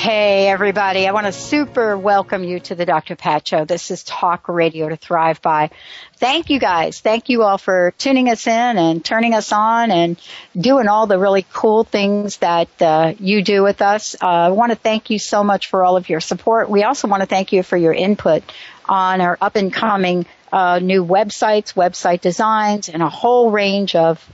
Hey, 0.00 0.48
everybody. 0.48 1.06
I 1.06 1.12
want 1.12 1.26
to 1.26 1.32
super 1.32 1.94
welcome 1.94 2.42
you 2.42 2.58
to 2.60 2.74
the 2.74 2.86
Dr. 2.86 3.16
Pat 3.16 3.46
Show. 3.46 3.66
This 3.66 3.90
is 3.90 4.02
Talk 4.02 4.48
Radio 4.48 4.88
to 4.88 4.96
Thrive 4.96 5.42
By. 5.42 5.68
Thank 6.16 6.48
you 6.48 6.58
guys. 6.58 7.00
Thank 7.00 7.28
you 7.28 7.42
all 7.42 7.58
for 7.58 7.92
tuning 7.98 8.30
us 8.30 8.46
in 8.46 8.78
and 8.78 9.04
turning 9.04 9.34
us 9.34 9.52
on 9.52 9.90
and 9.90 10.18
doing 10.58 10.88
all 10.88 11.06
the 11.06 11.18
really 11.18 11.44
cool 11.52 11.84
things 11.84 12.38
that 12.38 12.70
uh, 12.80 13.12
you 13.18 13.42
do 13.42 13.62
with 13.62 13.82
us. 13.82 14.14
Uh, 14.14 14.26
I 14.26 14.48
want 14.48 14.72
to 14.72 14.76
thank 14.76 15.10
you 15.10 15.18
so 15.18 15.44
much 15.44 15.68
for 15.68 15.84
all 15.84 15.98
of 15.98 16.08
your 16.08 16.20
support. 16.20 16.70
We 16.70 16.82
also 16.82 17.06
want 17.06 17.20
to 17.20 17.26
thank 17.26 17.52
you 17.52 17.62
for 17.62 17.76
your 17.76 17.92
input 17.92 18.42
on 18.88 19.20
our 19.20 19.36
up 19.38 19.56
and 19.56 19.70
coming 19.70 20.24
uh, 20.50 20.78
new 20.78 21.04
websites, 21.04 21.74
website 21.74 22.22
designs, 22.22 22.88
and 22.88 23.02
a 23.02 23.10
whole 23.10 23.50
range 23.50 23.94
of 23.94 24.26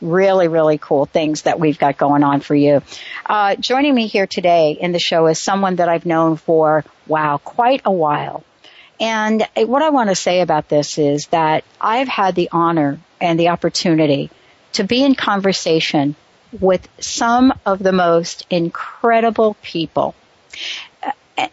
really, 0.00 0.48
really 0.48 0.78
cool 0.78 1.06
things 1.06 1.42
that 1.42 1.58
we've 1.58 1.78
got 1.78 1.96
going 1.96 2.22
on 2.22 2.40
for 2.40 2.54
you. 2.54 2.82
Uh, 3.26 3.56
joining 3.56 3.94
me 3.94 4.06
here 4.06 4.26
today 4.26 4.72
in 4.72 4.92
the 4.92 4.98
show 4.98 5.26
is 5.26 5.40
someone 5.40 5.76
that 5.76 5.88
I've 5.88 6.06
known 6.06 6.36
for, 6.36 6.84
wow, 7.06 7.38
quite 7.38 7.82
a 7.84 7.92
while. 7.92 8.44
And 9.00 9.46
what 9.56 9.82
I 9.82 9.90
want 9.90 10.08
to 10.10 10.16
say 10.16 10.40
about 10.40 10.68
this 10.68 10.98
is 10.98 11.28
that 11.28 11.64
I've 11.80 12.08
had 12.08 12.34
the 12.34 12.48
honor 12.50 12.98
and 13.20 13.38
the 13.38 13.48
opportunity 13.48 14.30
to 14.72 14.84
be 14.84 15.04
in 15.04 15.14
conversation 15.14 16.16
with 16.60 16.88
some 17.00 17.52
of 17.66 17.78
the 17.78 17.92
most 17.92 18.46
incredible 18.50 19.56
people. 19.62 20.14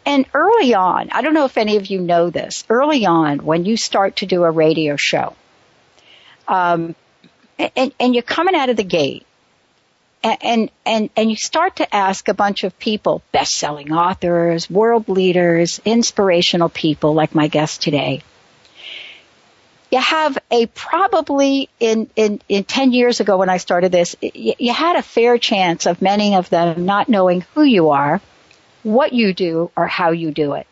And 0.04 0.26
early 0.34 0.74
on, 0.74 1.10
I 1.12 1.22
don't 1.22 1.36
know 1.36 1.46
if 1.46 1.58
any 1.58 1.78
of 1.78 1.88
you 1.88 2.00
know 2.02 2.32
this, 2.32 2.64
early 2.70 3.06
on 3.06 3.46
when 3.46 3.66
you 3.66 3.78
start 3.78 4.18
to 4.18 4.26
do 4.26 4.44
a 4.44 4.50
radio 4.50 4.96
show, 4.96 5.36
um, 6.48 6.96
and, 7.58 7.94
and 8.00 8.14
you're 8.14 8.24
coming 8.24 8.56
out 8.56 8.70
of 8.70 8.78
the 8.78 8.84
gate 8.84 9.26
and, 10.26 10.72
and, 10.86 11.10
and 11.16 11.30
you 11.30 11.36
start 11.36 11.78
to 11.78 11.96
ask 11.96 12.28
a 12.28 12.34
bunch 12.34 12.64
of 12.64 12.78
people, 12.80 13.22
best-selling 13.32 13.92
authors, 13.92 14.70
world 14.70 15.08
leaders, 15.08 15.80
inspirational 15.86 16.70
people 16.70 17.14
like 17.14 17.36
my 17.36 17.48
guest 17.48 17.84
today. 17.84 18.24
You 19.92 20.00
have 20.00 20.38
a 20.50 20.66
probably 20.66 21.70
in, 21.80 22.10
in, 22.16 22.42
in 22.50 22.64
10 22.64 22.92
years 22.92 23.20
ago 23.20 23.38
when 23.38 23.50
I 23.50 23.58
started 23.58 23.92
this, 23.92 24.16
you, 24.20 24.56
you 24.58 24.74
had 24.74 24.96
a 24.96 25.04
fair 25.04 25.38
chance 25.38 25.86
of 25.86 26.02
many 26.02 26.36
of 26.36 26.50
them 26.50 26.86
not 26.86 27.08
knowing 27.08 27.42
who 27.54 27.62
you 27.62 27.90
are, 27.90 28.20
what 28.82 29.14
you 29.14 29.32
do, 29.34 29.70
or 29.76 29.86
how 29.86 30.10
you 30.12 30.32
do 30.32 30.54
it. 30.54 30.66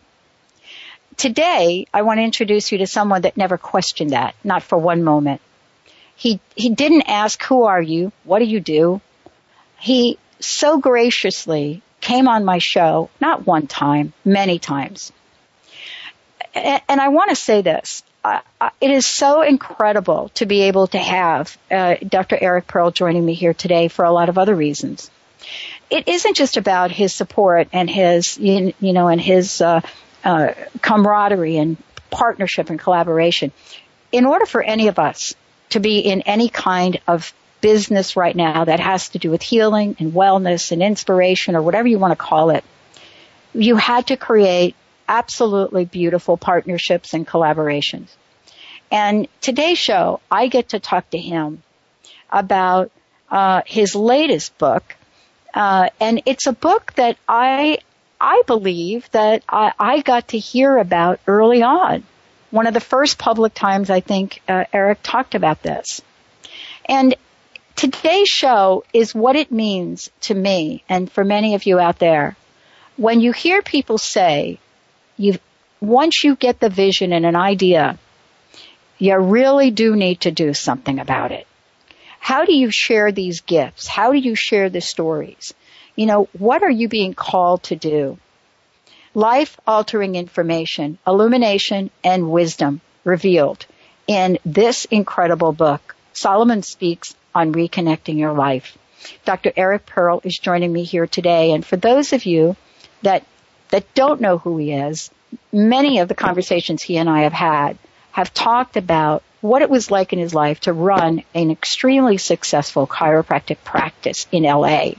Today, 1.15 1.85
I 1.93 2.01
want 2.01 2.17
to 2.17 2.23
introduce 2.23 2.71
you 2.71 2.79
to 2.79 2.87
someone 2.87 3.21
that 3.21 3.37
never 3.37 3.59
questioned 3.59 4.11
that, 4.11 4.33
not 4.43 4.63
for 4.63 4.79
one 4.79 5.03
moment. 5.03 5.41
He, 6.15 6.39
he 6.55 6.69
didn't 6.69 7.03
ask, 7.03 7.41
who 7.43 7.63
are 7.63 7.81
you? 7.81 8.11
What 8.23 8.39
do 8.39 8.45
you 8.45 8.59
do? 8.59 9.01
He 9.79 10.17
so 10.39 10.77
graciously 10.77 11.81
came 12.01 12.27
on 12.27 12.45
my 12.45 12.57
show, 12.57 13.09
not 13.19 13.47
one 13.47 13.67
time, 13.67 14.13
many 14.25 14.59
times. 14.59 15.11
And 16.53 17.01
I 17.01 17.07
want 17.07 17.29
to 17.29 17.35
say 17.35 17.61
this. 17.61 18.03
it 18.81 18.91
is 18.91 19.05
so 19.05 19.41
incredible 19.41 20.29
to 20.35 20.45
be 20.45 20.63
able 20.63 20.87
to 20.87 20.97
have 20.99 21.57
uh, 21.71 21.95
Dr. 22.07 22.37
Eric 22.39 22.67
Pearl 22.67 22.91
joining 22.91 23.25
me 23.25 23.33
here 23.33 23.53
today 23.53 23.87
for 23.87 24.05
a 24.05 24.11
lot 24.11 24.29
of 24.29 24.37
other 24.37 24.53
reasons. 24.53 25.09
It 25.89 26.07
isn't 26.07 26.35
just 26.35 26.57
about 26.57 26.91
his 26.91 27.13
support 27.13 27.67
and 27.73 27.89
his, 27.89 28.37
you 28.37 28.73
know, 28.81 29.07
and 29.07 29.19
his 29.19 29.61
uh, 29.61 29.81
uh, 30.23 30.53
camaraderie 30.81 31.57
and 31.57 31.77
partnership 32.11 32.69
and 32.69 32.79
collaboration. 32.79 33.51
In 34.11 34.25
order 34.25 34.45
for 34.45 34.61
any 34.61 34.87
of 34.87 34.99
us 34.99 35.35
to 35.73 35.79
be 35.79 35.99
in 35.99 36.21
any 36.21 36.49
kind 36.49 36.99
of 37.07 37.33
business 37.61 38.17
right 38.17 38.35
now 38.35 38.65
that 38.65 38.79
has 38.79 39.09
to 39.09 39.19
do 39.19 39.31
with 39.31 39.41
healing 39.41 39.95
and 39.99 40.11
wellness 40.13 40.71
and 40.71 40.83
inspiration 40.83 41.55
or 41.55 41.61
whatever 41.61 41.87
you 41.87 41.97
want 41.97 42.11
to 42.11 42.15
call 42.15 42.49
it, 42.49 42.63
you 43.53 43.75
had 43.75 44.07
to 44.07 44.17
create 44.17 44.75
absolutely 45.07 45.85
beautiful 45.85 46.37
partnerships 46.37 47.13
and 47.13 47.27
collaborations. 47.27 48.07
And 48.91 49.27
today's 49.41 49.77
show, 49.77 50.19
I 50.29 50.47
get 50.47 50.69
to 50.69 50.79
talk 50.79 51.09
to 51.11 51.17
him 51.17 51.63
about 52.29 52.91
uh, 53.31 53.61
his 53.65 53.95
latest 53.95 54.57
book, 54.57 54.95
uh, 55.53 55.89
and 55.99 56.21
it's 56.25 56.47
a 56.47 56.53
book 56.53 56.93
that 56.95 57.17
I 57.27 57.79
I 58.19 58.43
believe 58.45 59.09
that 59.11 59.43
I, 59.49 59.73
I 59.79 60.01
got 60.01 60.29
to 60.29 60.37
hear 60.37 60.77
about 60.77 61.19
early 61.27 61.63
on 61.63 62.03
one 62.53 62.67
of 62.67 62.75
the 62.75 62.79
first 62.79 63.17
public 63.17 63.55
times 63.55 63.89
I 63.89 63.99
think 63.99 64.39
uh, 64.47 64.65
Eric 64.71 64.99
talked 65.01 65.33
about 65.33 65.63
this. 65.63 66.03
And 66.85 67.15
today's 67.75 68.29
show 68.29 68.83
is 68.93 69.15
what 69.15 69.35
it 69.35 69.51
means 69.51 70.11
to 70.21 70.35
me 70.35 70.83
and 70.87 71.11
for 71.11 71.23
many 71.23 71.55
of 71.55 71.65
you 71.65 71.79
out 71.79 71.97
there. 71.97 72.35
When 72.95 73.21
you 73.21 73.31
hear 73.31 73.63
people 73.63 73.97
say, 73.97 74.59
you 75.17 75.39
once 75.81 76.23
you 76.23 76.35
get 76.35 76.59
the 76.59 76.69
vision 76.69 77.11
and 77.11 77.25
an 77.25 77.35
idea, 77.35 77.97
you 78.99 79.17
really 79.17 79.71
do 79.71 79.95
need 79.95 80.21
to 80.21 80.29
do 80.29 80.53
something 80.53 80.99
about 80.99 81.31
it. 81.31 81.47
How 82.19 82.45
do 82.45 82.53
you 82.53 82.69
share 82.69 83.11
these 83.11 83.41
gifts? 83.41 83.87
How 83.87 84.11
do 84.11 84.19
you 84.19 84.35
share 84.35 84.69
the 84.69 84.79
stories? 84.79 85.55
You 85.95 86.05
know, 86.05 86.29
what 86.37 86.61
are 86.61 86.69
you 86.69 86.87
being 86.87 87.15
called 87.15 87.63
to 87.63 87.75
do? 87.75 88.19
Life 89.13 89.59
altering 89.67 90.15
information, 90.15 90.97
illumination, 91.05 91.89
and 92.03 92.31
wisdom 92.31 92.81
revealed 93.03 93.65
in 94.07 94.37
this 94.45 94.85
incredible 94.85 95.51
book. 95.51 95.95
Solomon 96.13 96.63
speaks 96.63 97.15
on 97.33 97.53
reconnecting 97.53 98.17
your 98.17 98.33
life. 98.33 98.77
Dr. 99.25 99.51
Eric 99.55 99.85
Pearl 99.85 100.21
is 100.23 100.37
joining 100.37 100.71
me 100.71 100.83
here 100.83 101.07
today. 101.07 101.51
And 101.51 101.65
for 101.65 101.77
those 101.77 102.13
of 102.13 102.25
you 102.25 102.55
that, 103.01 103.23
that 103.69 103.93
don't 103.93 104.21
know 104.21 104.37
who 104.37 104.57
he 104.57 104.71
is, 104.71 105.09
many 105.51 105.99
of 105.99 106.07
the 106.07 106.15
conversations 106.15 106.81
he 106.81 106.97
and 106.97 107.09
I 107.09 107.21
have 107.21 107.33
had 107.33 107.77
have 108.11 108.33
talked 108.33 108.77
about 108.77 109.23
what 109.41 109.61
it 109.61 109.69
was 109.69 109.91
like 109.91 110.13
in 110.13 110.19
his 110.19 110.33
life 110.33 110.61
to 110.61 110.73
run 110.73 111.23
an 111.33 111.51
extremely 111.51 112.17
successful 112.17 112.87
chiropractic 112.87 113.57
practice 113.63 114.27
in 114.31 114.43
LA. 114.43 114.91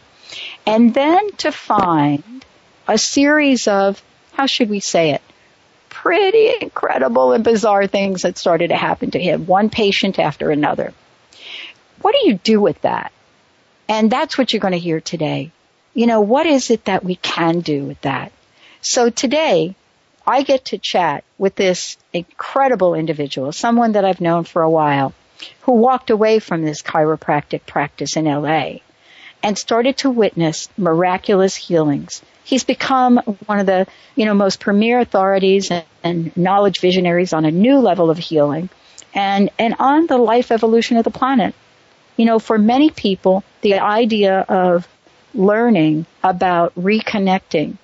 And 0.66 0.92
then 0.92 1.32
to 1.38 1.52
find 1.52 2.44
a 2.86 2.98
series 2.98 3.68
of, 3.68 4.02
how 4.32 4.46
should 4.46 4.70
we 4.70 4.80
say 4.80 5.10
it, 5.10 5.22
pretty 5.88 6.52
incredible 6.60 7.32
and 7.32 7.44
bizarre 7.44 7.86
things 7.86 8.22
that 8.22 8.36
started 8.36 8.68
to 8.68 8.76
happen 8.76 9.10
to 9.12 9.18
him, 9.20 9.46
one 9.46 9.70
patient 9.70 10.18
after 10.18 10.50
another. 10.50 10.92
What 12.02 12.14
do 12.14 12.28
you 12.28 12.34
do 12.34 12.60
with 12.60 12.80
that? 12.82 13.12
And 13.88 14.10
that's 14.10 14.36
what 14.36 14.52
you're 14.52 14.60
going 14.60 14.72
to 14.72 14.78
hear 14.78 15.00
today. 15.00 15.50
You 15.94 16.06
know, 16.06 16.20
what 16.20 16.46
is 16.46 16.70
it 16.70 16.86
that 16.86 17.04
we 17.04 17.16
can 17.16 17.60
do 17.60 17.84
with 17.84 18.00
that? 18.02 18.32
So 18.80 19.08
today, 19.08 19.76
I 20.26 20.42
get 20.42 20.66
to 20.66 20.78
chat 20.78 21.24
with 21.38 21.54
this 21.54 21.96
incredible 22.12 22.94
individual, 22.94 23.52
someone 23.52 23.92
that 23.92 24.04
I've 24.04 24.20
known 24.20 24.44
for 24.44 24.62
a 24.62 24.70
while, 24.70 25.14
who 25.62 25.72
walked 25.72 26.10
away 26.10 26.38
from 26.38 26.62
this 26.62 26.82
chiropractic 26.82 27.66
practice 27.66 28.16
in 28.16 28.24
LA 28.24 28.80
and 29.44 29.58
started 29.58 29.98
to 29.98 30.08
witness 30.08 30.70
miraculous 30.78 31.54
healings. 31.54 32.22
He's 32.44 32.64
become 32.64 33.18
one 33.44 33.60
of 33.60 33.66
the 33.66 33.86
you 34.16 34.24
know 34.24 34.34
most 34.34 34.58
premier 34.58 34.98
authorities 34.98 35.70
and, 35.70 35.84
and, 36.02 36.36
knowledge 36.36 36.80
visionaries 36.80 37.32
on 37.34 37.44
a 37.44 37.50
new 37.50 37.78
level 37.78 38.10
of 38.10 38.18
healing 38.18 38.70
and 39.14 39.50
and 39.58 39.76
on 39.78 40.06
the 40.06 40.16
life 40.16 40.50
evolution 40.50 40.96
of 40.96 41.04
the 41.04 41.10
planet. 41.10 41.54
You 42.16 42.24
know 42.24 42.38
for 42.38 42.58
many 42.58 42.90
people 42.90 43.44
the 43.60 43.74
idea 43.74 44.40
of 44.40 44.88
learning 45.34 46.06
about 46.22 46.74
reconnecting 46.74 47.76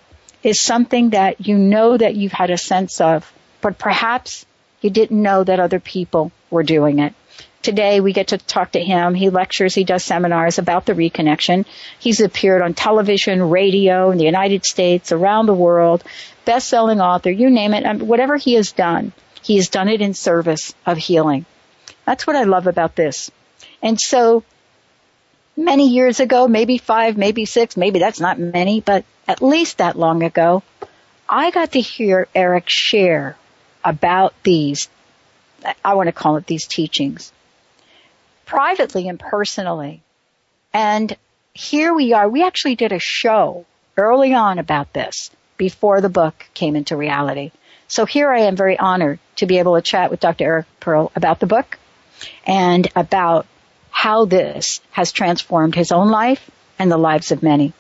is 0.43 0.59
something 0.59 1.11
that 1.11 1.47
you 1.47 1.59
know 1.59 1.97
that 1.97 2.17
you've 2.17 2.33
had 2.33 2.51
a 2.51 2.56
sense 2.56 3.01
of 3.03 3.31
but 3.61 3.79
perhaps 3.79 4.47
you 4.81 4.89
didn't 4.89 5.21
know 5.21 5.45
that 5.45 5.61
other 5.61 5.81
people 5.81 6.33
were 6.49 6.63
doing 6.63 7.01
it 7.01 7.13
today 7.62 8.01
we 8.01 8.12
get 8.12 8.29
to 8.29 8.39
talk 8.39 8.73
to 8.73 8.83
him. 8.83 9.15
He 9.15 9.31
lectures, 9.31 9.75
he 9.75 9.85
does 9.85 10.05
seminars 10.05 10.59
about 10.59 10.87
the 10.87 10.95
reconnection. 10.95 11.67
He's 11.99 12.21
appeared 12.21 12.62
on 12.62 12.75
television, 12.75 13.51
radio 13.51 14.11
in 14.11 14.19
the 14.19 14.25
United 14.25 14.65
States, 14.65 15.12
around 15.12 15.47
the 15.47 15.55
world, 15.55 16.03
best-selling 16.45 17.01
author, 17.01 17.31
you 17.31 17.51
name 17.51 17.75
it. 17.75 18.03
Whatever 18.03 18.37
he 18.37 18.55
has 18.55 18.73
done, 18.73 19.12
he 19.43 19.57
has 19.57 19.69
done 19.69 19.89
it 19.89 20.01
in 20.01 20.15
service 20.15 20.75
of 20.87 20.99
healing. 20.99 21.45
That's 22.05 22.27
what 22.27 22.37
I 22.37 22.45
love 22.45 22.67
about 22.67 22.97
this. 22.97 23.31
And 23.83 24.01
so 24.01 24.43
many 25.56 25.89
years 25.89 26.21
ago, 26.21 26.49
maybe 26.49 26.79
five, 26.79 27.17
maybe 27.17 27.45
six, 27.45 27.77
maybe 27.77 27.99
that's 27.99 28.21
not 28.21 28.39
many, 28.39 28.81
but 28.81 29.05
at 29.29 29.43
least 29.43 29.79
that 29.79 29.99
long 29.99 30.23
ago, 30.23 30.63
I 31.29 31.51
got 31.51 31.73
to 31.73 31.81
hear 31.81 32.27
Eric 32.35 32.65
share 32.67 33.37
about 33.85 34.35
these, 34.43 34.89
I 35.85 35.95
want 35.95 36.09
to 36.09 36.13
call 36.13 36.37
it 36.37 36.47
these 36.47 36.67
teachings, 36.67 37.33
privately 38.50 39.08
and 39.08 39.19
personally. 39.19 40.02
And 40.73 41.17
here 41.55 41.94
we 41.94 42.12
are. 42.12 42.29
We 42.29 42.44
actually 42.44 42.75
did 42.75 42.91
a 42.91 42.99
show 42.99 43.64
early 43.97 44.35
on 44.35 44.58
about 44.58 44.93
this 44.93 45.31
before 45.56 46.00
the 46.00 46.08
book 46.08 46.35
came 46.52 46.75
into 46.75 46.97
reality. 46.97 47.52
So 47.87 48.06
here 48.06 48.29
I 48.29 48.41
am 48.41 48.56
very 48.56 48.76
honored 48.76 49.20
to 49.37 49.47
be 49.47 49.58
able 49.58 49.76
to 49.76 49.82
chat 49.82 50.11
with 50.11 50.20
Dr. 50.20 50.44
Eric 50.44 50.67
Pearl 50.81 51.12
about 51.14 51.38
the 51.38 51.47
book 51.47 51.79
and 52.44 52.88
about 52.97 53.47
how 53.91 54.25
this 54.25 54.81
has 54.91 55.12
transformed 55.12 55.76
his 55.76 55.93
own 55.93 56.11
life 56.11 56.50
and 56.79 56.91
the 56.91 56.96
lives 56.96 57.31
of 57.31 57.43
many. 57.44 57.73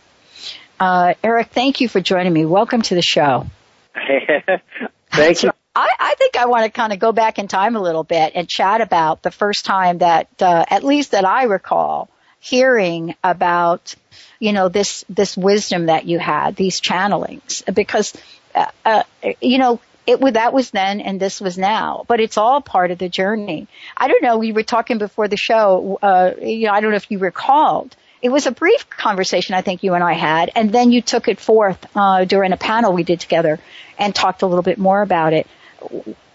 Uh, 0.78 1.14
Eric, 1.22 1.48
thank 1.48 1.80
you 1.80 1.88
for 1.88 2.00
joining 2.00 2.32
me. 2.32 2.44
Welcome 2.44 2.82
to 2.82 2.94
the 2.94 3.02
show. 3.02 3.46
thank 5.10 5.42
you. 5.42 5.49
I, 5.74 5.88
I, 5.98 6.14
think 6.16 6.36
I 6.36 6.46
want 6.46 6.64
to 6.64 6.70
kind 6.70 6.92
of 6.92 6.98
go 6.98 7.12
back 7.12 7.38
in 7.38 7.46
time 7.46 7.76
a 7.76 7.80
little 7.80 8.02
bit 8.02 8.32
and 8.34 8.48
chat 8.48 8.80
about 8.80 9.22
the 9.22 9.30
first 9.30 9.64
time 9.64 9.98
that, 9.98 10.28
uh, 10.40 10.64
at 10.68 10.82
least 10.82 11.12
that 11.12 11.24
I 11.24 11.44
recall, 11.44 12.10
hearing 12.40 13.14
about, 13.22 13.94
you 14.40 14.52
know, 14.52 14.68
this 14.68 15.04
this 15.08 15.36
wisdom 15.36 15.86
that 15.86 16.06
you 16.06 16.18
had, 16.18 16.56
these 16.56 16.80
channelings, 16.80 17.62
because, 17.72 18.16
uh, 18.54 18.70
uh, 18.84 19.02
you 19.40 19.58
know, 19.58 19.80
it 20.06 20.18
that 20.34 20.52
was 20.52 20.70
then 20.70 21.00
and 21.00 21.20
this 21.20 21.40
was 21.40 21.56
now, 21.56 22.04
but 22.08 22.18
it's 22.18 22.36
all 22.36 22.60
part 22.60 22.90
of 22.90 22.98
the 22.98 23.08
journey. 23.08 23.68
I 23.96 24.08
don't 24.08 24.22
know. 24.22 24.38
We 24.38 24.52
were 24.52 24.64
talking 24.64 24.98
before 24.98 25.28
the 25.28 25.36
show. 25.36 25.98
Uh, 26.02 26.32
you 26.40 26.66
know, 26.66 26.72
I 26.72 26.80
don't 26.80 26.90
know 26.90 26.96
if 26.96 27.10
you 27.10 27.18
recalled. 27.18 27.94
It 28.22 28.30
was 28.30 28.46
a 28.46 28.50
brief 28.50 28.90
conversation 28.90 29.54
I 29.54 29.62
think 29.62 29.82
you 29.82 29.94
and 29.94 30.04
I 30.04 30.14
had, 30.14 30.50
and 30.56 30.72
then 30.72 30.92
you 30.92 31.00
took 31.00 31.28
it 31.28 31.38
forth 31.38 31.78
uh, 31.96 32.24
during 32.24 32.52
a 32.52 32.56
panel 32.56 32.92
we 32.92 33.04
did 33.04 33.20
together 33.20 33.60
and 33.98 34.14
talked 34.14 34.42
a 34.42 34.46
little 34.46 34.62
bit 34.62 34.78
more 34.78 35.00
about 35.00 35.32
it. 35.32 35.46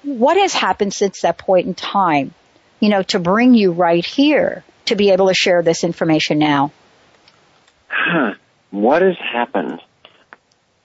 What 0.03 0.37
has 0.37 0.53
happened 0.53 0.93
since 0.93 1.21
that 1.21 1.37
point 1.37 1.67
in 1.67 1.73
time? 1.73 2.33
You 2.79 2.89
know, 2.89 3.03
to 3.03 3.19
bring 3.19 3.53
you 3.53 3.71
right 3.71 4.05
here 4.05 4.63
to 4.85 4.95
be 4.95 5.11
able 5.11 5.27
to 5.27 5.33
share 5.33 5.61
this 5.61 5.83
information 5.83 6.39
now. 6.39 6.71
Huh. 7.87 8.33
What 8.71 9.01
has 9.01 9.15
happened? 9.17 9.81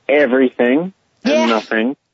Everything 0.09 0.93
and 1.25 1.33
yeah. 1.33 1.47
nothing. 1.47 1.97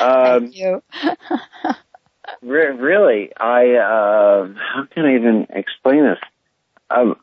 Um, 0.00 0.50
Thank 0.50 0.56
you. 0.56 0.82
re- 2.42 2.70
really, 2.70 3.30
I 3.36 3.74
uh, 3.74 4.48
how 4.54 4.86
can 4.90 5.04
I 5.04 5.16
even 5.16 5.46
explain 5.50 6.04
this? 6.04 6.18
Um, 6.88 7.16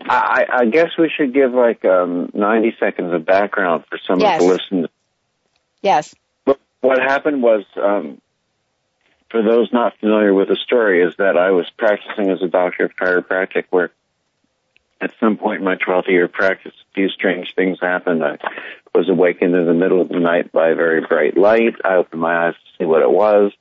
I, 0.00 0.46
I 0.50 0.64
guess 0.64 0.90
we 0.98 1.10
should 1.14 1.34
give 1.34 1.52
like 1.52 1.84
um, 1.84 2.30
90 2.32 2.74
seconds 2.80 3.12
of 3.12 3.26
background 3.26 3.84
for 3.88 3.98
someone 4.06 4.30
yes. 4.30 4.40
to 4.40 4.48
listen. 4.48 4.88
Yes. 5.82 6.14
What, 6.80 6.98
happened 6.98 7.42
was, 7.42 7.64
um, 7.76 8.20
for 9.30 9.42
those 9.42 9.72
not 9.72 9.98
familiar 9.98 10.32
with 10.32 10.48
the 10.48 10.56
story, 10.56 11.02
is 11.02 11.14
that 11.18 11.36
I 11.36 11.50
was 11.50 11.68
practicing 11.76 12.30
as 12.30 12.42
a 12.42 12.48
doctor 12.48 12.84
of 12.84 12.96
chiropractic 12.96 13.64
where 13.70 13.90
at 15.00 15.12
some 15.18 15.36
point 15.36 15.60
in 15.60 15.64
my 15.64 15.76
12th 15.76 16.08
year 16.08 16.24
of 16.24 16.32
practice, 16.32 16.72
a 16.74 16.94
few 16.94 17.08
strange 17.08 17.54
things 17.54 17.78
happened. 17.80 18.22
I 18.22 18.38
was 18.94 19.08
awakened 19.08 19.54
in 19.54 19.66
the 19.66 19.74
middle 19.74 20.00
of 20.00 20.08
the 20.08 20.20
night 20.20 20.52
by 20.52 20.70
a 20.70 20.74
very 20.74 21.00
bright 21.00 21.36
light. 21.36 21.76
I 21.84 21.94
opened 21.94 22.20
my 22.20 22.48
eyes 22.48 22.54
to 22.54 22.78
see 22.78 22.86
what 22.86 23.02
it 23.02 23.10
was. 23.10 23.52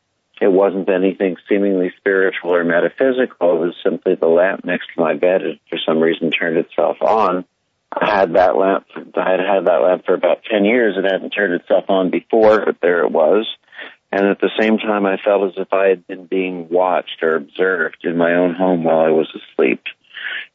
It 0.41 0.51
wasn't 0.51 0.89
anything 0.89 1.37
seemingly 1.47 1.93
spiritual 1.97 2.55
or 2.55 2.63
metaphysical. 2.63 3.55
It 3.55 3.65
was 3.67 3.75
simply 3.83 4.15
the 4.15 4.27
lamp 4.27 4.63
next 4.63 4.87
to 4.93 5.01
my 5.01 5.13
bed. 5.13 5.41
It 5.41 5.59
for 5.69 5.77
some 5.85 5.99
reason 5.99 6.31
turned 6.31 6.57
itself 6.57 7.01
on. 7.01 7.45
I 7.91 8.17
had 8.17 8.33
that 8.33 8.55
lamp. 8.55 8.85
I 9.15 9.31
had 9.31 9.39
had 9.39 9.65
that 9.65 9.81
lamp 9.81 10.05
for 10.05 10.13
about 10.13 10.43
ten 10.43 10.65
years. 10.65 10.95
It 10.97 11.11
hadn't 11.11 11.31
turned 11.31 11.53
itself 11.53 11.85
on 11.89 12.11
before, 12.11 12.65
but 12.65 12.77
there 12.81 13.03
it 13.03 13.11
was. 13.11 13.47
And 14.11 14.25
at 14.25 14.39
the 14.41 14.51
same 14.59 14.77
time, 14.77 15.05
I 15.05 15.17
felt 15.17 15.51
as 15.51 15.57
if 15.57 15.71
I 15.71 15.87
had 15.87 16.07
been 16.07 16.25
being 16.25 16.67
watched 16.69 17.21
or 17.21 17.35
observed 17.35 18.03
in 18.03 18.17
my 18.17 18.33
own 18.33 18.55
home 18.55 18.83
while 18.83 18.99
I 18.99 19.09
was 19.09 19.27
asleep. 19.35 19.83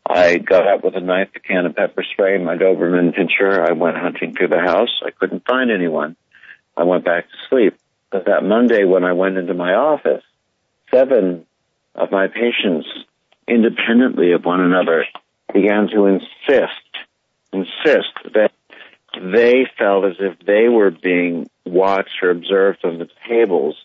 I 0.07 0.39
got 0.39 0.67
up 0.67 0.85
with 0.85 0.97
a 0.97 1.01
knife, 1.01 1.31
a 1.35 1.41
can 1.41 1.67
of 1.67 1.77
pepper 1.77 2.05
spray, 2.05 2.37
my 2.39 2.57
Doberman 2.57 3.17
pinscher. 3.17 3.67
I 3.67 3.73
went 3.73 3.97
hunting 3.97 4.35
through 4.35 4.49
the 4.49 4.61
house. 4.61 5.01
I 5.05 5.11
couldn't 5.11 5.47
find 5.47 5.71
anyone. 5.71 6.17
I 6.77 6.83
went 6.85 7.05
back 7.05 7.25
to 7.25 7.49
sleep. 7.49 7.79
But 8.11 8.27
that 8.27 8.45
Monday 8.45 8.85
when 8.85 9.05
I 9.05 9.13
went 9.13 9.39
into 9.39 9.55
my 9.55 9.75
office, 9.75 10.23
seven 10.91 11.47
of 11.95 12.11
my 12.11 12.29
patients, 12.29 12.87
independently 13.49 14.33
of 14.33 14.45
one 14.45 14.61
another, 14.61 15.07
began 15.53 15.89
to 15.89 16.07
insist, 16.07 16.81
insist 17.55 18.12
that 18.35 18.53
they 19.21 19.67
felt 19.79 20.05
as 20.05 20.17
if 20.19 20.39
they 20.45 20.69
were 20.69 20.91
being 20.91 21.49
watched 21.65 22.23
or 22.23 22.31
observed 22.31 22.85
on 22.85 22.99
the 22.99 23.09
tables 23.29 23.77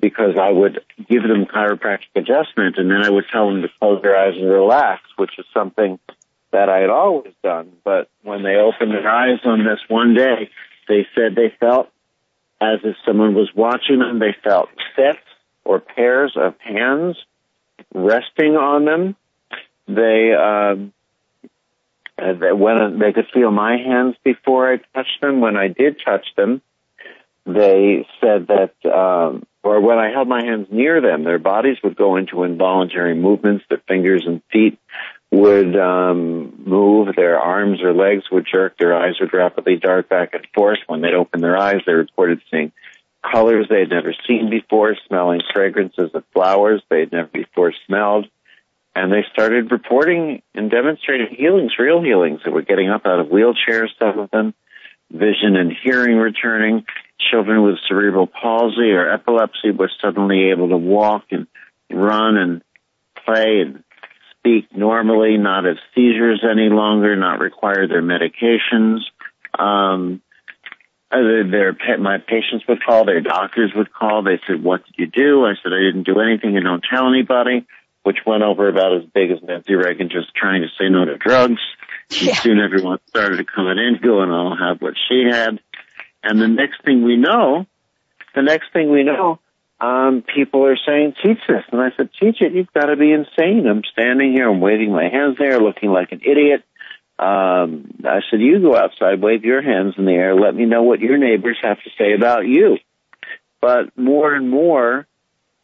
because 0.00 0.36
I 0.40 0.50
would 0.50 0.80
give 1.08 1.22
them 1.22 1.44
chiropractic 1.44 2.08
adjustment 2.16 2.76
and 2.78 2.90
then 2.90 3.04
I 3.04 3.10
would 3.10 3.26
tell 3.30 3.48
them 3.48 3.62
to 3.62 3.68
close 3.78 4.02
their 4.02 4.16
eyes 4.16 4.34
and 4.36 4.48
relax, 4.48 5.02
which 5.16 5.38
is 5.38 5.44
something 5.52 5.98
that 6.52 6.68
I 6.68 6.78
had 6.78 6.90
always 6.90 7.34
done. 7.42 7.72
But 7.84 8.08
when 8.22 8.42
they 8.42 8.56
opened 8.56 8.92
their 8.92 9.08
eyes 9.08 9.40
on 9.44 9.64
this 9.64 9.80
one 9.88 10.14
day, 10.14 10.50
they 10.88 11.06
said 11.14 11.34
they 11.34 11.54
felt 11.60 11.90
as 12.60 12.80
if 12.84 12.96
someone 13.06 13.34
was 13.34 13.50
watching 13.54 13.98
them. 13.98 14.18
They 14.18 14.34
felt 14.42 14.68
sets 14.96 15.18
or 15.64 15.80
pairs 15.80 16.32
of 16.36 16.54
hands 16.58 17.16
resting 17.94 18.56
on 18.56 18.84
them. 18.84 19.16
They, 19.86 20.32
um, 20.32 20.92
when 22.56 22.98
they 22.98 23.12
could 23.12 23.26
feel 23.32 23.50
my 23.50 23.76
hands 23.76 24.16
before 24.24 24.72
I 24.72 24.76
touched 24.94 25.20
them. 25.20 25.40
When 25.40 25.56
I 25.56 25.68
did 25.68 26.00
touch 26.04 26.26
them, 26.36 26.62
they 27.46 28.06
said 28.20 28.48
that 28.48 28.74
um, 28.90 29.44
or 29.62 29.80
when 29.80 29.98
I 29.98 30.10
held 30.10 30.28
my 30.28 30.42
hands 30.42 30.68
near 30.70 31.00
them, 31.00 31.24
their 31.24 31.38
bodies 31.38 31.76
would 31.84 31.96
go 31.96 32.16
into 32.16 32.44
involuntary 32.44 33.14
movements. 33.14 33.64
Their 33.68 33.82
fingers 33.86 34.24
and 34.26 34.42
feet 34.50 34.78
would 35.30 35.76
um, 35.76 36.64
move. 36.64 37.14
Their 37.14 37.38
arms 37.38 37.82
or 37.82 37.92
legs 37.92 38.24
would 38.32 38.46
jerk. 38.50 38.78
Their 38.78 38.96
eyes 38.96 39.14
would 39.20 39.34
rapidly 39.34 39.76
dart 39.76 40.08
back 40.08 40.32
and 40.32 40.46
forth. 40.54 40.78
When 40.86 41.02
they'd 41.02 41.14
open 41.14 41.40
their 41.40 41.58
eyes, 41.58 41.82
they 41.86 41.92
reported 41.92 42.40
seeing 42.50 42.72
colors 43.30 43.66
they 43.68 43.80
had 43.80 43.90
never 43.90 44.14
seen 44.26 44.48
before, 44.48 44.96
smelling 45.06 45.42
fragrances 45.52 46.10
of 46.14 46.24
flowers 46.32 46.82
they 46.88 47.00
had 47.00 47.12
never 47.12 47.28
before 47.28 47.74
smelled. 47.86 48.26
And 48.94 49.12
they 49.12 49.24
started 49.32 49.70
reporting 49.70 50.42
and 50.54 50.70
demonstrating 50.70 51.28
healings, 51.36 51.72
real 51.78 52.02
healings. 52.02 52.40
They 52.44 52.50
were 52.50 52.62
getting 52.62 52.90
up 52.90 53.06
out 53.06 53.20
of 53.20 53.28
wheelchairs, 53.28 53.88
some 53.98 54.18
of 54.18 54.30
them, 54.30 54.52
vision 55.10 55.56
and 55.56 55.72
hearing 55.82 56.16
returning 56.16 56.84
children 57.30 57.62
with 57.62 57.76
cerebral 57.88 58.26
palsy 58.26 58.92
or 58.92 59.12
epilepsy 59.12 59.70
were 59.70 59.90
suddenly 60.00 60.50
able 60.50 60.68
to 60.68 60.76
walk 60.76 61.24
and 61.30 61.46
run 61.90 62.36
and 62.36 62.62
play 63.24 63.60
and 63.60 63.84
speak 64.38 64.74
normally, 64.74 65.36
not 65.36 65.64
have 65.64 65.76
seizures 65.94 66.44
any 66.48 66.68
longer, 66.68 67.14
not 67.16 67.40
require 67.40 67.86
their 67.86 68.02
medications. 68.02 69.00
Um, 69.58 70.22
their, 71.10 71.76
my 71.98 72.18
patients 72.18 72.64
would 72.68 72.82
call, 72.84 73.04
their 73.04 73.20
doctors 73.20 73.72
would 73.74 73.92
call. 73.92 74.22
They 74.22 74.40
said, 74.46 74.62
"What 74.62 74.84
did 74.86 74.94
you 74.96 75.06
do?" 75.06 75.44
I 75.44 75.54
said, 75.60 75.72
"I 75.72 75.80
didn't 75.80 76.04
do 76.04 76.20
anything, 76.20 76.56
and 76.56 76.64
don't 76.64 76.84
tell 76.88 77.08
anybody." 77.08 77.66
Which 78.02 78.18
went 78.26 78.42
over 78.42 78.68
about 78.68 78.96
as 78.96 79.04
big 79.04 79.30
as 79.30 79.42
Nancy 79.42 79.74
Reagan 79.74 80.08
just 80.08 80.34
trying 80.34 80.62
to 80.62 80.68
say 80.78 80.88
no 80.88 81.04
to 81.04 81.16
drugs. 81.18 81.60
Yeah. 82.10 82.30
And 82.30 82.36
soon 82.38 82.58
everyone 82.58 82.98
started 83.08 83.46
coming 83.52 83.78
in, 83.78 84.00
going, 84.02 84.30
"I'll 84.30 84.56
have 84.56 84.80
what 84.80 84.94
she 85.08 85.24
had." 85.30 85.60
And 86.22 86.40
the 86.40 86.48
next 86.48 86.82
thing 86.84 87.02
we 87.02 87.16
know, 87.16 87.66
the 88.34 88.42
next 88.42 88.72
thing 88.72 88.90
we 88.90 89.02
know, 89.02 89.38
um, 89.80 90.22
people 90.22 90.66
are 90.66 90.76
saying, 90.76 91.14
teach 91.22 91.38
this. 91.48 91.64
And 91.72 91.80
I 91.80 91.90
said, 91.96 92.10
teach 92.20 92.40
it. 92.40 92.52
You've 92.52 92.72
got 92.72 92.86
to 92.86 92.96
be 92.96 93.12
insane. 93.12 93.66
I'm 93.66 93.82
standing 93.92 94.32
here. 94.32 94.50
I'm 94.50 94.60
waving 94.60 94.92
my 94.92 95.08
hands 95.08 95.36
there, 95.38 95.58
looking 95.58 95.90
like 95.90 96.12
an 96.12 96.20
idiot. 96.20 96.62
Um, 97.18 97.94
I 98.04 98.20
said, 98.30 98.40
you 98.40 98.60
go 98.60 98.76
outside, 98.76 99.22
wave 99.22 99.44
your 99.44 99.62
hands 99.62 99.94
in 99.96 100.04
the 100.04 100.12
air. 100.12 100.34
Let 100.34 100.54
me 100.54 100.64
know 100.66 100.82
what 100.82 101.00
your 101.00 101.18
neighbors 101.18 101.58
have 101.62 101.78
to 101.82 101.90
say 101.98 102.12
about 102.12 102.46
you. 102.46 102.78
But 103.60 103.96
more 103.96 104.34
and 104.34 104.50
more, 104.50 105.06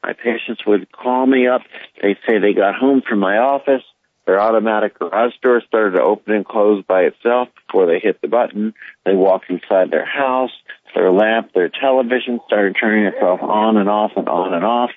my 0.07 0.13
patients 0.13 0.65
would 0.65 0.91
call 0.93 1.27
me 1.27 1.49
up. 1.49 1.63
They'd 2.01 2.19
say 2.29 2.39
they 2.39 2.55
got 2.55 2.77
home 2.77 3.03
from 3.07 3.19
my 3.19 3.39
office. 3.39 3.83
Their 4.25 4.41
automatic 4.41 4.99
garage 4.99 5.35
door 5.43 5.61
started 5.67 5.97
to 5.97 6.03
open 6.03 6.35
and 6.35 6.47
close 6.47 6.85
by 6.85 7.03
itself 7.03 7.49
before 7.67 7.87
they 7.87 7.99
hit 7.99 8.21
the 8.21 8.29
button. 8.29 8.75
They 9.05 9.15
walked 9.15 9.51
inside 9.51 9.91
their 9.91 10.07
house. 10.07 10.53
Their 10.95 11.11
lamp, 11.11 11.53
their 11.53 11.69
television 11.69 12.41
started 12.47 12.77
turning 12.81 13.07
itself 13.07 13.41
on 13.43 13.77
and 13.77 13.89
off 13.89 14.13
and 14.17 14.29
on 14.29 14.55
and 14.55 14.65
off. 14.65 14.91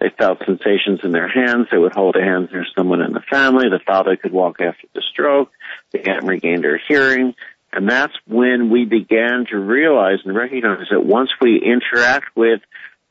They 0.00 0.10
felt 0.10 0.44
sensations 0.44 1.00
in 1.04 1.12
their 1.12 1.28
hands. 1.28 1.68
They 1.70 1.78
would 1.78 1.94
hold 1.94 2.16
hands 2.16 2.50
near 2.52 2.66
someone 2.76 3.00
in 3.00 3.12
the 3.12 3.22
family. 3.30 3.68
The 3.70 3.80
father 3.86 4.16
could 4.16 4.32
walk 4.32 4.60
after 4.60 4.86
the 4.94 5.02
stroke. 5.12 5.50
The 5.92 6.08
aunt 6.08 6.24
regained 6.24 6.64
her 6.64 6.80
hearing. 6.88 7.34
And 7.72 7.88
that's 7.88 8.14
when 8.26 8.68
we 8.70 8.84
began 8.84 9.46
to 9.50 9.58
realize 9.58 10.18
and 10.24 10.34
recognize 10.34 10.88
that 10.90 11.04
once 11.04 11.30
we 11.40 11.62
interact 11.62 12.36
with 12.36 12.60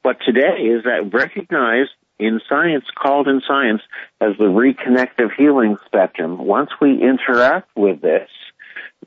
what 0.10 0.18
today 0.26 0.64
is 0.64 0.86
that 0.86 1.14
recognized 1.14 1.92
in 2.18 2.42
science, 2.50 2.86
called 2.96 3.28
in 3.28 3.44
science 3.48 3.84
as 4.20 4.36
the 4.40 4.46
reconnective 4.46 5.30
healing 5.38 5.78
spectrum, 5.86 6.40
once 6.40 6.72
we 6.82 7.00
interact 7.00 7.70
with 7.76 8.02
this, 8.02 8.28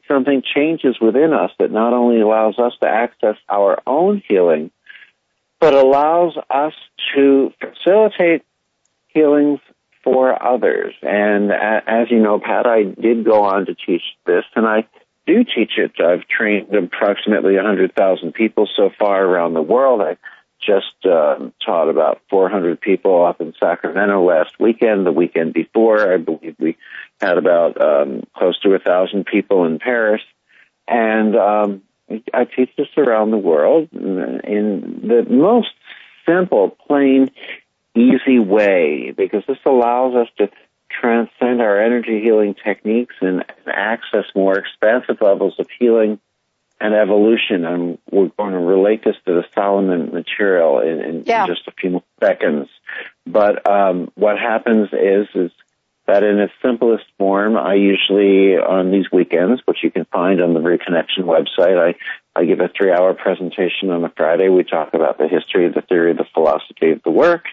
something 0.06 0.44
changes 0.54 1.00
within 1.00 1.32
us 1.32 1.50
that 1.58 1.72
not 1.72 1.92
only 1.92 2.20
allows 2.20 2.56
us 2.56 2.72
to 2.80 2.88
access 2.88 3.34
our 3.48 3.82
own 3.84 4.22
healing, 4.28 4.70
but 5.58 5.74
allows 5.74 6.36
us 6.48 6.72
to 7.16 7.52
facilitate 7.58 8.44
healings 9.08 9.58
for 10.04 10.40
others. 10.40 10.94
And 11.02 11.50
as 11.50 12.12
you 12.12 12.20
know, 12.20 12.38
Pat, 12.38 12.64
I 12.64 12.84
did 12.84 13.24
go 13.24 13.42
on 13.42 13.66
to 13.66 13.74
teach 13.74 14.02
this, 14.24 14.44
and 14.54 14.66
I 14.68 14.86
do 15.26 15.42
teach 15.42 15.72
it. 15.78 16.00
I've 16.00 16.28
trained 16.28 16.72
approximately 16.72 17.56
100,000 17.56 18.34
people 18.34 18.68
so 18.76 18.90
far 18.96 19.24
around 19.24 19.54
the 19.54 19.62
world. 19.62 20.00
I 20.00 20.16
just 20.64 21.04
uh, 21.04 21.50
taught 21.64 21.88
about 21.88 22.20
400 22.30 22.80
people 22.80 23.24
up 23.24 23.40
in 23.40 23.52
Sacramento 23.58 24.22
last 24.22 24.58
weekend. 24.60 25.04
The 25.04 25.12
weekend 25.12 25.52
before, 25.52 26.12
I 26.12 26.16
believe 26.16 26.56
we 26.58 26.76
had 27.20 27.38
about 27.38 27.80
um, 27.80 28.22
close 28.36 28.58
to 28.60 28.74
a 28.74 28.78
thousand 28.78 29.26
people 29.26 29.64
in 29.64 29.78
Paris, 29.78 30.22
and 30.86 31.36
um, 31.36 31.82
I 32.32 32.44
teach 32.44 32.70
this 32.76 32.88
around 32.96 33.30
the 33.30 33.38
world 33.38 33.88
in 33.92 35.00
the 35.06 35.26
most 35.28 35.70
simple, 36.26 36.76
plain, 36.86 37.30
easy 37.94 38.38
way 38.38 39.12
because 39.16 39.42
this 39.46 39.58
allows 39.66 40.14
us 40.14 40.28
to 40.38 40.50
transcend 40.88 41.60
our 41.60 41.80
energy 41.80 42.20
healing 42.22 42.54
techniques 42.54 43.14
and 43.20 43.44
access 43.66 44.24
more 44.34 44.58
expansive 44.58 45.20
levels 45.20 45.54
of 45.58 45.66
healing 45.78 46.20
and 46.82 46.94
evolution. 46.94 47.64
And 47.64 47.98
we're 48.10 48.28
going 48.36 48.52
to 48.52 48.58
relate 48.58 49.04
this 49.04 49.16
to 49.26 49.34
the 49.34 49.44
Solomon 49.54 50.12
material 50.12 50.80
in, 50.80 51.00
in 51.00 51.22
yeah. 51.24 51.46
just 51.46 51.68
a 51.68 51.72
few 51.72 52.02
seconds. 52.20 52.68
But 53.24 53.70
um, 53.70 54.10
what 54.16 54.38
happens 54.38 54.88
is 54.92 55.28
is 55.34 55.50
that 56.06 56.24
in 56.24 56.40
its 56.40 56.52
simplest 56.60 57.04
form, 57.16 57.56
I 57.56 57.74
usually 57.74 58.56
on 58.56 58.90
these 58.90 59.06
weekends, 59.12 59.62
which 59.64 59.78
you 59.84 59.90
can 59.92 60.04
find 60.06 60.42
on 60.42 60.54
the 60.54 60.60
Reconnection 60.60 61.24
website, 61.24 61.78
I 61.78 61.94
I 62.34 62.44
give 62.44 62.60
a 62.60 62.68
three 62.76 62.90
hour 62.90 63.14
presentation 63.14 63.90
on 63.90 64.04
a 64.04 64.12
Friday. 64.16 64.48
We 64.48 64.64
talk 64.64 64.94
about 64.94 65.18
the 65.18 65.28
history, 65.28 65.68
the 65.68 65.82
theory, 65.82 66.14
the 66.14 66.26
philosophy 66.34 66.90
of 66.90 67.02
the 67.04 67.10
work, 67.10 67.44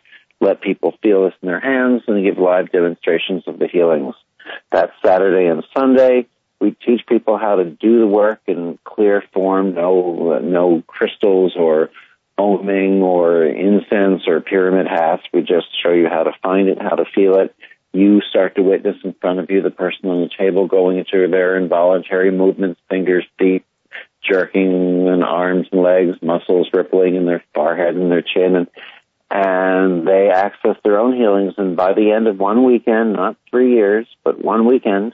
let 0.42 0.62
people 0.62 0.96
feel 1.04 1.26
this 1.26 1.36
in 1.44 1.48
their 1.48 1.60
hands, 1.60 2.02
and 2.08 2.26
give 2.26 2.40
live 2.40 2.72
demonstrations 2.72 3.44
of 3.46 3.60
the 3.60 3.68
healings. 3.68 4.16
That 4.72 4.90
Saturday 5.06 5.46
and 5.46 5.64
Sunday 5.78 6.26
we 6.60 6.72
teach 6.72 7.06
people 7.08 7.38
how 7.38 7.56
to 7.56 7.66
do 7.66 8.00
the 8.00 8.08
work 8.08 8.42
in 8.48 8.78
clear 8.84 9.24
form, 9.34 9.74
no 9.74 10.40
no 10.40 10.84
crystals 10.88 11.54
or 11.58 11.90
oming 12.38 13.02
or 13.02 13.44
incense 13.44 14.24
or 14.28 14.42
pyramid 14.42 14.88
hats. 14.88 15.24
We 15.34 15.42
just 15.42 15.68
show 15.84 15.92
you 15.92 16.08
how 16.08 16.24
to 16.24 16.32
find 16.42 16.70
it, 16.70 16.82
how 16.82 16.96
to 16.96 17.06
feel 17.14 17.36
it. 17.40 17.56
You 17.92 18.22
start 18.30 18.56
to 18.56 18.62
witness 18.62 18.98
in 19.04 19.14
front 19.20 19.40
of 19.40 19.50
you 19.50 19.62
the 19.62 19.72
person 19.72 20.10
on 20.10 20.22
the 20.22 20.30
table 20.38 20.68
going 20.68 21.00
into 21.00 21.28
their 21.28 21.58
involuntary 21.58 22.32
movements, 22.32 22.80
fingers, 22.88 23.26
feet, 23.40 23.66
jerking, 24.22 25.08
and 25.08 25.24
arms 25.24 25.68
and 25.72 25.82
legs, 25.82 26.18
muscles 26.22 26.70
rippling 26.72 27.16
in 27.16 27.26
their 27.26 27.44
forehead 27.54 27.96
and 27.96 28.12
their 28.12 28.22
chin, 28.22 28.56
and 28.56 28.68
and 29.32 30.08
they 30.08 30.30
access 30.30 30.76
their 30.84 31.00
own 31.00 31.16
healings. 31.16 31.54
And 31.58 31.76
by 31.76 31.94
the 31.94 32.12
end 32.12 32.28
of 32.28 32.40
one 32.40 32.64
weekend, 32.64 33.14
not 33.14 33.38
three 33.50 33.76
years, 33.76 34.08
but 34.24 34.44
one 34.44 34.66
weekend, 34.66 35.14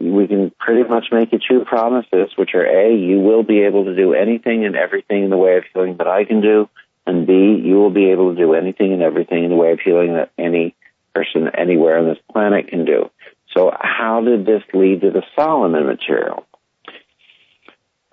we 0.00 0.26
can 0.26 0.50
pretty 0.58 0.88
much 0.88 1.06
make 1.12 1.32
you 1.32 1.38
two 1.38 1.64
promises, 1.64 2.30
which 2.36 2.54
are 2.54 2.66
A, 2.66 2.96
you 2.96 3.20
will 3.20 3.42
be 3.42 3.60
able 3.62 3.84
to 3.84 3.94
do 3.94 4.12
anything 4.12 4.64
and 4.64 4.76
everything 4.76 5.24
in 5.24 5.30
the 5.30 5.36
way 5.36 5.56
of 5.56 5.64
healing 5.72 5.96
that 5.98 6.08
I 6.08 6.24
can 6.24 6.40
do, 6.40 6.68
and 7.06 7.26
B, 7.26 7.32
you 7.64 7.76
will 7.76 7.90
be 7.90 8.10
able 8.10 8.34
to 8.34 8.36
do 8.36 8.54
anything 8.54 8.92
and 8.92 9.02
everything 9.02 9.44
in 9.44 9.50
the 9.50 9.56
way 9.56 9.72
of 9.72 9.80
healing 9.80 10.14
that 10.14 10.30
any 10.38 10.74
person 11.14 11.48
anywhere 11.56 11.98
on 11.98 12.06
this 12.06 12.18
planet 12.32 12.68
can 12.68 12.84
do. 12.84 13.10
So 13.52 13.72
how 13.78 14.20
did 14.22 14.46
this 14.46 14.62
lead 14.72 15.02
to 15.02 15.10
the 15.10 15.22
Solomon 15.36 15.86
material? 15.86 16.44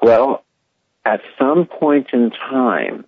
Well, 0.02 0.44
at 1.04 1.22
some 1.40 1.66
point 1.66 2.08
in 2.14 2.32
time, 2.32 3.06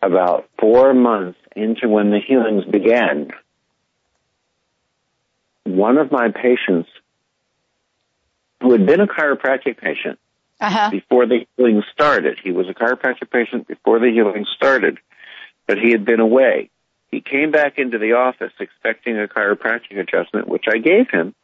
about 0.00 0.48
four 0.60 0.94
months 0.94 1.38
into 1.56 1.88
when 1.88 2.10
the 2.10 2.20
healings 2.20 2.64
began, 2.64 3.30
one 5.68 5.98
of 5.98 6.10
my 6.10 6.30
patients 6.30 6.88
who 8.60 8.72
had 8.72 8.86
been 8.86 9.00
a 9.00 9.06
chiropractic 9.06 9.78
patient 9.78 10.18
uh-huh. 10.60 10.90
before 10.90 11.26
the 11.26 11.46
healing 11.56 11.82
started. 11.92 12.38
He 12.42 12.50
was 12.50 12.68
a 12.68 12.74
chiropractic 12.74 13.30
patient 13.30 13.68
before 13.68 13.98
the 13.98 14.10
healing 14.10 14.46
started, 14.56 14.98
but 15.66 15.78
he 15.78 15.92
had 15.92 16.04
been 16.04 16.20
away. 16.20 16.70
He 17.10 17.20
came 17.20 17.50
back 17.50 17.78
into 17.78 17.98
the 17.98 18.14
office 18.14 18.52
expecting 18.60 19.18
a 19.18 19.28
chiropractic 19.28 19.98
adjustment, 19.98 20.48
which 20.48 20.64
I 20.68 20.78
gave 20.78 21.10
him. 21.10 21.34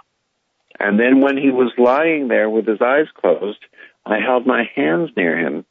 And 0.78 0.98
then 0.98 1.20
when 1.20 1.36
he 1.36 1.50
was 1.50 1.72
lying 1.78 2.28
there 2.28 2.50
with 2.50 2.66
his 2.66 2.82
eyes 2.82 3.06
closed, 3.14 3.60
I 4.04 4.18
held 4.18 4.46
my 4.46 4.68
hands 4.74 5.10
near 5.16 5.38
him 5.38 5.64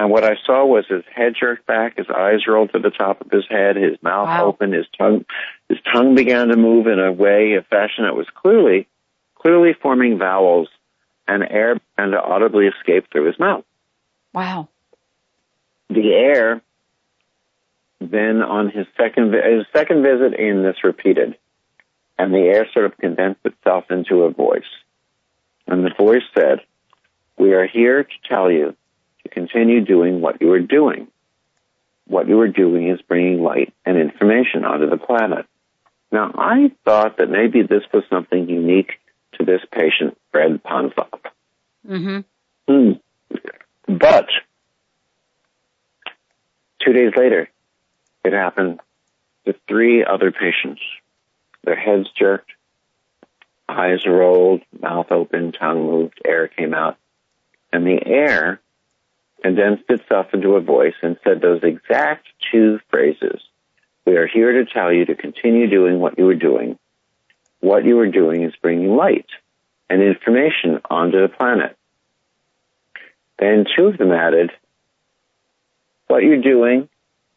and 0.00 0.10
what 0.10 0.24
I 0.24 0.36
saw 0.46 0.64
was 0.64 0.86
his 0.88 1.04
head 1.14 1.34
jerked 1.38 1.66
back, 1.66 1.98
his 1.98 2.06
eyes 2.08 2.46
rolled 2.46 2.72
to 2.72 2.78
the 2.78 2.88
top 2.88 3.20
of 3.20 3.30
his 3.30 3.44
head, 3.50 3.76
his 3.76 4.02
mouth 4.02 4.28
wow. 4.28 4.46
open, 4.46 4.72
his 4.72 4.86
tongue, 4.96 5.26
his 5.70 5.78
tongue 5.92 6.16
began 6.16 6.48
to 6.48 6.56
move 6.56 6.88
in 6.88 6.98
a 6.98 7.12
way, 7.12 7.54
a 7.54 7.62
fashion 7.62 8.02
that 8.02 8.16
was 8.16 8.26
clearly, 8.34 8.88
clearly 9.36 9.72
forming 9.72 10.18
vowels, 10.18 10.68
and 11.28 11.44
air 11.48 11.76
began 11.76 12.10
to 12.10 12.20
audibly 12.20 12.66
escape 12.66 13.06
through 13.12 13.26
his 13.26 13.38
mouth. 13.38 13.64
Wow. 14.34 14.66
The 15.88 16.12
air, 16.12 16.60
then 18.00 18.42
on 18.42 18.68
his 18.68 18.88
second, 18.96 19.32
his 19.32 19.64
second 19.72 20.02
visit 20.02 20.34
in, 20.34 20.64
this 20.64 20.82
repeated, 20.82 21.38
and 22.18 22.34
the 22.34 22.48
air 22.48 22.66
sort 22.74 22.86
of 22.86 22.98
condensed 22.98 23.46
itself 23.46 23.92
into 23.92 24.22
a 24.24 24.30
voice. 24.30 24.64
And 25.68 25.84
the 25.84 25.94
voice 25.96 26.24
said, 26.34 26.62
we 27.38 27.52
are 27.52 27.68
here 27.68 28.02
to 28.02 28.28
tell 28.28 28.50
you 28.50 28.74
to 29.22 29.28
continue 29.28 29.84
doing 29.84 30.20
what 30.20 30.40
you 30.40 30.50
are 30.50 30.58
doing. 30.58 31.06
What 32.08 32.26
you 32.26 32.40
are 32.40 32.48
doing 32.48 32.88
is 32.88 33.00
bringing 33.02 33.40
light 33.40 33.72
and 33.86 33.96
information 33.96 34.64
onto 34.64 34.90
the 34.90 34.96
planet. 34.96 35.46
Now, 36.12 36.32
I 36.36 36.72
thought 36.84 37.18
that 37.18 37.30
maybe 37.30 37.62
this 37.62 37.84
was 37.92 38.02
something 38.10 38.48
unique 38.48 39.00
to 39.38 39.44
this 39.44 39.60
patient, 39.72 40.18
Fred 40.32 40.62
Ponzlov. 40.62 41.20
Mm-hmm. 41.88 42.20
Hmm. 42.68 42.92
But 43.86 44.28
two 46.84 46.92
days 46.92 47.12
later, 47.16 47.48
it 48.24 48.32
happened 48.32 48.80
to 49.46 49.54
three 49.68 50.04
other 50.04 50.32
patients. 50.32 50.80
Their 51.64 51.76
heads 51.76 52.08
jerked, 52.18 52.50
eyes 53.68 54.04
rolled, 54.06 54.62
mouth 54.80 55.10
open, 55.10 55.52
tongue 55.52 55.84
moved, 55.84 56.20
air 56.24 56.48
came 56.48 56.74
out. 56.74 56.96
And 57.72 57.86
the 57.86 58.04
air 58.04 58.60
condensed 59.42 59.84
itself 59.88 60.26
into 60.34 60.56
a 60.56 60.60
voice 60.60 60.94
and 61.02 61.16
said 61.24 61.40
those 61.40 61.62
exact 61.62 62.26
two 62.50 62.80
phrases. 62.90 63.40
We 64.10 64.16
are 64.16 64.26
here 64.26 64.50
to 64.50 64.64
tell 64.64 64.92
you 64.92 65.04
to 65.04 65.14
continue 65.14 65.70
doing 65.70 66.00
what 66.00 66.18
you 66.18 66.28
are 66.30 66.34
doing. 66.34 66.76
What 67.60 67.84
you 67.84 67.96
are 68.00 68.10
doing 68.10 68.42
is 68.42 68.52
bringing 68.60 68.96
light 68.96 69.28
and 69.88 70.02
information 70.02 70.80
onto 70.90 71.20
the 71.20 71.28
planet. 71.28 71.76
Then 73.38 73.66
two 73.76 73.86
of 73.86 73.98
them 73.98 74.10
added, 74.10 74.50
what 76.08 76.24
you're 76.24 76.42
doing 76.42 76.88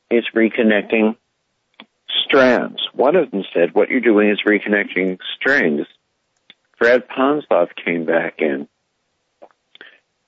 is 0.10 0.24
reconnecting 0.34 1.16
strands. 2.26 2.82
One 2.96 3.18
of 3.18 3.30
them 3.30 3.44
said, 3.54 3.76
what 3.76 3.90
you're 3.90 4.00
doing 4.00 4.32
is 4.32 4.42
reconnecting 4.44 5.20
strings. 5.36 5.86
Fred 6.80 7.08
Ponzlov 7.08 7.70
came 7.86 8.04
back 8.04 8.40
in 8.40 8.68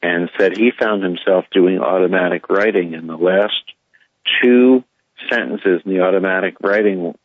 and 0.04 0.30
said 0.38 0.56
he 0.56 0.70
found 0.80 1.02
himself 1.02 1.46
doing 1.52 1.80
automatic 1.80 2.50
writing 2.50 2.94
in 2.94 3.08
the 3.08 3.18
last 3.18 3.64
two 4.44 4.84
sentences 5.29 5.81
in 5.86 5.93
the 5.93 6.01
automatic 6.01 6.55
writing 6.62 7.15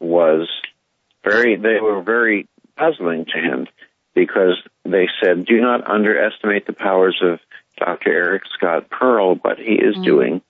was 0.00 0.48
very 1.24 1.56
they 1.56 1.80
were 1.80 2.02
very 2.02 2.48
puzzling 2.76 3.24
to 3.26 3.38
him 3.38 3.66
because 4.14 4.60
they 4.84 5.08
said 5.22 5.46
do 5.46 5.60
not 5.60 5.88
underestimate 5.88 6.66
the 6.66 6.72
powers 6.72 7.20
of 7.22 7.40
Dr. 7.78 8.12
Eric 8.12 8.42
Scott 8.56 8.90
Pearl 8.90 9.36
what 9.36 9.58
he 9.58 9.74
is 9.74 9.96
mm. 9.96 10.04
doing 10.04 10.42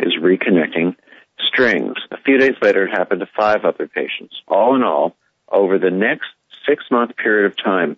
is 0.00 0.14
reconnecting 0.20 0.96
strings 1.38 1.96
a 2.10 2.18
few 2.18 2.38
days 2.38 2.54
later 2.62 2.86
it 2.86 2.90
happened 2.90 3.20
to 3.20 3.28
five 3.36 3.64
other 3.64 3.86
patients 3.86 4.40
all 4.48 4.74
in 4.74 4.82
all 4.82 5.16
over 5.48 5.78
the 5.78 5.90
next 5.90 6.28
6 6.66 6.84
month 6.90 7.16
period 7.16 7.46
of 7.46 7.56
time 7.56 7.96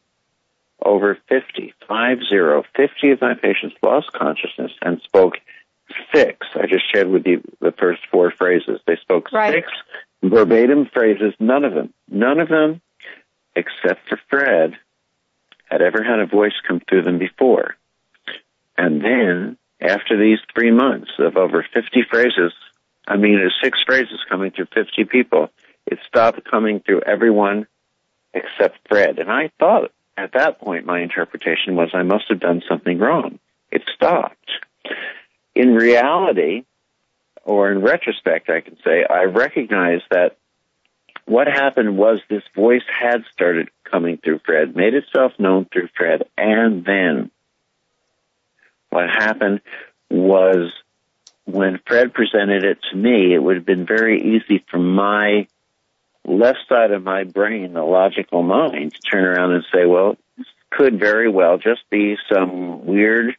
over 0.85 1.19
50, 1.29 1.75
five 1.87 2.19
zero, 2.29 2.65
50 2.77 3.11
of 3.11 3.21
my 3.21 3.35
patients 3.35 3.77
lost 3.83 4.13
consciousness 4.13 4.73
and 4.83 5.01
spoke 5.03 5.35
six. 6.13 6.47
I 6.55 6.67
just 6.67 6.85
shared 6.93 7.09
with 7.09 7.27
you 7.27 7.43
the 7.61 7.73
first 7.73 8.01
four 8.11 8.31
phrases. 8.31 8.81
They 8.87 8.97
spoke 8.97 9.33
Right. 9.33 9.55
six 9.55 9.69
verbatim 10.23 10.87
phrases. 10.87 11.35
None 11.39 11.65
of 11.65 11.75
them, 11.75 11.93
none 12.09 12.41
of 12.41 12.49
them, 12.49 12.81
except 13.55 14.09
for 14.09 14.19
Fred, 14.29 14.77
had 15.71 15.83
ever 15.83 16.03
had 16.03 16.21
a 16.21 16.27
voice 16.27 16.55
come 16.67 16.81
through 16.81 17.03
them 17.03 17.19
before. 17.19 17.77
And 18.77 19.03
then, 19.03 19.57
after 19.81 20.17
these 20.17 20.39
three 20.55 20.71
months 20.71 21.11
of 21.19 21.37
over 21.37 21.63
50 21.75 22.03
phrases, 22.11 22.53
I 23.07 23.17
mean, 23.17 23.37
there's 23.37 23.57
six 23.63 23.79
phrases 23.87 24.21
coming 24.29 24.51
through 24.51 24.67
50 24.75 25.05
people, 25.05 25.51
it 25.87 25.99
stopped 26.07 26.45
coming 26.45 26.81
through 26.81 27.01
everyone 27.03 27.67
except 28.35 28.79
Fred. 28.89 29.19
And 29.19 29.31
I 29.31 29.51
thought 29.59 29.91
at 30.17 30.33
that 30.35 30.61
point 30.61 30.85
my 30.85 31.01
interpretation 31.01 31.77
was 31.77 31.91
I 31.95 32.03
must 32.03 32.25
have 32.29 32.41
done 32.41 32.63
something 32.69 32.99
wrong. 32.99 33.39
It 33.71 33.83
stopped. 33.95 34.51
In 35.59 35.75
reality, 35.75 36.63
or 37.43 37.73
in 37.73 37.83
retrospect, 37.83 38.49
I 38.49 38.61
can 38.61 38.77
say, 38.85 39.05
I 39.05 39.25
recognize 39.25 40.03
that 40.09 40.37
what 41.25 41.49
happened 41.49 41.99
was 41.99 42.21
this 42.31 42.45
voice 42.55 42.85
had 42.89 43.25
started 43.33 43.69
coming 43.83 44.19
through 44.19 44.39
Fred, 44.47 44.77
made 44.77 44.95
itself 44.95 45.33
known 45.37 45.65
through 45.65 45.89
Fred, 45.97 46.29
and 46.39 46.85
then 46.85 47.33
what 48.91 49.11
happened 49.11 49.61
was 50.09 50.71
when 51.45 51.81
Fred 51.89 52.15
presented 52.15 52.63
it 52.63 52.79
to 52.93 52.97
me, 52.97 53.35
it 53.35 53.43
would 53.43 53.57
have 53.57 53.67
been 53.67 53.85
very 53.85 54.37
easy 54.37 54.65
for 54.71 54.79
my 54.79 55.49
left 56.25 56.61
side 56.69 56.93
of 56.93 57.03
my 57.03 57.25
brain, 57.25 57.73
the 57.73 57.83
logical 57.83 58.45
mind, 58.45 58.95
to 58.95 59.01
turn 59.01 59.25
around 59.25 59.55
and 59.55 59.65
say, 59.75 59.87
well, 59.87 60.17
this 60.37 60.47
could 60.71 61.01
very 61.01 61.29
well 61.29 61.59
just 61.59 61.81
be 61.91 62.17
some 62.33 62.87
weird, 62.87 63.35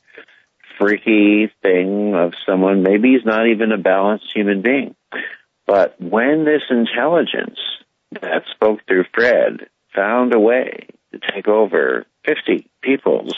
freaky 0.80 1.52
thing 1.62 2.16
of 2.16 2.34
someone. 2.46 2.84
Maybe 2.84 3.14
he's 3.14 3.26
not 3.26 3.48
even 3.48 3.72
a 3.72 3.78
balanced 3.78 4.32
human 4.34 4.62
being. 4.62 4.96
But 5.68 6.02
when 6.02 6.46
this 6.46 6.64
intelligence 6.70 7.60
that 8.22 8.44
spoke 8.52 8.80
through 8.88 9.06
Fred 9.14 9.68
found 9.94 10.34
a 10.34 10.40
way 10.40 10.88
to 11.12 11.20
take 11.32 11.48
over 11.48 12.06
50 12.26 12.68
people's 12.82 13.36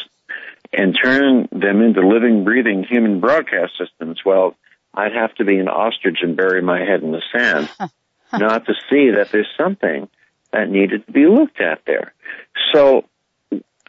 and 0.72 0.98
turn 1.02 1.50
them 1.52 1.82
into 1.82 2.08
living, 2.08 2.46
breathing 2.46 2.84
human 2.84 3.20
broadcast 3.20 3.74
systems, 3.78 4.22
well, 4.26 4.56
I'd 4.94 5.14
have 5.14 5.34
to 5.36 5.46
be 5.46 5.58
an 5.58 5.68
ostrich 5.68 6.20
and 6.22 6.38
bury 6.38 6.62
my 6.62 6.80
head 6.80 7.02
in 7.02 7.12
the 7.12 7.22
sand 7.34 7.70
not 8.34 8.66
to 8.66 8.74
see 8.90 9.12
that 9.12 9.30
there's 9.32 9.50
something 9.58 10.08
that 10.52 10.70
needed 10.70 11.06
to 11.06 11.12
be 11.12 11.26
looked 11.26 11.60
at 11.60 11.82
there. 11.86 12.14
So 12.74 13.06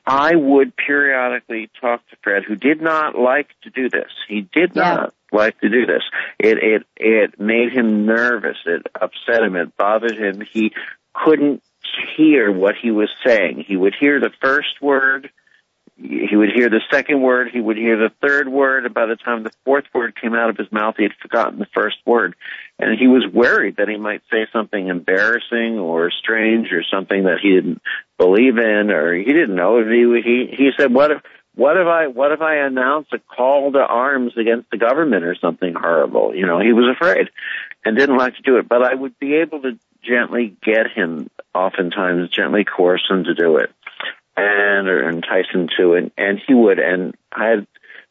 I 0.05 0.35
would 0.35 0.77
periodically 0.77 1.71
talk 1.81 2.07
to 2.11 2.17
Fred, 2.23 2.43
who 2.47 2.57
did 2.57 2.81
not 2.81 3.17
like 3.17 3.49
to 3.63 3.71
do 3.71 3.89
this. 3.89 4.11
He 4.29 4.41
did 4.53 4.73
Yeah. 4.75 4.95
not 4.95 5.15
like 5.31 5.59
to 5.61 5.69
do 5.69 5.87
this. 5.87 6.03
It 6.39 6.59
it 6.63 6.87
it 6.97 7.41
made 7.41 7.73
him 7.73 8.05
nervous. 8.05 8.59
It 8.67 8.87
upset 9.01 9.43
him. 9.43 9.57
It 9.57 9.77
bothered 9.77 10.17
him. 10.19 10.41
He 10.41 10.73
couldn't 11.15 11.63
hear 12.17 12.51
what 12.51 12.75
he 12.81 12.91
was 12.91 13.11
saying. 13.25 13.65
He 13.67 13.77
would 13.77 13.95
hear 13.99 14.19
the 14.21 14.33
first 14.41 14.81
word. 14.81 15.31
He 15.97 16.35
would 16.35 16.51
hear 16.55 16.71
the 16.71 16.81
second 16.91 17.21
word. 17.21 17.51
He 17.53 17.61
would 17.61 17.77
hear 17.77 17.97
the 17.97 18.13
third 18.21 18.49
word. 18.49 18.87
And 18.87 18.95
by 18.95 19.07
the 19.07 19.17
time 19.17 19.43
the 19.43 19.53
fourth 19.65 19.85
word 19.95 20.19
came 20.21 20.35
out 20.35 20.51
of 20.51 20.57
his 20.57 20.71
mouth, 20.73 20.95
he 20.97 21.03
had 21.03 21.13
forgotten 21.21 21.59
the 21.59 21.67
first 21.67 21.99
word. 22.07 22.35
And 22.79 22.99
he 22.99 23.07
was 23.07 23.27
worried 23.33 23.77
that 23.77 23.89
he 23.89 23.99
might 23.99 24.23
say 24.31 24.47
something 24.53 24.89
embarrassing 24.89 25.79
or 25.79 26.11
strange 26.11 26.73
or 26.73 26.83
something 26.83 27.25
that 27.25 27.39
he 27.43 27.51
didn't 27.51 27.83
believe 28.19 28.57
in 28.59 28.91
or 28.91 29.15
he 29.15 29.25
didn't 29.25 29.55
know. 29.55 29.85
He, 29.85 30.23
he, 30.23 30.57
he 30.57 30.71
said, 30.79 30.93
what 30.93 31.11
if, 31.11 31.23
what 31.55 31.77
if 31.77 31.87
I, 31.87 32.07
what 32.07 32.33
if 32.33 32.41
I 32.41 32.57
announce 32.67 33.09
a 33.13 33.19
call 33.19 33.73
to 33.73 33.81
arms 33.81 34.33
against 34.39 34.71
the 34.71 34.79
government 34.79 35.25
or 35.25 35.35
something 35.35 35.75
horrible? 35.75 36.35
You 36.35 36.47
know, 36.47 36.59
he 36.59 36.73
was 36.73 36.97
afraid 36.97 37.29
and 37.85 37.97
didn't 37.97 38.17
like 38.17 38.37
to 38.37 38.43
do 38.43 38.57
it, 38.57 38.69
but 38.69 38.83
I 38.83 38.95
would 38.95 39.19
be 39.19 39.35
able 39.35 39.61
to 39.63 39.79
gently 40.03 40.57
get 40.65 40.91
him, 40.91 41.29
oftentimes 41.55 42.31
gently 42.31 42.65
coerce 42.65 43.05
him 43.09 43.25
to 43.25 43.35
do 43.35 43.59
it 43.59 43.71
and 44.37 44.89
or 44.89 45.09
entice 45.09 45.47
him 45.53 45.69
to 45.79 45.95
it, 45.95 46.13
and 46.17 46.41
he 46.47 46.55
would. 46.55 46.79
And 46.79 47.15
I 47.33 47.49
had 47.49 47.67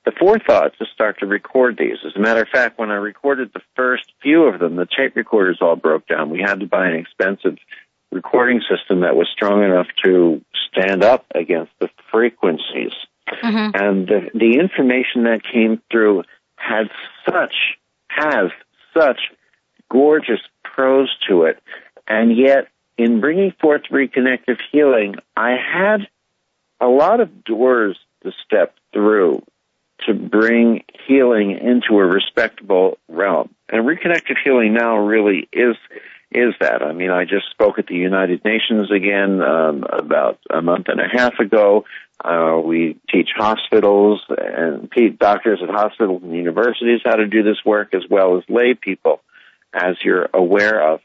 the 0.06 0.12
forethought 0.12 0.78
to 0.78 0.86
start 0.94 1.20
to 1.20 1.26
record 1.26 1.78
these. 1.78 1.98
As 2.06 2.16
a 2.16 2.20
matter 2.20 2.42
of 2.42 2.50
fact, 2.50 2.80
when 2.80 2.92
I 2.92 2.96
recorded 2.96 3.52
the 3.54 3.62
first 3.76 4.12
few 4.22 4.44
of 4.44 4.60
them, 4.60 4.76
the 4.76 4.88
tape 4.88 5.16
recorders 5.16 5.60
all 5.62 5.76
broke 5.76 6.08
down. 6.08 6.30
We 6.30 6.42
had 6.42 6.60
to 6.62 6.66
buy 6.66 6.88
an 6.88 6.96
expensive 6.96 7.58
recording 8.12 8.62
system 8.70 9.02
that 9.02 9.16
was 9.16 9.28
strong 9.32 9.64
enough 9.64 9.88
to 10.04 10.42
stand 10.72 11.04
up 11.04 11.26
against 11.34 11.72
the 11.80 11.90
frequencies. 12.12 12.94
Mhm. 13.28 13.72
And 13.80 14.08
the, 14.08 14.30
the 14.34 14.60
information 14.60 15.24
that 15.24 15.42
came 15.44 15.82
through 15.90 16.24
had 16.56 16.90
such, 17.26 17.78
has 18.08 18.52
such 18.94 19.20
gorgeous 19.90 20.42
prose 20.64 21.16
to 21.28 21.44
it. 21.44 21.62
And 22.08 22.36
yet, 22.36 22.68
in 23.02 23.20
bringing 23.20 23.52
forth 23.60 23.84
reconnective 23.92 24.60
healing, 24.72 25.16
I 25.36 25.52
had 25.52 26.08
a 26.80 26.88
lot 26.88 27.20
of 27.20 27.44
doors 27.44 27.98
to 28.24 28.32
step 28.46 28.76
through 28.94 29.44
to 30.08 30.14
bring 30.14 30.84
healing 31.08 31.52
into 31.52 32.00
a 32.00 32.06
respectable 32.06 32.98
realm. 33.08 33.54
And 33.70 33.86
reconnective 33.86 34.38
healing 34.44 34.74
now 34.74 34.98
really 34.98 35.48
is 35.52 35.76
is 36.34 36.54
that. 36.62 36.82
I 36.82 36.94
mean, 36.94 37.12
I 37.12 37.26
just 37.26 37.50
spoke 37.52 37.78
at 37.78 37.88
the 37.88 37.96
United 37.96 38.46
Nations 38.46 38.90
again 38.90 39.42
um, 39.42 39.84
about 39.84 40.40
a 40.50 40.62
month 40.62 40.88
and 40.88 41.02
a 41.02 41.08
half 41.08 41.40
ago. 41.40 41.84
Uh, 42.24 42.62
we 42.64 42.98
teach 43.12 43.32
hospitals 43.36 44.22
and 44.30 44.90
doctors 45.20 45.60
at 45.62 45.70
hospitals 45.70 46.24
and 46.24 46.34
universities 46.34 47.02
how 47.04 47.16
to 47.16 47.28
do 47.28 47.44
this 47.44 47.58
work 47.66 47.94
as 47.94 48.04
well 48.10 48.38
as 48.38 48.44
lay 48.48 48.76
people, 48.76 49.22
as 49.74 49.98
you're 50.06 50.30
aware 50.34 50.94
of. 50.94 51.02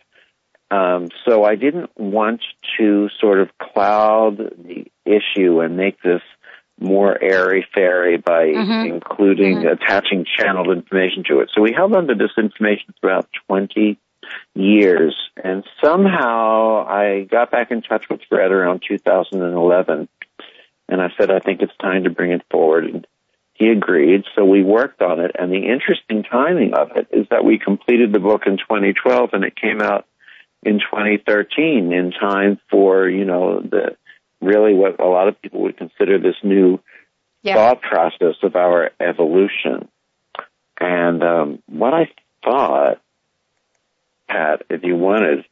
Um, 0.71 1.09
so 1.25 1.45
I 1.45 1.55
didn't 1.55 1.91
want 1.97 2.41
to 2.79 3.09
sort 3.21 3.41
of 3.41 3.57
cloud 3.59 4.39
the 4.39 4.87
issue 5.05 5.61
and 5.61 5.77
make 5.77 6.01
this 6.03 6.23
more 6.79 7.17
airy 7.23 7.67
fairy 7.73 8.17
by 8.19 8.49
Mhm. 8.49 8.87
including 8.91 9.59
Mhm. 9.59 9.73
attaching 9.73 10.25
channeled 10.25 10.69
information 10.69 11.23
to 11.25 11.41
it. 11.41 11.51
So 11.55 11.63
we 11.63 11.73
held 11.73 11.95
on 11.97 12.09
to 12.09 12.15
this 12.15 12.37
information 12.37 12.93
throughout 13.01 13.27
20 13.47 13.97
years 14.55 15.15
and 15.43 15.65
somehow 15.83 16.85
I 16.87 17.27
got 17.31 17.51
back 17.51 17.71
in 17.71 17.81
touch 17.83 18.09
with 18.09 18.23
Fred 18.25 18.51
around 18.51 18.83
2011 18.87 20.09
and 20.89 21.01
I 21.01 21.11
said, 21.17 21.31
I 21.31 21.39
think 21.39 21.63
it's 21.63 21.77
time 21.81 22.05
to 22.05 22.11
bring 22.11 22.33
it 22.33 22.43
forward. 22.51 22.85
And 22.87 23.07
he 23.55 23.69
agreed. 23.69 24.25
So 24.35 24.45
we 24.45 24.63
worked 24.63 25.01
on 25.01 25.21
it. 25.21 25.31
And 25.39 25.51
the 25.51 25.67
interesting 25.67 26.23
timing 26.25 26.75
of 26.75 26.97
it 26.97 27.07
is 27.11 27.27
that 27.31 27.45
we 27.45 27.59
completed 27.59 28.13
the 28.13 28.19
book 28.21 28.47
in 28.47 28.59
2012 28.59 29.31
and 29.33 29.45
it 29.45 29.57
came 29.57 29.81
out 29.81 30.07
in 30.63 30.79
2013 30.81 31.93
in 31.93 32.13
time 32.13 32.59
for, 32.71 33.09
you 33.09 33.25
know, 33.25 33.61
the 33.61 33.97
really 34.41 34.75
what 34.75 35.01
a 35.01 35.07
lot 35.07 35.29
of 35.29 35.41
people 35.41 35.63
would 35.63 35.77
consider 35.77 36.19
this 36.19 36.37
new 36.43 36.81
Yeah. 37.43 37.55
thought 37.55 37.81
process 37.83 38.37
of 38.43 38.57
our 38.57 38.91
evolution. 39.01 39.89
And 40.79 41.23
um, 41.23 41.63
what 41.67 41.95
I 41.95 42.11
thought, 42.45 43.01
Pat, 44.29 44.63
if 44.69 44.83
you 44.83 44.97
wanted, 44.97 45.45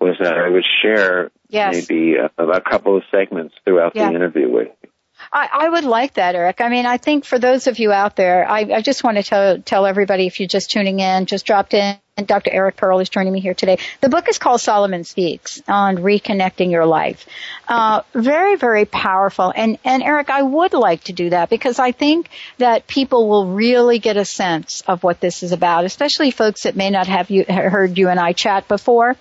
was 0.00 0.16
that 0.20 0.34
I 0.36 0.48
would 0.48 0.64
share 0.82 1.30
Yes. 1.50 1.88
maybe 1.88 2.16
a, 2.16 2.26
a 2.42 2.60
couple 2.60 2.96
of 2.98 3.04
segments 3.10 3.54
throughout 3.64 3.96
Yeah. 3.96 4.10
the 4.10 4.14
interview 4.16 4.50
with 4.50 4.68
you. 4.82 4.90
I, 5.32 5.48
I 5.52 5.68
would 5.70 5.84
like 5.84 6.14
that, 6.14 6.34
Eric. 6.34 6.60
I 6.60 6.68
mean, 6.68 6.86
I 6.86 6.98
think 6.98 7.24
for 7.24 7.38
those 7.38 7.66
of 7.66 7.78
you 7.78 7.90
out 7.90 8.14
there, 8.14 8.48
I, 8.48 8.60
I 8.76 8.82
just 8.82 9.02
want 9.02 9.16
to 9.16 9.22
tell, 9.22 9.58
tell 9.60 9.86
everybody 9.86 10.26
if 10.26 10.38
you're 10.38 10.46
just 10.48 10.70
tuning 10.70 11.00
in, 11.00 11.26
just 11.26 11.46
dropped 11.46 11.74
in, 11.74 11.96
and 12.18 12.26
Dr. 12.26 12.50
Eric 12.52 12.76
Pearl 12.76 12.98
is 12.98 13.08
joining 13.08 13.32
me 13.32 13.40
here 13.40 13.54
today. 13.54 13.78
The 14.00 14.08
book 14.08 14.28
is 14.28 14.38
called 14.38 14.60
Solomon 14.60 15.04
Speaks 15.04 15.62
on 15.68 15.98
reconnecting 15.98 16.70
your 16.70 16.84
life. 16.84 17.26
Uh, 17.68 18.02
very, 18.12 18.56
very 18.56 18.84
powerful. 18.84 19.52
And, 19.54 19.78
and 19.84 20.02
Eric, 20.02 20.28
I 20.28 20.42
would 20.42 20.74
like 20.74 21.04
to 21.04 21.12
do 21.12 21.30
that 21.30 21.48
because 21.48 21.78
I 21.78 21.92
think 21.92 22.28
that 22.58 22.88
people 22.88 23.28
will 23.28 23.46
really 23.46 24.00
get 24.00 24.16
a 24.16 24.24
sense 24.24 24.82
of 24.82 25.04
what 25.04 25.20
this 25.20 25.44
is 25.44 25.52
about, 25.52 25.84
especially 25.84 26.32
folks 26.32 26.64
that 26.64 26.74
may 26.74 26.90
not 26.90 27.06
have 27.06 27.30
you, 27.30 27.44
heard 27.44 27.96
you 27.96 28.08
and 28.08 28.18
I 28.18 28.32
chat 28.32 28.66
before. 28.66 29.16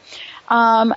Um, 0.49 0.95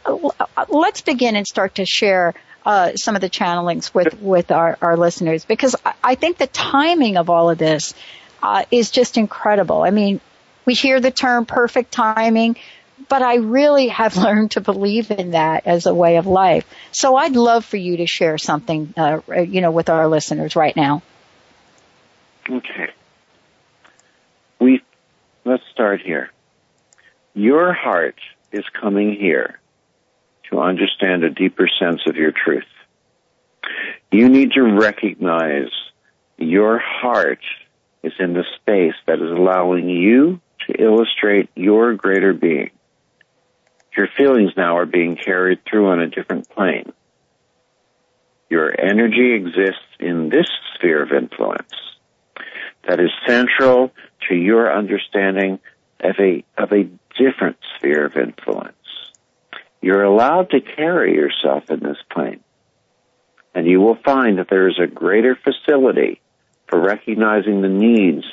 let's 0.68 1.02
begin 1.02 1.36
and 1.36 1.46
start 1.46 1.74
to 1.74 1.84
share 1.84 2.34
uh, 2.64 2.92
some 2.96 3.14
of 3.14 3.20
the 3.20 3.30
channelings 3.30 3.92
with 3.94 4.20
with 4.20 4.50
our, 4.50 4.76
our 4.82 4.94
listeners 4.94 5.46
because 5.46 5.74
I, 5.82 5.94
I 6.04 6.14
think 6.14 6.36
the 6.36 6.46
timing 6.46 7.16
of 7.16 7.30
all 7.30 7.48
of 7.48 7.56
this 7.56 7.94
uh, 8.42 8.64
is 8.70 8.90
just 8.90 9.16
incredible. 9.16 9.82
I 9.82 9.90
mean, 9.90 10.20
we 10.64 10.74
hear 10.74 11.00
the 11.00 11.10
term 11.10 11.46
perfect 11.46 11.92
timing, 11.92 12.56
but 13.08 13.22
I 13.22 13.36
really 13.36 13.88
have 13.88 14.16
learned 14.24 14.52
to 14.52 14.60
believe 14.60 15.10
in 15.10 15.32
that 15.32 15.66
as 15.66 15.86
a 15.86 15.94
way 15.94 16.16
of 16.16 16.26
life. 16.26 16.66
So 16.92 17.16
I'd 17.16 17.36
love 17.36 17.64
for 17.64 17.76
you 17.76 17.98
to 17.98 18.06
share 18.06 18.38
something, 18.38 18.94
uh, 18.96 19.20
you 19.42 19.60
know, 19.60 19.70
with 19.70 19.88
our 19.88 20.08
listeners 20.08 20.56
right 20.56 20.74
now. 20.74 21.02
Okay. 22.48 22.90
We 24.60 24.82
let's 25.44 25.62
start 25.72 26.00
here. 26.02 26.30
Your 27.34 27.72
heart 27.72 28.16
is 28.52 28.64
coming 28.80 29.14
here 29.14 29.60
to 30.50 30.60
understand 30.60 31.24
a 31.24 31.30
deeper 31.30 31.68
sense 31.78 32.02
of 32.06 32.16
your 32.16 32.32
truth. 32.32 32.64
You 34.10 34.28
need 34.28 34.52
to 34.52 34.62
recognize 34.62 35.70
your 36.36 36.78
heart 36.78 37.40
is 38.02 38.12
in 38.18 38.32
the 38.32 38.44
space 38.56 38.94
that 39.06 39.20
is 39.20 39.30
allowing 39.30 39.88
you 39.88 40.40
to 40.72 40.82
illustrate 40.82 41.48
your 41.54 41.94
greater 41.94 42.32
being. 42.32 42.70
Your 43.96 44.08
feelings 44.16 44.52
now 44.56 44.78
are 44.78 44.86
being 44.86 45.16
carried 45.16 45.64
through 45.64 45.88
on 45.88 46.00
a 46.00 46.08
different 46.08 46.48
plane. 46.48 46.92
Your 48.48 48.72
energy 48.78 49.32
exists 49.34 49.84
in 49.98 50.28
this 50.28 50.46
sphere 50.74 51.02
of 51.02 51.12
influence 51.12 51.72
that 52.86 53.00
is 53.00 53.10
central 53.26 53.92
to 54.28 54.34
your 54.34 54.72
understanding 54.72 55.58
of 56.00 56.16
a, 56.18 56.44
of 56.56 56.72
a 56.72 56.88
different 57.18 57.56
sphere 57.76 58.06
of 58.06 58.16
influence. 58.16 58.74
You're 59.80 60.04
allowed 60.04 60.50
to 60.50 60.60
carry 60.60 61.14
yourself 61.14 61.70
in 61.70 61.80
this 61.80 61.98
plane. 62.10 62.40
And 63.54 63.66
you 63.66 63.80
will 63.80 63.96
find 63.96 64.38
that 64.38 64.48
there 64.48 64.68
is 64.68 64.78
a 64.78 64.86
greater 64.86 65.36
facility 65.36 66.20
for 66.68 66.80
recognizing 66.80 67.60
the 67.60 67.68
needs 67.68 68.24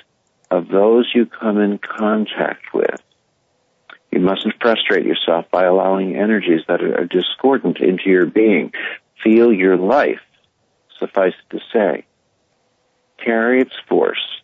of 0.50 0.68
those 0.70 1.12
you 1.14 1.26
come 1.26 1.60
in 1.60 1.78
contact 1.78 2.74
with. 2.74 3.02
You 4.12 4.20
mustn't 4.20 4.56
frustrate 4.62 5.06
yourself 5.06 5.46
by 5.52 5.66
allowing 5.66 6.16
energies 6.16 6.62
that 6.68 6.82
are 6.82 7.06
discordant 7.06 7.80
into 7.80 8.10
your 8.10 8.26
being. 8.26 8.72
Feel 9.24 9.52
your 9.52 9.78
life, 9.78 10.22
suffice 10.98 11.34
it 11.34 11.58
to 11.58 11.64
say. 11.74 12.06
Carry 13.24 13.62
its 13.62 13.76
force 13.88 14.42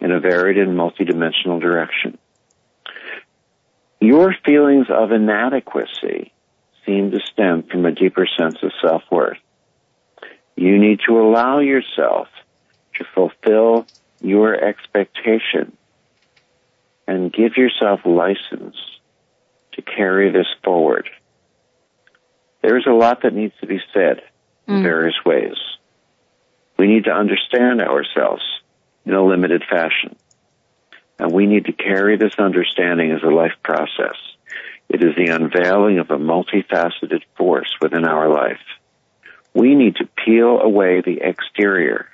in 0.00 0.12
a 0.12 0.20
varied 0.20 0.58
and 0.58 0.76
multidimensional 0.76 1.60
direction. 1.60 2.18
Your 4.00 4.34
feelings 4.44 4.86
of 4.90 5.12
inadequacy 5.12 6.32
seem 6.84 7.10
to 7.10 7.20
stem 7.20 7.64
from 7.64 7.84
a 7.84 7.92
deeper 7.92 8.26
sense 8.38 8.56
of 8.62 8.72
self-worth. 8.80 9.38
You 10.54 10.78
need 10.78 11.00
to 11.06 11.20
allow 11.20 11.58
yourself 11.58 12.28
to 12.94 13.04
fulfill 13.14 13.86
your 14.26 14.54
expectation 14.54 15.76
and 17.06 17.32
give 17.32 17.56
yourself 17.56 18.00
license 18.04 18.76
to 19.72 19.82
carry 19.82 20.30
this 20.30 20.48
forward. 20.64 21.08
There's 22.62 22.86
a 22.86 22.92
lot 22.92 23.22
that 23.22 23.34
needs 23.34 23.54
to 23.60 23.66
be 23.66 23.80
said 23.94 24.22
in 24.66 24.76
mm. 24.76 24.82
various 24.82 25.14
ways. 25.24 25.56
We 26.76 26.88
need 26.88 27.04
to 27.04 27.12
understand 27.12 27.80
ourselves 27.80 28.42
in 29.04 29.14
a 29.14 29.24
limited 29.24 29.62
fashion. 29.68 30.16
And 31.18 31.32
we 31.32 31.46
need 31.46 31.66
to 31.66 31.72
carry 31.72 32.16
this 32.16 32.34
understanding 32.38 33.12
as 33.12 33.22
a 33.22 33.28
life 33.28 33.54
process. 33.62 34.16
It 34.88 35.02
is 35.02 35.14
the 35.16 35.32
unveiling 35.32 35.98
of 35.98 36.10
a 36.10 36.18
multifaceted 36.18 37.22
force 37.36 37.74
within 37.80 38.04
our 38.04 38.28
life. 38.28 38.60
We 39.54 39.74
need 39.74 39.96
to 39.96 40.08
peel 40.24 40.60
away 40.60 41.00
the 41.00 41.20
exterior 41.22 42.08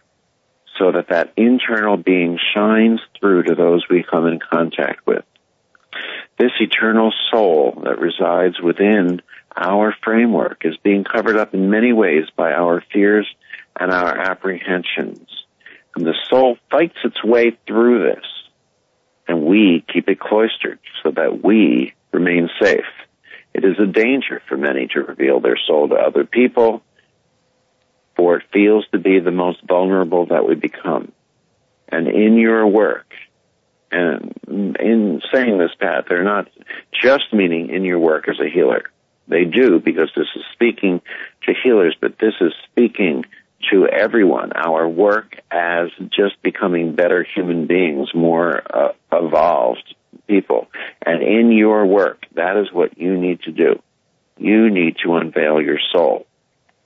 so 0.83 0.91
that 0.91 1.11
that 1.11 1.33
internal 1.37 1.97
being 1.97 2.39
shines 2.55 3.01
through 3.21 3.45
to 3.45 3.55
those 3.55 3.85
we 3.89 4.03
come 4.03 4.27
in 4.27 4.41
contact 4.41 5.07
with. 5.07 5.25
This 6.39 6.51
eternal 6.59 7.13
soul 7.31 7.81
that 7.85 8.01
resides 8.01 8.61
within 8.61 9.23
our 9.55 9.95
framework 10.03 10.63
is 10.65 10.77
being 10.83 11.05
covered 11.05 11.37
up 11.37 11.55
in 11.55 11.71
many 11.71 11.93
ways 11.93 12.25
by 12.35 12.53
our 12.53 12.83
fears 12.93 13.29
and 13.79 13.93
our 13.93 14.19
apprehensions. 14.19 15.29
And 15.95 16.05
the 16.05 16.17
soul 16.29 16.57
fights 16.69 16.99
its 17.05 17.23
way 17.23 17.57
through 17.65 18.03
this. 18.03 18.25
And 19.29 19.45
we 19.45 19.85
keep 19.93 20.09
it 20.09 20.19
cloistered 20.19 20.81
so 21.05 21.13
that 21.13 21.45
we 21.45 21.95
remain 22.13 22.51
safe. 22.61 22.81
It 23.55 23.65
is 23.65 23.79
a 23.79 23.87
danger 23.87 24.43
for 24.49 24.57
many 24.57 24.89
to 24.89 25.01
reveal 25.01 25.39
their 25.39 25.59
soul 25.65 25.89
to 25.91 25.95
other 25.95 26.25
people, 26.25 26.83
for 28.23 28.37
it 28.37 28.45
feels 28.53 28.87
to 28.93 29.01
be 29.01 29.19
the 29.19 29.33
most 29.33 29.61
vulnerable 29.67 30.27
that 30.27 30.47
we 30.47 30.55
become. 30.55 31.11
And 31.89 32.07
in 32.07 32.37
your 32.37 32.65
work, 32.69 33.13
and 33.91 34.33
in 34.47 35.21
saying 35.35 35.59
this, 35.59 35.73
Pat, 35.81 36.05
they're 36.09 36.23
not 36.23 36.49
just 36.93 37.33
meaning 37.33 37.71
in 37.71 37.85
your 37.85 37.99
work 37.99 38.29
as 38.29 38.37
a 38.39 38.49
healer. 38.49 38.85
They 39.27 39.45
do 39.45 39.81
because 39.81 40.09
this 40.15 40.29
is 40.37 40.45
speaking 40.53 41.01
to 41.47 41.53
healers, 41.65 41.97
but 42.01 42.17
this 42.21 42.35
is 42.41 42.53
speaking 42.71 43.25
to 43.73 43.89
everyone. 43.89 44.53
Our 44.53 44.89
work 44.89 45.35
as 45.51 45.89
just 46.11 46.41
becoming 46.43 46.95
better 46.95 47.27
human 47.35 47.67
beings, 47.67 48.15
more 48.15 48.63
uh, 48.73 48.93
evolved 49.11 49.97
people. 50.29 50.69
And 51.05 51.25
in 51.25 51.51
your 51.51 51.87
work, 51.87 52.25
that 52.37 52.57
is 52.57 52.73
what 52.73 52.97
you 52.99 53.19
need 53.19 53.43
to 53.43 53.51
do. 53.51 53.83
You 54.39 54.71
need 54.71 54.99
to 55.05 55.17
unveil 55.17 55.61
your 55.61 55.81
soul. 55.93 56.27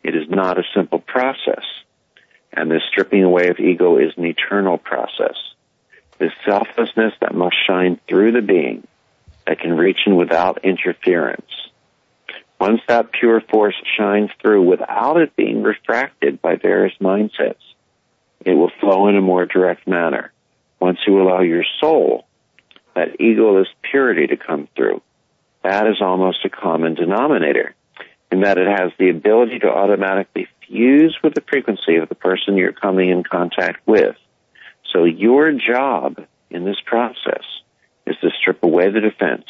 It 0.07 0.15
is 0.15 0.29
not 0.29 0.57
a 0.57 0.63
simple 0.73 1.01
process. 1.01 1.65
And 2.53 2.71
this 2.71 2.83
stripping 2.89 3.25
away 3.25 3.49
of 3.49 3.59
ego 3.59 3.99
is 3.99 4.13
an 4.17 4.25
eternal 4.25 4.79
process. 4.79 5.35
This 6.19 6.31
selflessness 6.45 7.13
that 7.21 7.35
must 7.35 7.57
shine 7.67 7.99
through 8.09 8.31
the 8.31 8.41
being 8.41 8.87
that 9.49 9.59
can 9.59 9.77
reach 9.77 9.99
in 10.07 10.15
without 10.15 10.65
interference. 10.65 11.51
Once 12.61 12.83
that 12.87 13.11
pure 13.11 13.41
force 13.41 13.75
shines 13.99 14.31
through 14.41 14.63
without 14.63 15.17
it 15.17 15.35
being 15.35 15.65
refracted 15.65 16.41
by 16.41 16.55
various 16.55 16.95
mindsets, 17.01 17.57
it 18.45 18.55
will 18.55 18.71
flow 18.79 19.09
in 19.09 19.17
a 19.17 19.21
more 19.21 19.45
direct 19.45 19.89
manner. 19.89 20.31
Once 20.79 20.99
you 21.05 21.21
allow 21.21 21.41
your 21.41 21.65
soul, 21.81 22.29
that 22.95 23.19
egoless 23.19 23.67
purity 23.83 24.29
to 24.29 24.37
come 24.37 24.69
through, 24.77 25.03
that 25.65 25.89
is 25.89 26.01
almost 26.01 26.45
a 26.45 26.49
common 26.49 26.95
denominator 26.95 27.75
in 28.31 28.41
that 28.41 28.59
it 28.59 28.67
has 28.67 28.93
the 28.99 29.11
ability 29.11 29.61
to 29.61 29.69
automatically 29.69 30.49
fuse 30.67 31.17
with 31.23 31.35
the 31.35 31.43
frequency 31.43 31.97
of 31.97 32.09
the 32.09 32.15
person 32.15 32.57
you're 32.57 32.73
coming 32.73 33.11
in 33.11 33.23
contact 33.23 33.87
with. 33.87 34.17
So 34.93 35.05
your 35.05 35.53
job 35.53 36.25
in 36.51 36.65
this 36.65 36.81
process 36.85 37.45
is 38.07 38.17
to 38.21 38.31
strip 38.41 38.63
away 38.63 38.91
the 38.91 39.01
defense, 39.01 39.47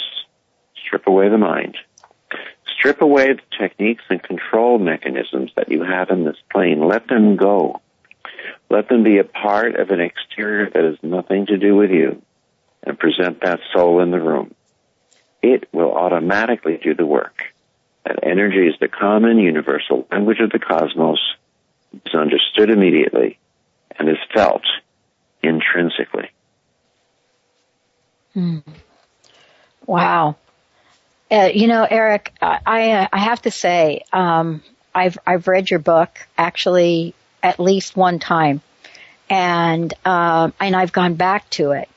strip 0.87 1.07
away 1.07 1.29
the 1.29 1.39
mind, 1.39 1.77
strip 2.79 3.01
away 3.01 3.33
the 3.35 3.43
techniques 3.59 4.05
and 4.09 4.23
control 4.23 4.79
mechanisms 4.79 5.51
that 5.57 5.71
you 5.71 5.83
have 5.83 6.11
in 6.11 6.25
this 6.25 6.37
plane. 6.51 6.87
Let 6.87 7.09
them 7.09 7.37
go. 7.37 7.81
Let 8.69 8.89
them 8.89 9.05
be 9.05 9.19
a 9.19 9.25
part 9.25 9.77
of 9.77 9.91
an 9.91 10.01
exterior 10.01 10.71
that 10.71 10.85
has 10.85 10.97
nothing 11.03 11.47
to 11.47 11.57
do 11.57 11.77
with 11.77 11.91
you 11.91 12.23
and 12.83 12.99
present 12.99 13.41
that 13.43 13.61
soul 13.73 14.01
in 14.01 14.11
the 14.11 14.21
room. 14.21 14.55
It 15.43 15.69
will 15.73 15.93
automatically 15.93 16.79
do 16.83 16.95
the 16.95 17.07
work. 17.07 17.43
That 18.07 18.21
energy 18.23 18.69
is 18.69 18.75
the 18.81 18.89
common 18.89 19.39
universal 19.39 20.07
language 20.13 20.39
of 20.39 20.51
the 20.51 20.61
cosmos, 20.61 21.19
is 22.05 22.15
understood 22.15 22.71
immediately, 22.71 23.39
and 23.99 24.09
is 24.09 24.19
felt 24.33 24.63
intrinsically. 25.43 26.31
Hmm. 28.35 28.59
Wow. 29.87 30.37
Uh, 31.31 31.51
you 31.53 31.67
know, 31.67 31.85
Eric, 31.89 32.33
I 32.41 32.93
uh, 32.93 33.09
I 33.13 33.19
have 33.19 33.43
to 33.43 33.51
say, 33.51 34.03
um, 34.13 34.63
I've 34.95 35.19
I've 35.27 35.49
read 35.49 35.69
your 35.69 35.81
book 35.81 36.29
actually 36.39 37.15
at 37.43 37.59
least 37.59 37.97
one 37.97 38.21
time, 38.21 38.61
and 39.29 39.93
um, 40.05 40.53
and 40.61 40.77
I've 40.77 40.93
gone 40.93 41.15
back 41.15 41.51
to 41.51 41.73
it. 41.73 41.89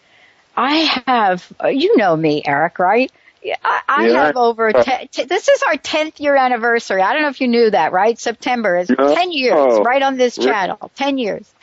I 0.58 1.04
have, 1.06 1.54
you 1.70 1.96
know 1.96 2.18
me, 2.18 2.42
Eric, 2.44 2.80
right? 2.80 3.12
I, 3.46 3.82
I 3.88 4.08
yeah. 4.08 4.26
have 4.26 4.38
over 4.38 4.72
ten, 4.72 5.08
t- 5.08 5.24
this 5.24 5.48
is 5.48 5.64
our 5.64 5.76
10th 5.76 6.20
year 6.20 6.36
anniversary. 6.36 7.02
I 7.02 7.14
don't 7.14 7.22
know 7.22 7.30
if 7.30 7.42
you 7.42 7.48
knew 7.48 7.72
that, 7.72 7.92
right? 7.92 8.20
September 8.20 8.78
is 8.78 8.90
yeah. 8.90 9.14
10 9.16 9.32
years 9.32 9.56
oh. 9.58 9.84
right 9.84 10.02
on 10.02 10.18
this 10.18 10.36
channel. 10.36 10.92
10 10.96 11.18
years. 11.18 11.54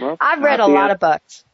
well, 0.00 0.16
I've 0.20 0.40
read 0.40 0.60
a 0.60 0.66
lot 0.66 0.90
of 0.90 0.98
books. 0.98 1.44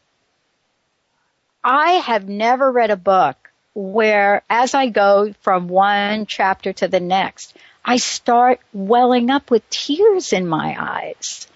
I 1.65 1.93
have 1.93 2.29
never 2.29 2.71
read 2.71 2.91
a 2.91 2.97
book 2.97 3.37
where 3.75 4.43
as 4.49 4.75
I 4.75 4.89
go 4.89 5.35
from 5.41 5.69
one 5.69 6.27
chapter 6.27 6.73
to 6.75 6.89
the 6.89 7.01
next, 7.01 7.57
I 7.85 7.97
start 7.97 8.61
welling 8.73 9.31
up 9.31 9.51
with 9.51 9.69
tears 9.69 10.33
in 10.33 10.47
my 10.47 10.77
eyes. 10.79 11.49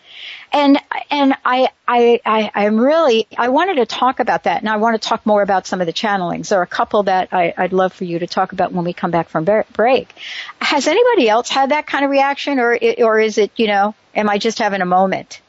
And 0.52 0.78
and 1.10 1.34
I 1.44 1.68
I 1.86 2.20
I 2.26 2.50
I'm 2.54 2.78
really 2.78 3.28
I 3.38 3.50
wanted 3.50 3.76
to 3.76 3.86
talk 3.86 4.18
about 4.18 4.44
that, 4.44 4.60
and 4.60 4.68
I 4.68 4.78
want 4.78 5.00
to 5.00 5.08
talk 5.08 5.24
more 5.24 5.42
about 5.42 5.66
some 5.66 5.80
of 5.80 5.86
the 5.86 5.92
channelings. 5.92 6.48
There 6.48 6.58
are 6.58 6.62
a 6.62 6.66
couple 6.66 7.04
that 7.04 7.28
I, 7.32 7.54
I'd 7.56 7.72
love 7.72 7.92
for 7.92 8.04
you 8.04 8.18
to 8.18 8.26
talk 8.26 8.52
about 8.52 8.72
when 8.72 8.84
we 8.84 8.92
come 8.92 9.12
back 9.12 9.28
from 9.28 9.44
break. 9.44 10.12
Has 10.60 10.88
anybody 10.88 11.28
else 11.28 11.48
had 11.48 11.70
that 11.70 11.86
kind 11.86 12.04
of 12.04 12.10
reaction, 12.10 12.58
or 12.58 12.76
or 12.98 13.20
is 13.20 13.38
it 13.38 13.52
you 13.56 13.68
know, 13.68 13.94
am 14.14 14.28
I 14.28 14.38
just 14.38 14.58
having 14.58 14.80
a 14.80 14.86
moment? 14.86 15.40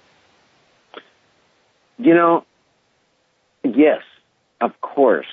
You 1.97 2.13
know, 2.13 2.45
yes, 3.63 4.01
of 4.59 4.79
course, 4.81 5.27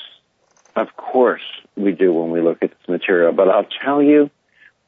of 0.76 0.96
course 0.96 1.42
we 1.76 1.92
do 1.92 2.12
when 2.12 2.30
we 2.30 2.40
look 2.40 2.62
at 2.62 2.70
this 2.70 2.88
material. 2.88 3.32
But 3.32 3.48
I'll 3.48 3.68
tell 3.84 4.02
you, 4.02 4.30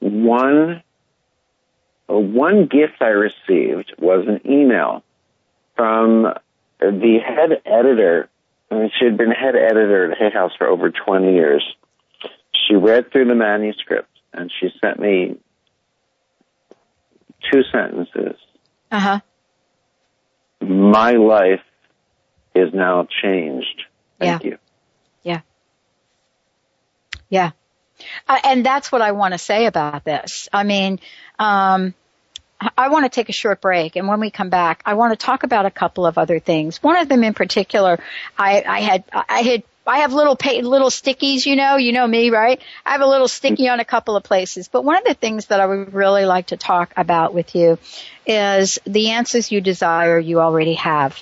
one 0.00 0.82
one 2.18 2.66
gift 2.66 3.00
I 3.00 3.08
received 3.08 3.94
was 3.98 4.26
an 4.26 4.40
email 4.50 5.02
from 5.76 6.34
the 6.80 7.18
head 7.24 7.62
editor. 7.64 8.28
She 8.70 9.04
had 9.04 9.16
been 9.16 9.30
head 9.30 9.56
editor 9.56 10.10
at 10.10 10.18
Hay 10.18 10.30
House 10.30 10.52
for 10.56 10.66
over 10.66 10.90
20 10.90 11.32
years. 11.32 11.62
She 12.66 12.74
read 12.74 13.12
through 13.12 13.26
the 13.26 13.34
manuscript 13.34 14.10
and 14.32 14.50
she 14.60 14.70
sent 14.80 14.98
me 14.98 15.36
two 17.50 17.62
sentences. 17.72 18.36
Uh 18.90 19.00
huh. 19.00 19.20
My 20.60 21.12
life 21.12 21.62
is 22.54 22.72
now 22.74 23.06
changed. 23.22 23.82
Thank 24.18 24.44
yeah. 24.44 24.50
you. 24.50 24.58
Yeah. 25.22 25.40
Yeah. 27.28 27.50
Uh, 28.28 28.38
and 28.44 28.64
that's 28.64 28.90
what 28.90 29.02
I 29.02 29.12
want 29.12 29.32
to 29.34 29.38
say 29.38 29.66
about 29.66 30.04
this. 30.04 30.48
I 30.52 30.64
mean, 30.64 31.00
um, 31.38 31.94
I 32.76 32.88
want 32.88 33.06
to 33.06 33.08
take 33.08 33.30
a 33.30 33.32
short 33.32 33.60
break, 33.60 33.96
and 33.96 34.06
when 34.06 34.20
we 34.20 34.30
come 34.30 34.50
back, 34.50 34.82
I 34.84 34.94
want 34.94 35.18
to 35.18 35.24
talk 35.24 35.44
about 35.44 35.64
a 35.64 35.70
couple 35.70 36.04
of 36.04 36.18
other 36.18 36.38
things. 36.38 36.82
One 36.82 36.98
of 36.98 37.08
them 37.08 37.24
in 37.24 37.32
particular, 37.32 37.98
I, 38.38 38.62
I 38.62 38.80
had, 38.80 39.04
I 39.12 39.40
had, 39.40 39.62
I 39.86 39.98
have 40.00 40.12
little 40.12 40.36
pay, 40.36 40.60
little 40.60 40.90
stickies, 40.90 41.46
you 41.46 41.56
know, 41.56 41.76
you 41.76 41.92
know 41.92 42.06
me, 42.06 42.28
right? 42.28 42.60
I 42.84 42.92
have 42.92 43.00
a 43.00 43.06
little 43.06 43.28
sticky 43.28 43.68
on 43.68 43.80
a 43.80 43.84
couple 43.84 44.14
of 44.14 44.22
places. 44.22 44.68
But 44.68 44.84
one 44.84 44.96
of 44.96 45.04
the 45.04 45.14
things 45.14 45.46
that 45.46 45.60
I 45.60 45.66
would 45.66 45.94
really 45.94 46.26
like 46.26 46.48
to 46.48 46.58
talk 46.58 46.92
about 46.98 47.32
with 47.32 47.54
you 47.54 47.78
is 48.26 48.78
the 48.84 49.10
answers 49.10 49.50
you 49.50 49.62
desire 49.62 50.18
you 50.18 50.40
already 50.40 50.74
have. 50.74 51.20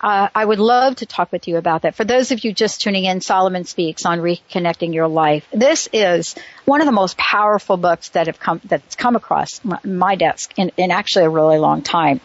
Uh, 0.00 0.28
I 0.32 0.44
would 0.44 0.60
love 0.60 0.96
to 0.96 1.06
talk 1.06 1.32
with 1.32 1.48
you 1.48 1.56
about 1.56 1.82
that. 1.82 1.96
For 1.96 2.04
those 2.04 2.30
of 2.30 2.44
you 2.44 2.52
just 2.52 2.80
tuning 2.80 3.04
in, 3.04 3.20
Solomon 3.20 3.64
Speaks 3.64 4.06
on 4.06 4.20
Reconnecting 4.20 4.94
Your 4.94 5.08
Life. 5.08 5.46
This 5.52 5.88
is 5.92 6.36
one 6.64 6.80
of 6.80 6.86
the 6.86 6.92
most 6.92 7.16
powerful 7.16 7.76
books 7.76 8.10
that 8.10 8.28
have 8.28 8.38
come, 8.38 8.60
that's 8.64 8.94
come 8.94 9.16
across 9.16 9.60
my 9.84 10.14
desk 10.14 10.52
in, 10.56 10.70
in 10.76 10.92
actually 10.92 11.24
a 11.24 11.30
really 11.30 11.58
long 11.58 11.82
time. 11.82 12.20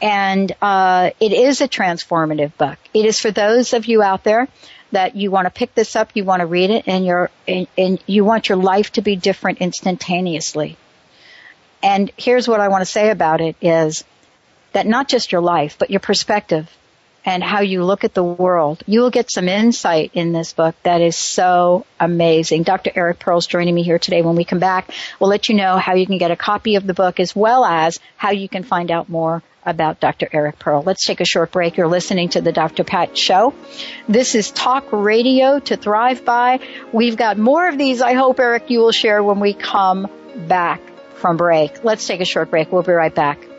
And, 0.00 0.50
uh, 0.62 1.10
it 1.20 1.32
is 1.32 1.60
a 1.60 1.68
transformative 1.68 2.56
book. 2.56 2.78
It 2.94 3.04
is 3.04 3.20
for 3.20 3.30
those 3.30 3.74
of 3.74 3.84
you 3.84 4.02
out 4.02 4.24
there 4.24 4.48
that 4.92 5.14
you 5.14 5.30
want 5.30 5.46
to 5.46 5.50
pick 5.50 5.74
this 5.74 5.96
up, 5.96 6.10
you 6.14 6.24
want 6.24 6.40
to 6.40 6.46
read 6.46 6.70
it, 6.70 6.84
and, 6.86 7.04
you 7.04 7.28
and, 7.46 7.66
and 7.76 8.02
you 8.06 8.24
want 8.24 8.48
your 8.48 8.56
life 8.56 8.92
to 8.92 9.02
be 9.02 9.16
different 9.16 9.58
instantaneously. 9.58 10.78
And 11.82 12.10
here's 12.16 12.48
what 12.48 12.60
I 12.60 12.68
want 12.68 12.82
to 12.82 12.86
say 12.86 13.10
about 13.10 13.40
it 13.40 13.56
is 13.60 14.04
that 14.72 14.86
not 14.86 15.08
just 15.08 15.32
your 15.32 15.40
life, 15.42 15.76
but 15.78 15.90
your 15.90 16.00
perspective 16.00 16.70
and 17.24 17.42
how 17.42 17.60
you 17.60 17.84
look 17.84 18.04
at 18.04 18.14
the 18.14 18.24
world. 18.24 18.82
You 18.86 19.00
will 19.00 19.10
get 19.10 19.30
some 19.30 19.48
insight 19.48 20.10
in 20.14 20.32
this 20.32 20.52
book 20.52 20.74
that 20.82 21.00
is 21.00 21.16
so 21.16 21.86
amazing. 22.00 22.64
Dr. 22.64 22.90
Eric 22.94 23.18
Pearl's 23.20 23.46
joining 23.46 23.74
me 23.74 23.82
here 23.82 23.98
today. 23.98 24.22
When 24.22 24.36
we 24.36 24.44
come 24.44 24.58
back, 24.58 24.90
we'll 25.20 25.30
let 25.30 25.48
you 25.48 25.54
know 25.54 25.76
how 25.76 25.94
you 25.94 26.06
can 26.06 26.18
get 26.18 26.30
a 26.30 26.36
copy 26.36 26.76
of 26.76 26.86
the 26.86 26.94
book 26.94 27.20
as 27.20 27.34
well 27.34 27.64
as 27.64 28.00
how 28.16 28.30
you 28.30 28.48
can 28.48 28.64
find 28.64 28.90
out 28.90 29.08
more 29.08 29.42
about 29.64 30.00
Dr. 30.00 30.28
Eric 30.32 30.58
Pearl. 30.58 30.82
Let's 30.82 31.06
take 31.06 31.20
a 31.20 31.24
short 31.24 31.52
break. 31.52 31.76
You're 31.76 31.88
listening 31.88 32.30
to 32.30 32.40
the 32.40 32.52
Dr. 32.52 32.82
Pat 32.82 33.16
Show. 33.16 33.54
This 34.08 34.34
is 34.34 34.50
talk 34.50 34.86
radio 34.90 35.60
to 35.60 35.76
thrive 35.76 36.24
by. 36.24 36.58
We've 36.92 37.16
got 37.16 37.38
more 37.38 37.68
of 37.68 37.78
these. 37.78 38.02
I 38.02 38.14
hope, 38.14 38.40
Eric, 38.40 38.70
you 38.70 38.80
will 38.80 38.92
share 38.92 39.22
when 39.22 39.38
we 39.38 39.54
come 39.54 40.08
back 40.48 40.80
from 41.14 41.36
break. 41.36 41.84
Let's 41.84 42.06
take 42.06 42.20
a 42.20 42.24
short 42.24 42.50
break. 42.50 42.72
We'll 42.72 42.82
be 42.82 42.92
right 42.92 43.14
back. 43.14 43.51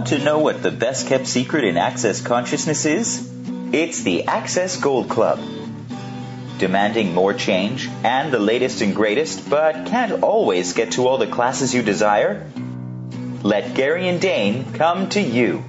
Want 0.00 0.18
to 0.18 0.24
know 0.24 0.38
what 0.38 0.62
the 0.62 0.70
best 0.70 1.08
kept 1.08 1.26
secret 1.26 1.62
in 1.62 1.76
Access 1.76 2.22
Consciousness 2.22 2.86
is? 2.86 3.30
It's 3.70 4.02
the 4.02 4.24
Access 4.24 4.78
Gold 4.78 5.10
Club. 5.10 5.38
Demanding 6.56 7.12
more 7.12 7.34
change 7.34 7.86
and 8.02 8.32
the 8.32 8.38
latest 8.38 8.80
and 8.80 8.96
greatest, 8.96 9.50
but 9.50 9.84
can't 9.84 10.22
always 10.22 10.72
get 10.72 10.92
to 10.92 11.06
all 11.06 11.18
the 11.18 11.26
classes 11.26 11.74
you 11.74 11.82
desire? 11.82 12.50
Let 13.42 13.74
Gary 13.74 14.08
and 14.08 14.22
Dane 14.22 14.72
come 14.72 15.10
to 15.10 15.20
you. 15.20 15.64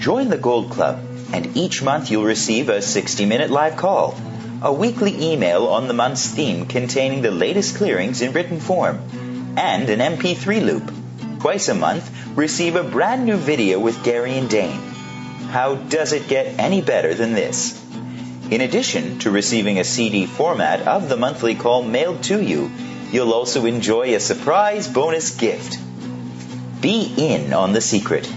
Join 0.00 0.30
the 0.30 0.36
Gold 0.36 0.72
Club, 0.72 1.00
and 1.32 1.56
each 1.56 1.80
month 1.80 2.10
you'll 2.10 2.24
receive 2.24 2.68
a 2.68 2.82
60 2.82 3.24
minute 3.24 3.50
live 3.50 3.76
call, 3.76 4.20
a 4.62 4.72
weekly 4.72 5.30
email 5.30 5.68
on 5.68 5.86
the 5.86 5.94
month's 5.94 6.26
theme 6.26 6.66
containing 6.66 7.22
the 7.22 7.30
latest 7.30 7.76
clearings 7.76 8.20
in 8.20 8.32
written 8.32 8.58
form, 8.58 8.98
and 9.56 9.88
an 9.90 10.00
MP3 10.00 10.60
loop. 10.60 10.92
Twice 11.38 11.68
a 11.68 11.74
month, 11.76 12.17
receive 12.38 12.76
a 12.76 12.84
brand 12.84 13.26
new 13.26 13.36
video 13.36 13.80
with 13.80 14.04
Gary 14.04 14.38
and 14.38 14.48
Dane. 14.48 14.78
How 15.50 15.74
does 15.74 16.12
it 16.12 16.28
get 16.28 16.60
any 16.60 16.80
better 16.80 17.12
than 17.12 17.32
this? 17.32 17.84
In 18.48 18.60
addition 18.60 19.18
to 19.20 19.32
receiving 19.32 19.80
a 19.80 19.84
CD 19.84 20.24
format 20.24 20.86
of 20.86 21.08
the 21.08 21.16
monthly 21.16 21.56
call 21.56 21.82
mailed 21.82 22.22
to 22.24 22.40
you, 22.40 22.70
you'll 23.10 23.32
also 23.32 23.66
enjoy 23.66 24.14
a 24.14 24.20
surprise 24.20 24.86
bonus 24.86 25.36
gift. 25.36 25.78
Be 26.80 27.12
in 27.16 27.52
on 27.52 27.72
the 27.72 27.80
secret. 27.80 28.32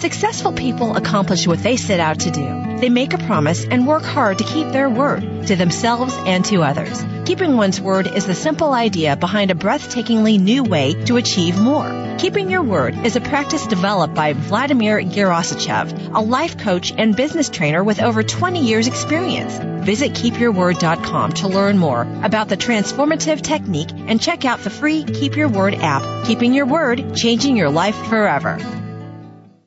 Successful 0.00 0.52
people 0.52 0.94
accomplish 0.94 1.46
what 1.46 1.62
they 1.62 1.78
set 1.78 2.00
out 2.00 2.20
to 2.20 2.30
do. 2.30 2.76
They 2.80 2.90
make 2.90 3.14
a 3.14 3.18
promise 3.18 3.64
and 3.64 3.86
work 3.86 4.02
hard 4.02 4.36
to 4.38 4.44
keep 4.44 4.68
their 4.68 4.90
word 4.90 5.46
to 5.46 5.56
themselves 5.56 6.14
and 6.26 6.44
to 6.46 6.62
others. 6.62 7.02
Keeping 7.24 7.56
one's 7.56 7.80
word 7.80 8.06
is 8.06 8.26
the 8.26 8.34
simple 8.34 8.74
idea 8.74 9.16
behind 9.16 9.50
a 9.50 9.54
breathtakingly 9.54 10.38
new 10.38 10.64
way 10.64 10.92
to 11.06 11.16
achieve 11.16 11.58
more. 11.58 12.16
Keeping 12.18 12.50
your 12.50 12.62
word 12.62 13.06
is 13.06 13.16
a 13.16 13.22
practice 13.22 13.66
developed 13.66 14.14
by 14.14 14.34
Vladimir 14.34 15.00
Gerasichev, 15.00 16.14
a 16.14 16.20
life 16.20 16.58
coach 16.58 16.92
and 16.94 17.16
business 17.16 17.48
trainer 17.48 17.82
with 17.82 18.02
over 18.02 18.22
20 18.22 18.66
years 18.66 18.86
experience. 18.86 19.58
Visit 19.86 20.12
keepyourword.com 20.12 21.32
to 21.32 21.48
learn 21.48 21.78
more 21.78 22.02
about 22.22 22.50
the 22.50 22.58
transformative 22.58 23.40
technique 23.40 23.92
and 23.92 24.20
check 24.20 24.44
out 24.44 24.60
the 24.60 24.68
free 24.68 25.04
Keep 25.04 25.36
Your 25.36 25.48
Word 25.48 25.74
app. 25.74 26.26
Keeping 26.26 26.52
your 26.52 26.66
word, 26.66 27.14
changing 27.16 27.56
your 27.56 27.70
life 27.70 27.96
forever. 28.08 28.58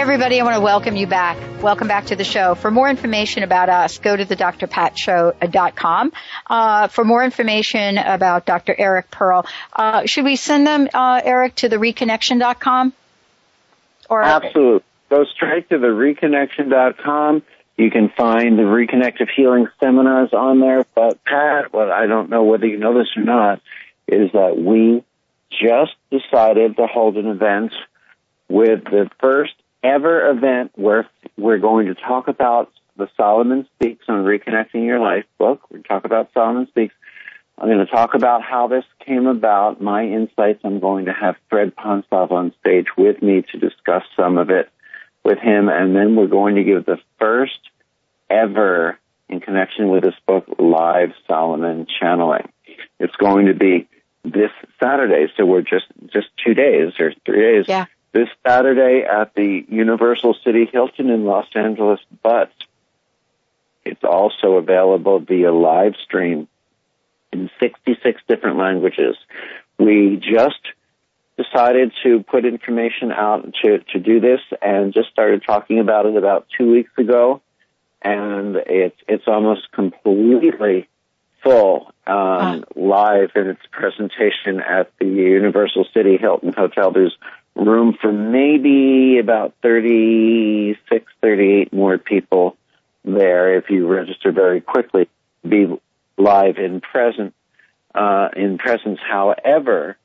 Everybody. 0.00 0.40
I 0.40 0.44
want 0.44 0.56
to 0.56 0.62
welcome 0.62 0.96
you 0.96 1.06
back. 1.06 1.36
Welcome 1.62 1.86
back 1.86 2.06
to 2.06 2.16
the 2.16 2.24
show. 2.24 2.54
For 2.54 2.70
more 2.70 2.88
information 2.88 3.42
about 3.42 3.68
us, 3.68 3.98
go 3.98 4.16
to 4.16 4.24
the 4.24 4.34
drpatshow.com. 4.34 6.12
Uh, 6.46 6.88
for 6.88 7.04
more 7.04 7.22
information 7.22 7.98
about 7.98 8.46
Dr. 8.46 8.74
Eric 8.76 9.10
Pearl, 9.10 9.44
uh, 9.76 10.06
should 10.06 10.24
we 10.24 10.36
send 10.36 10.66
them, 10.66 10.88
uh, 10.94 11.20
Eric, 11.22 11.56
to 11.56 11.68
the 11.68 11.76
reconnection.com? 11.76 12.94
Or 14.08 14.22
Absolutely. 14.22 14.82
Go 15.10 15.26
straight 15.26 15.68
to 15.68 15.78
the 15.78 15.88
reconnection.com. 15.88 17.42
You 17.76 17.90
can 17.90 18.08
find 18.08 18.58
the 18.58 18.62
Reconnective 18.62 19.28
Healing 19.36 19.68
seminars 19.80 20.32
on 20.32 20.60
there. 20.60 20.86
But 20.94 21.22
Pat, 21.26 21.74
what 21.74 21.90
I 21.90 22.06
don't 22.06 22.30
know 22.30 22.44
whether 22.44 22.66
you 22.66 22.78
know 22.78 22.96
this 22.96 23.08
or 23.18 23.22
not, 23.22 23.60
is 24.08 24.32
that 24.32 24.56
we 24.56 25.04
just 25.50 25.92
decided 26.10 26.78
to 26.78 26.86
hold 26.86 27.18
an 27.18 27.26
event 27.26 27.74
with 28.48 28.84
the 28.84 29.10
first 29.20 29.52
ever 29.82 30.30
event 30.30 30.72
where 30.74 31.08
we're 31.36 31.58
going 31.58 31.86
to 31.86 31.94
talk 31.94 32.28
about 32.28 32.70
the 32.96 33.08
Solomon 33.16 33.66
Speaks 33.74 34.04
on 34.08 34.24
Reconnecting 34.24 34.84
Your 34.84 35.00
Life 35.00 35.24
book. 35.38 35.62
We're 35.70 35.78
going 35.78 35.82
to 35.82 35.88
talk 35.88 36.04
about 36.04 36.30
Solomon 36.34 36.66
Speaks. 36.68 36.94
I'm 37.58 37.68
going 37.68 37.84
to 37.84 37.90
talk 37.90 38.14
about 38.14 38.42
how 38.42 38.68
this 38.68 38.84
came 39.04 39.26
about, 39.26 39.80
my 39.80 40.04
insights. 40.04 40.60
I'm 40.64 40.80
going 40.80 41.06
to 41.06 41.12
have 41.12 41.36
Fred 41.48 41.74
Ponzlov 41.76 42.30
on 42.30 42.54
stage 42.60 42.86
with 42.96 43.20
me 43.22 43.44
to 43.52 43.58
discuss 43.58 44.02
some 44.16 44.38
of 44.38 44.50
it 44.50 44.70
with 45.24 45.38
him. 45.38 45.68
And 45.68 45.94
then 45.94 46.16
we're 46.16 46.26
going 46.26 46.54
to 46.56 46.64
give 46.64 46.86
the 46.86 46.98
first 47.18 47.58
ever 48.30 48.98
in 49.28 49.40
connection 49.40 49.88
with 49.88 50.02
this 50.02 50.14
book 50.26 50.46
live 50.58 51.10
Solomon 51.26 51.86
channeling. 52.00 52.50
It's 52.98 53.16
going 53.16 53.46
to 53.46 53.54
be 53.54 53.88
this 54.24 54.50
Saturday. 54.82 55.30
So 55.36 55.44
we're 55.44 55.60
just, 55.60 55.86
just 56.12 56.28
two 56.44 56.54
days 56.54 56.92
or 56.98 57.12
three 57.26 57.40
days. 57.40 57.66
Yeah 57.68 57.86
this 58.12 58.28
Saturday 58.46 59.04
at 59.04 59.34
the 59.34 59.64
Universal 59.68 60.36
City 60.44 60.68
Hilton 60.70 61.10
in 61.10 61.24
Los 61.24 61.46
Angeles, 61.54 62.00
but 62.22 62.50
it's 63.84 64.04
also 64.04 64.54
available 64.54 65.20
via 65.20 65.52
live 65.52 65.94
stream 66.02 66.48
in 67.32 67.50
66 67.60 68.20
different 68.28 68.58
languages. 68.58 69.16
We 69.78 70.16
just 70.16 70.60
decided 71.36 71.92
to 72.02 72.22
put 72.24 72.44
information 72.44 73.12
out 73.12 73.54
to, 73.62 73.78
to 73.78 73.98
do 73.98 74.20
this 74.20 74.40
and 74.60 74.92
just 74.92 75.10
started 75.10 75.42
talking 75.46 75.78
about 75.78 76.06
it 76.06 76.16
about 76.16 76.46
two 76.56 76.70
weeks 76.70 76.90
ago. 76.98 77.40
And 78.02 78.56
it's, 78.56 78.96
it's 79.08 79.24
almost 79.26 79.70
completely 79.72 80.88
full, 81.42 81.92
um, 82.06 82.64
live 82.74 83.30
in 83.34 83.48
its 83.48 83.60
presentation 83.70 84.60
at 84.60 84.90
the 84.98 85.06
Universal 85.06 85.86
City 85.94 86.16
Hilton 86.16 86.52
Hotel. 86.52 86.90
There's 86.90 87.16
room 87.54 87.96
for 88.00 88.12
maybe 88.12 89.18
about 89.18 89.54
36, 89.62 91.12
38 91.20 91.72
more 91.72 91.98
people 91.98 92.56
there 93.04 93.56
if 93.56 93.70
you 93.70 93.86
register 93.86 94.32
very 94.32 94.60
quickly. 94.60 95.08
Be 95.46 95.66
live 96.16 96.58
in 96.58 96.80
present, 96.80 97.34
uh, 97.94 98.28
in 98.36 98.58
presence. 98.58 98.98
However, 99.06 99.96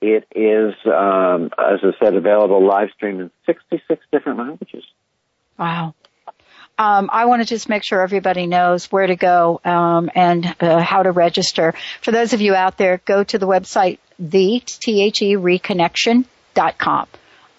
it 0.00 0.26
is, 0.34 0.74
um, 0.86 1.50
as 1.58 1.80
I 1.82 1.92
said, 2.02 2.14
available 2.14 2.64
live 2.64 2.90
stream 2.94 3.20
in 3.20 3.30
66 3.46 4.04
different 4.12 4.38
languages. 4.38 4.84
Wow. 5.58 5.94
Um, 6.78 7.10
I 7.12 7.24
want 7.24 7.42
to 7.42 7.46
just 7.46 7.68
make 7.68 7.82
sure 7.82 8.00
everybody 8.00 8.46
knows 8.46 8.86
where 8.92 9.06
to 9.06 9.16
go 9.16 9.60
um, 9.64 10.10
and 10.14 10.54
uh, 10.60 10.80
how 10.80 11.02
to 11.02 11.10
register. 11.10 11.74
For 12.00 12.12
those 12.12 12.32
of 12.32 12.40
you 12.40 12.54
out 12.54 12.78
there, 12.78 13.00
go 13.04 13.24
to 13.24 13.38
the 13.38 13.48
website 13.48 13.98
the 14.20 14.60
T 14.64 15.02
H 15.02 15.22
E 15.22 15.34
Reconnection 15.34 16.24
thereconnection.com. 16.58 17.08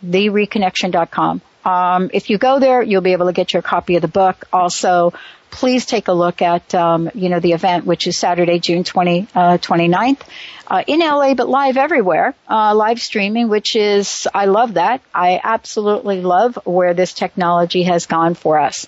Thereconnection.com. 0.05 1.41
Um, 1.65 2.09
if 2.13 2.29
you 2.29 2.38
go 2.38 2.59
there, 2.59 2.81
you'll 2.81 3.01
be 3.01 3.12
able 3.12 3.25
to 3.27 3.33
get 3.33 3.53
your 3.53 3.62
copy 3.62 3.95
of 3.95 4.01
the 4.01 4.07
book. 4.07 4.45
Also, 4.53 5.13
please 5.51 5.85
take 5.85 6.07
a 6.07 6.13
look 6.13 6.41
at, 6.41 6.73
um, 6.73 7.09
you 7.13 7.27
know, 7.27 7.39
the 7.39 7.51
event, 7.51 7.85
which 7.85 8.07
is 8.07 8.17
Saturday, 8.17 8.59
June 8.59 8.83
20, 8.83 9.27
uh, 9.35 9.57
29th, 9.57 10.21
uh, 10.67 10.83
in 10.88 10.99
LA, 10.99 11.33
but 11.33 11.49
live 11.49 11.75
everywhere, 11.75 12.33
uh, 12.49 12.73
live 12.75 13.01
streaming, 13.01 13.49
which 13.49 13.75
is, 13.75 14.27
I 14.33 14.45
love 14.45 14.75
that. 14.75 15.01
I 15.13 15.39
absolutely 15.43 16.21
love 16.21 16.57
where 16.65 16.93
this 16.93 17.13
technology 17.13 17.83
has 17.83 18.05
gone 18.05 18.35
for 18.35 18.59
us. 18.59 18.88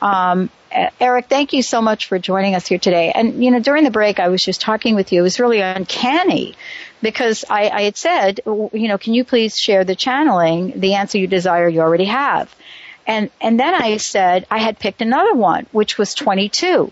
Um, 0.00 0.50
Uh, 0.72 0.90
Eric, 1.00 1.26
thank 1.28 1.52
you 1.52 1.62
so 1.62 1.82
much 1.82 2.06
for 2.06 2.18
joining 2.18 2.54
us 2.54 2.66
here 2.66 2.78
today. 2.78 3.12
And, 3.14 3.44
you 3.44 3.50
know, 3.50 3.60
during 3.60 3.84
the 3.84 3.90
break, 3.90 4.18
I 4.18 4.28
was 4.28 4.42
just 4.42 4.60
talking 4.60 4.94
with 4.94 5.12
you. 5.12 5.20
It 5.20 5.22
was 5.22 5.38
really 5.38 5.60
uncanny 5.60 6.54
because 7.02 7.44
I, 7.50 7.68
I 7.68 7.82
had 7.82 7.96
said, 7.96 8.40
you 8.46 8.88
know, 8.88 8.96
can 8.96 9.12
you 9.12 9.24
please 9.24 9.58
share 9.58 9.84
the 9.84 9.94
channeling, 9.94 10.80
the 10.80 10.94
answer 10.94 11.18
you 11.18 11.26
desire 11.26 11.68
you 11.68 11.80
already 11.80 12.06
have. 12.06 12.54
And, 13.06 13.30
and 13.40 13.58
then 13.58 13.74
I 13.74 13.96
said 13.98 14.46
I 14.50 14.58
had 14.58 14.78
picked 14.78 15.02
another 15.02 15.34
one, 15.34 15.66
which 15.72 15.98
was 15.98 16.14
22, 16.14 16.90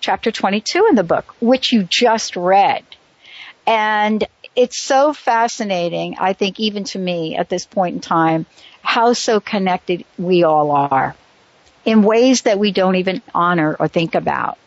chapter 0.00 0.30
22 0.30 0.86
in 0.90 0.94
the 0.94 1.04
book, 1.04 1.34
which 1.40 1.72
you 1.72 1.84
just 1.84 2.36
read. 2.36 2.84
And 3.66 4.26
it's 4.54 4.76
so 4.76 5.12
fascinating, 5.14 6.16
I 6.18 6.32
think, 6.34 6.60
even 6.60 6.84
to 6.84 6.98
me 6.98 7.36
at 7.36 7.48
this 7.48 7.64
point 7.64 7.94
in 7.94 8.00
time, 8.00 8.44
how 8.82 9.12
so 9.12 9.40
connected 9.40 10.04
we 10.18 10.42
all 10.42 10.72
are 10.72 11.14
in 11.84 12.02
ways 12.02 12.42
that 12.42 12.58
we 12.58 12.72
don't 12.72 12.96
even 12.96 13.22
honor 13.34 13.76
or 13.78 13.88
think 13.88 14.14
about. 14.14 14.58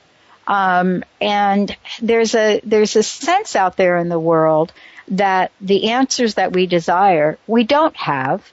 Um, 0.47 1.03
and 1.19 1.75
there's 2.01 2.35
a 2.35 2.61
there's 2.63 2.95
a 2.95 3.03
sense 3.03 3.55
out 3.55 3.77
there 3.77 3.97
in 3.97 4.09
the 4.09 4.19
world 4.19 4.73
that 5.07 5.51
the 5.59 5.89
answers 5.89 6.35
that 6.35 6.53
we 6.53 6.67
desire 6.67 7.37
we 7.47 7.63
don't 7.63 7.95
have. 7.95 8.51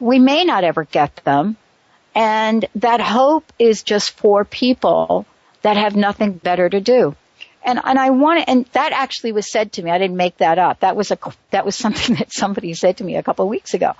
We 0.00 0.18
may 0.18 0.44
not 0.44 0.64
ever 0.64 0.84
get 0.84 1.14
them, 1.24 1.56
and 2.14 2.64
that 2.76 3.00
hope 3.00 3.52
is 3.58 3.82
just 3.82 4.12
for 4.12 4.44
people 4.44 5.26
that 5.62 5.76
have 5.76 5.94
nothing 5.94 6.32
better 6.32 6.68
to 6.68 6.80
do. 6.80 7.14
And 7.62 7.78
and 7.84 7.98
I 7.98 8.10
want 8.10 8.40
to, 8.40 8.50
and 8.50 8.64
that 8.72 8.92
actually 8.92 9.32
was 9.32 9.50
said 9.50 9.72
to 9.74 9.82
me. 9.82 9.90
I 9.90 9.98
didn't 9.98 10.16
make 10.16 10.38
that 10.38 10.58
up. 10.58 10.80
That 10.80 10.96
was 10.96 11.10
a 11.10 11.18
that 11.50 11.64
was 11.64 11.76
something 11.76 12.14
that 12.16 12.32
somebody 12.32 12.74
said 12.74 12.96
to 12.96 13.04
me 13.04 13.16
a 13.16 13.22
couple 13.22 13.44
of 13.44 13.50
weeks 13.50 13.74
ago. 13.74 13.94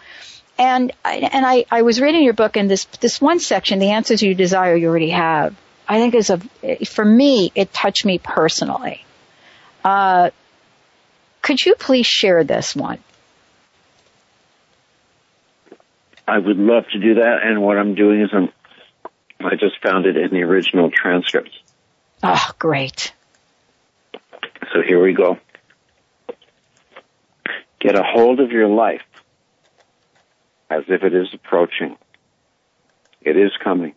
And 0.60 0.92
I, 1.02 1.14
and 1.16 1.46
I, 1.46 1.64
I 1.70 1.80
was 1.80 2.02
reading 2.02 2.22
your 2.22 2.34
book 2.34 2.58
and 2.58 2.70
this 2.70 2.84
this 3.00 3.18
one 3.18 3.40
section, 3.40 3.78
the 3.78 3.92
answers 3.92 4.20
you 4.20 4.34
desire, 4.34 4.76
you 4.76 4.88
already 4.88 5.08
have. 5.08 5.56
I 5.88 5.98
think 5.98 6.14
is 6.14 6.28
a, 6.28 6.38
for 6.84 7.02
me, 7.02 7.50
it 7.54 7.72
touched 7.72 8.04
me 8.04 8.18
personally. 8.18 9.02
Uh, 9.82 10.30
could 11.40 11.64
you 11.64 11.74
please 11.76 12.06
share 12.06 12.44
this 12.44 12.76
one? 12.76 12.98
I 16.28 16.36
would 16.36 16.58
love 16.58 16.84
to 16.92 16.98
do 16.98 17.14
that, 17.14 17.38
and 17.42 17.62
what 17.62 17.78
I'm 17.78 17.94
doing 17.94 18.20
is 18.20 18.28
I'm, 18.30 18.50
I 19.40 19.56
just 19.56 19.80
found 19.82 20.04
it 20.04 20.18
in 20.18 20.30
the 20.30 20.42
original 20.42 20.90
transcripts. 20.90 21.58
Oh, 22.22 22.50
great. 22.58 23.14
So 24.74 24.82
here 24.86 25.02
we 25.02 25.14
go. 25.14 25.38
Get 27.78 27.94
a 27.96 28.02
hold 28.02 28.40
of 28.40 28.52
your 28.52 28.68
life 28.68 29.00
as 30.70 30.84
if 30.88 31.02
it 31.02 31.14
is 31.14 31.28
approaching. 31.34 31.96
It 33.20 33.36
is 33.36 33.50
coming. 33.62 33.94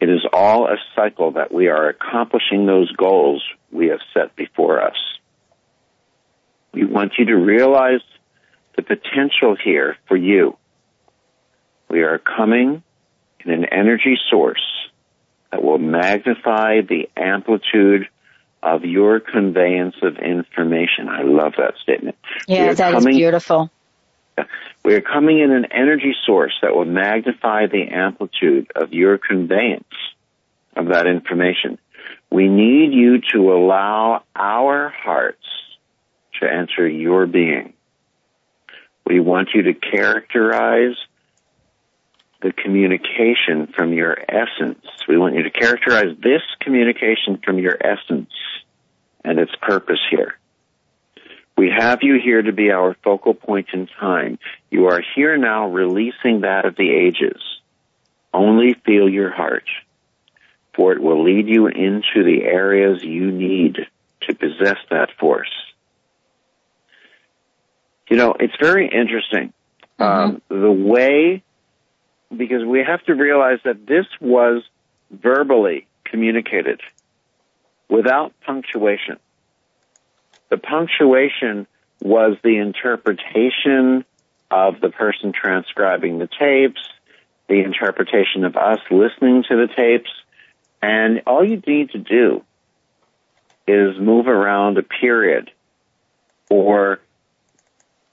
It 0.00 0.08
is 0.08 0.26
all 0.32 0.66
a 0.66 0.76
cycle 0.96 1.32
that 1.32 1.52
we 1.52 1.68
are 1.68 1.88
accomplishing 1.88 2.66
those 2.66 2.90
goals 2.92 3.44
we 3.70 3.88
have 3.88 4.00
set 4.14 4.34
before 4.34 4.82
us. 4.82 4.96
We 6.72 6.86
want 6.86 7.12
you 7.18 7.26
to 7.26 7.34
realize 7.34 8.00
the 8.76 8.82
potential 8.82 9.56
here 9.62 9.96
for 10.08 10.16
you. 10.16 10.56
We 11.90 12.02
are 12.02 12.18
coming 12.18 12.82
in 13.44 13.50
an 13.50 13.66
energy 13.66 14.16
source 14.30 14.62
that 15.50 15.62
will 15.62 15.78
magnify 15.78 16.80
the 16.82 17.10
amplitude 17.16 18.08
of 18.62 18.84
your 18.84 19.20
conveyance 19.20 19.96
of 20.02 20.16
information. 20.18 21.08
I 21.08 21.22
love 21.22 21.54
that 21.58 21.74
statement. 21.82 22.16
Yeah, 22.46 22.72
that 22.72 22.92
coming, 22.92 23.14
is 23.14 23.16
beautiful. 23.16 23.70
We 24.84 24.94
are 24.94 25.00
coming 25.00 25.38
in 25.40 25.50
an 25.50 25.66
energy 25.72 26.14
source 26.24 26.54
that 26.62 26.74
will 26.74 26.84
magnify 26.84 27.66
the 27.66 27.88
amplitude 27.88 28.70
of 28.74 28.92
your 28.92 29.18
conveyance 29.18 29.84
of 30.76 30.88
that 30.88 31.06
information. 31.06 31.78
We 32.30 32.48
need 32.48 32.92
you 32.92 33.20
to 33.32 33.52
allow 33.52 34.22
our 34.34 34.88
hearts 34.88 35.46
to 36.40 36.50
enter 36.50 36.88
your 36.88 37.26
being. 37.26 37.74
We 39.04 39.20
want 39.20 39.50
you 39.54 39.62
to 39.62 39.74
characterize 39.74 40.96
the 42.40 42.52
communication 42.52 43.66
from 43.76 43.92
your 43.92 44.16
essence. 44.28 44.84
We 45.08 45.18
want 45.18 45.34
you 45.34 45.42
to 45.42 45.50
characterize 45.50 46.16
this 46.22 46.42
communication 46.60 47.40
from 47.44 47.58
your 47.58 47.76
essence 47.80 48.30
and 49.24 49.38
its 49.38 49.52
purpose 49.60 50.00
here. 50.10 50.39
We 51.60 51.68
have 51.68 51.98
you 52.00 52.18
here 52.18 52.40
to 52.40 52.52
be 52.52 52.70
our 52.70 52.96
focal 53.04 53.34
point 53.34 53.68
in 53.74 53.86
time. 53.86 54.38
You 54.70 54.86
are 54.86 55.02
here 55.14 55.36
now 55.36 55.68
releasing 55.68 56.40
that 56.40 56.64
of 56.64 56.74
the 56.74 56.88
ages. 56.90 57.38
Only 58.32 58.72
feel 58.86 59.10
your 59.10 59.30
heart, 59.30 59.68
for 60.72 60.92
it 60.92 61.02
will 61.02 61.22
lead 61.22 61.48
you 61.48 61.66
into 61.66 62.24
the 62.24 62.44
areas 62.44 63.04
you 63.04 63.30
need 63.30 63.76
to 64.22 64.34
possess 64.34 64.78
that 64.88 65.10
force. 65.18 65.52
You 68.08 68.16
know, 68.16 68.34
it's 68.40 68.56
very 68.58 68.86
interesting. 68.88 69.52
Mm-hmm. 69.98 70.02
Um, 70.02 70.42
the 70.48 70.72
way 70.72 71.42
because 72.34 72.64
we 72.64 72.82
have 72.82 73.04
to 73.04 73.14
realize 73.14 73.58
that 73.64 73.86
this 73.86 74.06
was 74.18 74.62
verbally 75.10 75.86
communicated 76.04 76.80
without 77.90 78.32
punctuation. 78.46 79.18
The 80.50 80.58
punctuation 80.58 81.66
was 82.02 82.36
the 82.42 82.58
interpretation 82.58 84.04
of 84.50 84.80
the 84.80 84.90
person 84.90 85.32
transcribing 85.32 86.18
the 86.18 86.28
tapes, 86.38 86.80
the 87.48 87.60
interpretation 87.60 88.44
of 88.44 88.56
us 88.56 88.80
listening 88.90 89.44
to 89.48 89.56
the 89.56 89.68
tapes, 89.74 90.10
and 90.82 91.22
all 91.26 91.44
you 91.44 91.62
need 91.66 91.90
to 91.90 91.98
do 91.98 92.44
is 93.66 93.98
move 93.98 94.26
around 94.26 94.78
a 94.78 94.82
period 94.82 95.50
or 96.48 97.00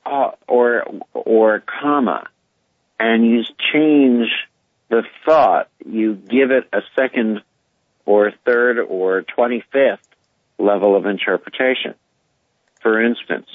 uh, 0.05 0.31
or 0.47 0.85
or 1.13 1.61
comma 1.61 2.27
and 2.99 3.25
you 3.25 3.43
change 3.73 4.29
the 4.89 5.03
thought. 5.25 5.69
You 5.85 6.13
give 6.15 6.51
it 6.51 6.67
a 6.71 6.81
second 6.95 7.41
or 8.05 8.31
third 8.45 8.79
or 8.79 9.23
25th 9.23 9.99
level 10.57 10.95
of 10.95 11.05
interpretation 11.05 11.95
for 12.87 13.03
instance 13.03 13.49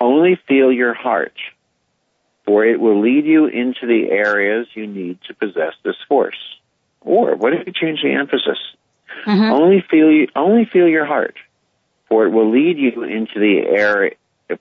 only 0.00 0.38
feel 0.48 0.72
your 0.72 0.94
heart 0.94 1.36
for 2.44 2.64
it 2.64 2.80
will 2.80 3.00
lead 3.00 3.24
you 3.24 3.46
into 3.46 3.86
the 3.86 4.10
areas 4.10 4.66
you 4.74 4.86
need 4.86 5.18
to 5.26 5.34
possess 5.34 5.74
this 5.84 5.96
force 6.08 6.58
or 7.00 7.36
what 7.36 7.52
if 7.52 7.66
you 7.66 7.72
change 7.72 8.00
the 8.02 8.12
emphasis 8.12 8.58
Mm-hmm. 9.26 9.52
only 9.52 9.84
feel 9.88 10.10
you, 10.10 10.28
only 10.34 10.64
feel 10.64 10.88
your 10.88 11.06
heart, 11.06 11.36
for 12.08 12.26
it 12.26 12.30
will 12.30 12.50
lead 12.50 12.78
you 12.78 13.02
into 13.04 13.38
the 13.38 13.60
area, 13.68 14.14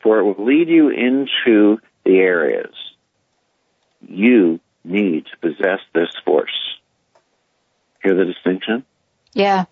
for 0.03 0.19
it 0.19 0.23
will 0.23 0.45
lead 0.45 0.69
you 0.69 0.89
into 0.89 1.79
the 2.03 2.17
areas 2.17 2.73
you 4.07 4.59
need 4.83 5.25
to 5.25 5.37
possess 5.37 5.79
this 5.93 6.09
force. 6.25 6.77
Hear 8.03 8.15
the 8.15 8.25
distinction? 8.25 8.83
Yeah. 9.33 9.65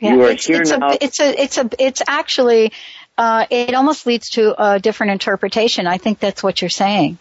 Yeah, 0.00 0.14
You 0.14 0.22
are 0.22 0.30
it's, 0.32 0.46
here 0.46 0.60
it's 0.60 0.70
now. 0.70 0.90
A, 0.90 0.98
it's 1.00 1.20
a, 1.20 1.42
it's 1.42 1.58
a, 1.58 1.70
it's 1.78 2.02
actually, 2.06 2.72
uh, 3.18 3.46
it 3.50 3.74
almost 3.74 4.06
leads 4.06 4.30
to 4.30 4.54
a 4.62 4.78
different 4.78 5.12
interpretation. 5.12 5.86
I 5.86 5.98
think 5.98 6.18
that's 6.18 6.42
what 6.42 6.60
you're 6.60 6.68
saying. 6.70 7.18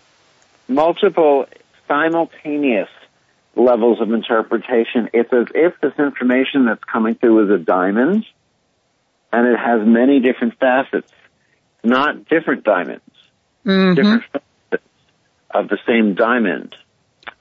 multiple 0.67 1.45
simultaneous 1.87 2.89
levels 3.55 4.01
of 4.01 4.11
interpretation. 4.11 5.09
It's 5.13 5.31
as 5.31 5.47
if 5.53 5.79
this 5.81 5.93
information 5.99 6.65
that's 6.65 6.83
coming 6.83 7.15
through 7.15 7.45
is 7.45 7.61
a 7.61 7.63
diamond 7.63 8.25
and 9.31 9.47
it 9.47 9.57
has 9.57 9.85
many 9.85 10.19
different 10.19 10.57
facets, 10.59 11.11
not 11.83 12.25
different 12.27 12.63
diamonds, 12.63 13.01
Mm-hmm. 13.65 13.93
different 13.95 14.23
facets 14.33 14.83
of 15.49 15.69
the 15.69 15.77
same 15.87 16.15
diamond 16.15 16.75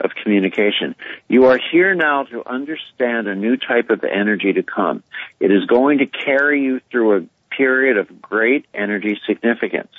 of 0.00 0.10
communication. 0.22 0.94
You 1.28 1.46
are 1.46 1.58
here 1.70 1.94
now 1.94 2.24
to 2.24 2.46
understand 2.48 3.28
a 3.28 3.34
new 3.34 3.56
type 3.56 3.90
of 3.90 4.04
energy 4.04 4.52
to 4.52 4.62
come. 4.62 5.02
It 5.40 5.50
is 5.50 5.64
going 5.66 5.98
to 5.98 6.06
carry 6.06 6.62
you 6.62 6.80
through 6.90 7.16
a 7.16 7.54
period 7.54 7.98
of 7.98 8.20
great 8.20 8.66
energy 8.74 9.18
significance. 9.26 9.92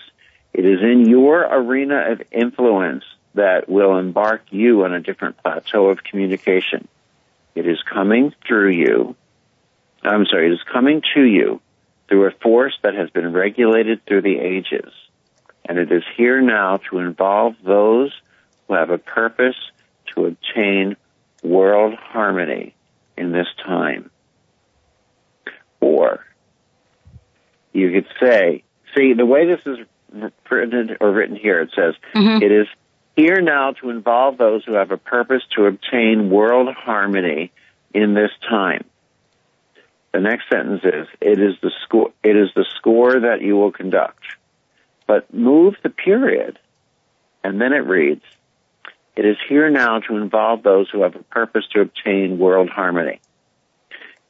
It 0.54 0.66
is 0.66 0.82
in 0.82 1.08
your 1.10 1.42
arena 1.42 2.12
of 2.12 2.22
influence 2.32 3.04
that 3.36 3.68
will 3.68 3.98
embark 3.98 4.44
you 4.52 4.84
on 4.86 4.94
a 4.94 5.00
different 5.00 5.38
plateau 5.38 5.88
of 5.88 6.04
communication. 6.04 6.88
It 7.56 7.68
is 7.68 7.82
coming 7.82 8.34
through 8.48 8.72
you. 8.72 9.16
I'm 10.04 10.26
sorry, 10.26 10.48
it 10.48 10.54
is 10.54 10.64
coming 10.72 11.02
to 11.16 11.22
you 11.22 11.62
through 12.08 12.28
a 12.28 12.32
force 12.32 12.78
that 12.84 12.94
has 12.94 13.10
been 13.10 13.34
regulated 13.34 14.06
through 14.06 14.22
the 14.22 14.38
ages. 14.38 14.92
And 15.66 15.78
it 15.78 15.92
is 15.92 16.04
here 16.18 16.42
now 16.42 16.78
to 16.90 17.00
involve 17.00 17.56
those 17.64 18.12
who 18.68 18.74
have 18.74 18.90
a 18.90 18.98
purpose 18.98 19.56
to 20.16 20.26
obtain 20.26 20.96
world 21.44 21.94
harmony 21.96 22.76
in 23.18 23.32
this 23.32 23.48
time. 23.66 24.10
Or 25.80 26.26
you 27.74 27.92
could 27.92 28.08
say, 28.22 28.64
see, 28.96 29.14
the 29.14 29.26
way 29.26 29.46
this 29.46 29.62
is 29.66 29.80
printed 30.44 30.98
or 31.02 31.12
written 31.12 31.36
here, 31.36 31.62
it 31.62 31.72
says, 31.76 31.96
Mhm. 32.14 32.42
it 32.42 32.52
is 32.52 32.68
here 33.16 33.42
now 33.42 33.72
to 33.74 33.90
involve 33.90 34.38
those 34.38 34.64
who 34.64 34.74
have 34.74 34.92
a 34.92 34.98
purpose 34.98 35.44
to 35.56 35.66
obtain 35.66 36.30
world 36.30 36.74
harmony 36.74 37.52
in 37.94 38.14
this 38.14 38.32
time. 38.48 38.86
The 40.14 40.20
next 40.20 40.48
sentence 40.50 40.84
is, 40.84 41.08
it 41.22 41.40
is 41.40 41.56
the 41.62 41.72
score, 41.84 42.12
it 42.24 42.36
is 42.36 42.50
the 42.56 42.66
score 42.76 43.20
that 43.20 43.42
you 43.42 43.58
will 43.58 43.72
conduct. 43.72 44.24
But 45.08 45.34
move 45.34 45.76
the 45.82 45.90
period, 45.90 46.60
and 47.44 47.60
then 47.60 47.74
it 47.74 47.86
reads, 47.86 48.24
it 49.16 49.26
is 49.26 49.38
here 49.48 49.70
now 49.70 50.00
to 50.00 50.18
involve 50.18 50.64
those 50.64 50.90
who 50.90 51.04
have 51.04 51.16
a 51.16 51.24
purpose 51.24 51.66
to 51.74 51.82
obtain 51.82 52.40
world 52.40 52.70
harmony. 52.70 53.20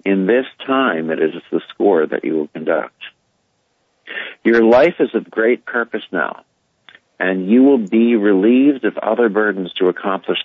In 0.04 0.26
this 0.26 0.46
time, 0.66 1.10
it 1.10 1.22
is 1.22 1.34
the 1.52 1.62
score 1.70 2.06
that 2.06 2.26
you 2.26 2.36
will 2.36 2.48
conduct. 2.50 3.02
Your 4.44 4.62
life 4.64 4.96
is 5.00 5.16
of 5.16 5.32
great 5.32 5.66
purpose 5.66 6.04
now, 6.12 6.44
and 7.20 7.50
you 7.50 7.64
will 7.64 7.78
be 7.78 8.18
relieved 8.18 8.84
of 8.84 8.98
other 8.98 9.30
burdens 9.30 9.72
to 9.74 9.88
accomplish. 9.88 10.40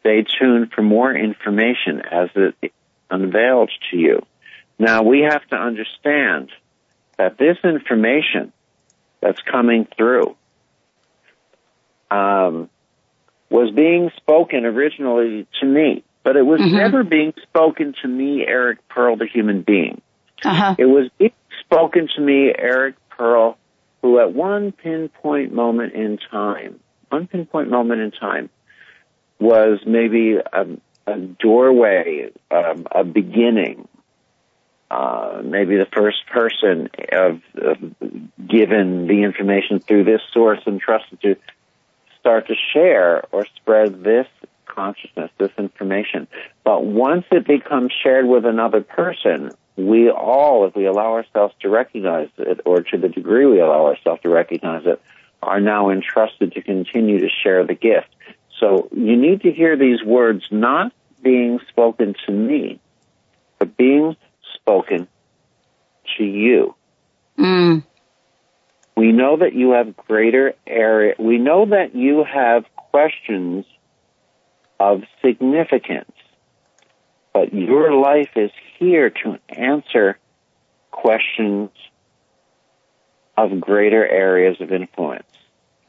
Stay 0.00 0.24
tuned 0.38 0.72
for 0.72 0.82
more 0.82 1.14
information 1.14 2.00
as 2.00 2.30
it 2.34 2.72
unveiled 3.08 3.70
to 3.90 3.96
you. 3.96 4.26
Now 4.78 5.02
we 5.02 5.20
have 5.20 5.46
to 5.48 5.56
understand 5.56 6.50
that 7.16 7.38
this 7.38 7.58
information 7.62 8.52
that's 9.20 9.40
coming 9.40 9.86
through 9.96 10.36
um, 12.10 12.68
was 13.50 13.70
being 13.70 14.10
spoken 14.16 14.64
originally 14.64 15.46
to 15.60 15.66
me, 15.66 16.02
but 16.24 16.36
it 16.36 16.44
was 16.44 16.60
Mhm. 16.60 16.72
never 16.72 17.04
being 17.04 17.32
spoken 17.42 17.94
to 18.02 18.08
me, 18.08 18.46
Eric 18.46 18.78
Pearl, 18.88 19.16
the 19.16 19.26
human 19.26 19.62
being. 19.62 20.00
Uh-huh. 20.44 20.74
It 20.78 20.86
was 20.86 21.08
being 21.18 21.32
spoken 21.60 22.08
to 22.16 22.20
me, 22.20 22.52
Eric 22.56 22.96
Pearl, 23.08 23.56
who 24.02 24.18
at 24.18 24.32
one 24.32 24.72
pinpoint 24.72 25.52
moment 25.52 25.94
in 25.94 26.18
time, 26.18 26.80
one 27.08 27.26
pinpoint 27.26 27.70
moment 27.70 28.00
in 28.00 28.10
time, 28.10 28.50
was 29.38 29.80
maybe 29.86 30.36
a, 30.36 30.66
a 31.06 31.18
doorway, 31.18 32.30
um, 32.50 32.86
a 32.90 33.04
beginning, 33.04 33.86
uh, 34.90 35.42
maybe 35.44 35.76
the 35.76 35.86
first 35.92 36.26
person 36.26 36.88
of, 37.12 37.40
of 37.56 37.76
given 38.48 39.06
the 39.06 39.22
information 39.22 39.80
through 39.80 40.04
this 40.04 40.20
source 40.32 40.60
and 40.66 40.80
trusted 40.80 41.20
to 41.20 41.36
start 42.26 42.48
to 42.48 42.54
share 42.72 43.22
or 43.30 43.46
spread 43.54 44.02
this 44.02 44.26
consciousness, 44.66 45.30
this 45.38 45.52
information. 45.58 46.26
But 46.64 46.84
once 46.84 47.24
it 47.30 47.46
becomes 47.46 47.92
shared 48.02 48.26
with 48.26 48.44
another 48.44 48.80
person, 48.80 49.52
we 49.76 50.10
all, 50.10 50.66
if 50.66 50.74
we 50.74 50.86
allow 50.86 51.12
ourselves 51.12 51.54
to 51.60 51.68
recognize 51.68 52.28
it, 52.36 52.62
or 52.64 52.80
to 52.80 52.98
the 52.98 53.08
degree 53.08 53.46
we 53.46 53.60
allow 53.60 53.86
ourselves 53.86 54.22
to 54.22 54.28
recognize 54.28 54.86
it, 54.86 55.00
are 55.40 55.60
now 55.60 55.90
entrusted 55.90 56.52
to 56.54 56.62
continue 56.62 57.20
to 57.20 57.28
share 57.28 57.64
the 57.64 57.74
gift. 57.74 58.08
So 58.58 58.88
you 58.90 59.16
need 59.16 59.42
to 59.42 59.52
hear 59.52 59.76
these 59.76 60.02
words 60.02 60.42
not 60.50 60.92
being 61.22 61.60
spoken 61.68 62.16
to 62.26 62.32
me, 62.32 62.80
but 63.60 63.76
being 63.76 64.16
spoken 64.56 65.06
to 66.18 66.24
you. 66.24 66.74
Mm. 67.38 67.84
We 68.96 69.12
know 69.12 69.36
that 69.38 69.52
you 69.52 69.72
have 69.72 69.96
greater 69.96 70.54
area. 70.66 71.14
We 71.18 71.38
know 71.38 71.66
that 71.66 71.94
you 71.94 72.24
have 72.24 72.64
questions 72.74 73.66
of 74.80 75.02
significance, 75.22 76.12
but 77.32 77.52
your 77.52 77.92
life 77.92 78.30
is 78.36 78.50
here 78.78 79.10
to 79.10 79.38
answer 79.50 80.18
questions 80.90 81.70
of 83.36 83.60
greater 83.60 84.06
areas 84.06 84.60
of 84.60 84.72
influence. 84.72 85.24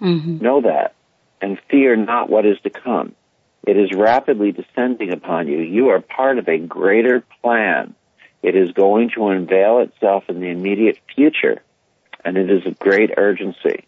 Mm-hmm. 0.01 0.39
Know 0.39 0.61
that 0.61 0.93
and 1.41 1.57
fear 1.69 1.95
not 1.95 2.29
what 2.29 2.45
is 2.45 2.59
to 2.63 2.69
come. 2.69 3.15
It 3.65 3.77
is 3.77 3.91
rapidly 3.93 4.51
descending 4.51 5.11
upon 5.11 5.47
you. 5.47 5.59
You 5.59 5.89
are 5.89 5.99
part 5.99 6.37
of 6.37 6.47
a 6.47 6.57
greater 6.57 7.23
plan. 7.41 7.95
It 8.41 8.55
is 8.55 8.71
going 8.71 9.11
to 9.15 9.27
unveil 9.27 9.79
itself 9.79 10.25
in 10.29 10.39
the 10.39 10.47
immediate 10.47 10.99
future, 11.13 11.61
and 12.28 12.36
it 12.36 12.51
is 12.51 12.65
of 12.65 12.78
great 12.78 13.11
urgency. 13.15 13.86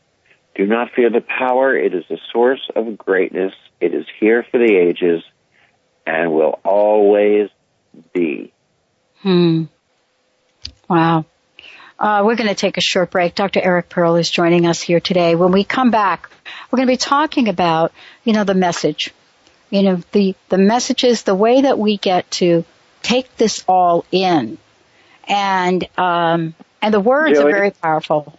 Do 0.56 0.66
not 0.66 0.92
fear 0.96 1.10
the 1.10 1.20
power. 1.20 1.76
It 1.76 1.94
is 1.94 2.06
the 2.10 2.18
source 2.32 2.62
of 2.74 2.98
greatness. 2.98 3.54
It 3.82 3.94
is 3.94 4.06
here 4.18 4.46
for 4.50 4.58
the 4.58 4.78
ages 4.78 5.22
and 6.08 6.32
will 6.32 6.58
always 6.64 7.50
be. 8.14 8.54
Hmm. 9.24 9.66
Wow. 10.90 11.26
Uh, 12.00 12.22
we're 12.26 12.38
going 12.38 12.48
to 12.48 12.56
take 12.56 12.78
a 12.78 12.82
short 12.82 13.12
break. 13.12 13.36
Dr. 13.36 13.60
Eric 13.62 13.90
Pearl 13.90 14.16
is 14.16 14.32
joining 14.32 14.66
us 14.66 14.80
here 14.82 15.02
today. 15.02 15.36
When 15.36 15.52
we 15.52 15.66
come 15.66 15.92
back, 15.92 16.30
we're 16.72 16.78
going 16.78 16.88
to 16.88 16.94
be 16.94 16.98
talking 16.98 17.50
about, 17.50 17.92
you 18.24 18.32
know, 18.32 18.46
the 18.46 18.54
message. 18.54 19.14
You 19.70 19.84
know, 19.84 20.02
the, 20.14 20.34
the 20.48 20.58
messages, 20.58 21.24
the 21.24 21.36
way 21.36 21.64
that 21.64 21.78
we 21.78 21.98
get 21.98 22.32
to 22.32 22.64
take 23.04 23.36
this 23.36 23.66
all 23.68 24.06
in. 24.14 24.58
And, 25.28 25.86
um, 25.98 26.56
and 26.82 26.94
the 26.94 27.00
words 27.00 27.38
Julie? 27.38 27.52
are 27.52 27.56
very 27.56 27.72
powerful. 27.72 28.38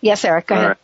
Yes, 0.00 0.24
Eric, 0.24 0.46
go 0.48 0.54
All 0.54 0.60
ahead. 0.60 0.68
right. 0.70 0.78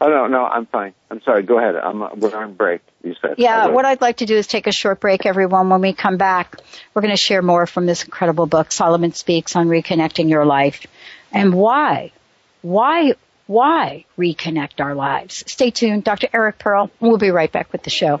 Oh 0.00 0.08
no, 0.08 0.26
no, 0.26 0.44
I'm 0.44 0.66
fine. 0.66 0.92
I'm 1.10 1.22
sorry. 1.22 1.44
Go 1.44 1.58
ahead. 1.58 1.76
I'm 1.76 2.00
we're 2.20 2.36
on 2.36 2.54
break. 2.54 2.82
You 3.02 3.14
said. 3.22 3.36
Yeah, 3.38 3.68
what 3.68 3.84
I'd 3.84 4.00
like 4.00 4.18
to 4.18 4.26
do 4.26 4.36
is 4.36 4.46
take 4.46 4.66
a 4.66 4.72
short 4.72 5.00
break, 5.00 5.24
everyone. 5.24 5.70
When 5.70 5.80
we 5.80 5.92
come 5.92 6.16
back, 6.16 6.56
we're 6.92 7.02
going 7.02 7.14
to 7.14 7.20
share 7.20 7.42
more 7.42 7.66
from 7.66 7.86
this 7.86 8.04
incredible 8.04 8.46
book, 8.46 8.72
Solomon 8.72 9.12
Speaks 9.12 9.56
on 9.56 9.68
Reconnecting 9.68 10.28
Your 10.28 10.44
Life, 10.44 10.86
and 11.32 11.54
why, 11.54 12.12
why, 12.60 13.14
why 13.46 14.04
reconnect 14.18 14.80
our 14.80 14.94
lives. 14.94 15.44
Stay 15.46 15.70
tuned, 15.70 16.04
Dr. 16.04 16.28
Eric 16.32 16.58
Pearl. 16.58 16.90
We'll 17.00 17.18
be 17.18 17.30
right 17.30 17.50
back 17.50 17.72
with 17.72 17.82
the 17.82 17.90
show. 17.90 18.20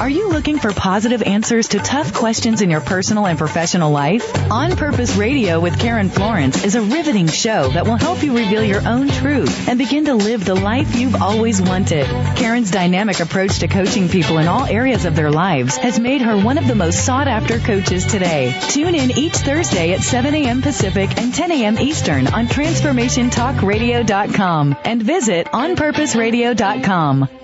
Are 0.00 0.10
you 0.10 0.28
looking 0.28 0.58
for 0.58 0.72
positive 0.72 1.22
answers 1.22 1.68
to 1.68 1.78
tough 1.78 2.12
questions 2.12 2.60
in 2.60 2.68
your 2.68 2.80
personal 2.80 3.26
and 3.26 3.38
professional 3.38 3.92
life? 3.92 4.34
On 4.50 4.74
Purpose 4.76 5.14
Radio 5.16 5.60
with 5.60 5.78
Karen 5.78 6.08
Florence 6.10 6.64
is 6.64 6.74
a 6.74 6.82
riveting 6.82 7.28
show 7.28 7.68
that 7.68 7.86
will 7.86 7.94
help 7.96 8.20
you 8.22 8.36
reveal 8.36 8.64
your 8.64 8.86
own 8.86 9.08
truth 9.08 9.68
and 9.68 9.78
begin 9.78 10.04
to 10.06 10.14
live 10.14 10.44
the 10.44 10.56
life 10.56 10.96
you've 10.96 11.22
always 11.22 11.62
wanted. 11.62 12.06
Karen's 12.36 12.72
dynamic 12.72 13.20
approach 13.20 13.60
to 13.60 13.68
coaching 13.68 14.08
people 14.08 14.38
in 14.38 14.48
all 14.48 14.66
areas 14.66 15.04
of 15.04 15.14
their 15.14 15.30
lives 15.30 15.76
has 15.76 16.00
made 16.00 16.22
her 16.22 16.36
one 16.36 16.58
of 16.58 16.66
the 16.66 16.74
most 16.74 17.06
sought 17.06 17.28
after 17.28 17.60
coaches 17.60 18.04
today. 18.04 18.52
Tune 18.68 18.96
in 18.96 19.16
each 19.16 19.36
Thursday 19.36 19.92
at 19.92 20.02
7 20.02 20.34
a.m. 20.34 20.60
Pacific 20.60 21.16
and 21.18 21.32
10 21.32 21.52
a.m. 21.52 21.78
Eastern 21.78 22.26
on 22.26 22.48
TransformationTalkRadio.com 22.48 24.76
and 24.84 25.02
visit 25.02 25.46
OnPurposeRadio.com. 25.46 27.43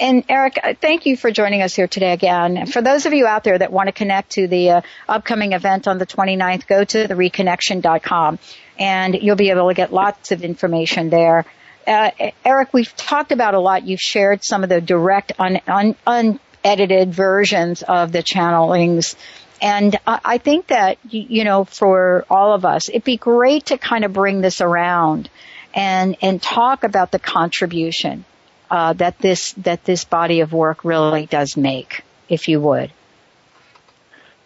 and 0.00 0.24
Eric, 0.30 0.58
uh, 0.62 0.72
thank 0.80 1.04
you 1.04 1.18
for 1.18 1.30
joining 1.30 1.60
us 1.60 1.74
here 1.74 1.88
today 1.88 2.14
again. 2.14 2.64
For 2.64 2.80
those 2.80 3.04
of 3.04 3.12
you 3.12 3.26
out 3.26 3.44
there 3.44 3.58
that 3.58 3.70
want 3.70 3.88
to 3.88 3.92
connect 3.92 4.30
to 4.30 4.48
the 4.48 4.82
upcoming 5.06 5.52
event 5.52 5.86
on 5.86 5.98
the 5.98 6.06
29th, 6.06 6.66
go 6.66 6.84
to 6.84 7.06
thereconnection.com 7.06 8.38
and 8.78 9.14
you'll 9.14 9.36
be 9.36 9.50
able 9.50 9.68
to 9.68 9.74
get 9.74 9.92
lots 9.92 10.32
of 10.32 10.42
information 10.42 11.10
there. 11.10 11.44
Uh, 11.86 12.10
Eric, 12.44 12.74
we've 12.74 12.94
talked 12.96 13.32
about 13.32 13.54
a 13.54 13.60
lot. 13.60 13.84
You've 13.84 14.00
shared 14.00 14.44
some 14.44 14.62
of 14.62 14.68
the 14.68 14.80
direct, 14.80 15.32
un, 15.38 15.60
un, 15.66 15.96
unedited 16.06 17.12
versions 17.12 17.82
of 17.82 18.12
the 18.12 18.22
channelings. 18.22 19.16
And 19.60 19.98
I 20.06 20.38
think 20.38 20.68
that, 20.68 20.98
you 21.10 21.42
know, 21.44 21.64
for 21.64 22.24
all 22.30 22.54
of 22.54 22.64
us, 22.64 22.88
it'd 22.88 23.04
be 23.04 23.16
great 23.16 23.66
to 23.66 23.78
kind 23.78 24.04
of 24.04 24.12
bring 24.12 24.40
this 24.40 24.60
around 24.60 25.28
and, 25.74 26.16
and 26.22 26.40
talk 26.40 26.84
about 26.84 27.10
the 27.10 27.18
contribution, 27.18 28.24
uh, 28.70 28.92
that 28.94 29.18
this, 29.18 29.52
that 29.54 29.84
this 29.84 30.04
body 30.04 30.40
of 30.40 30.52
work 30.52 30.84
really 30.84 31.26
does 31.26 31.56
make, 31.56 32.02
if 32.28 32.48
you 32.48 32.60
would. 32.60 32.92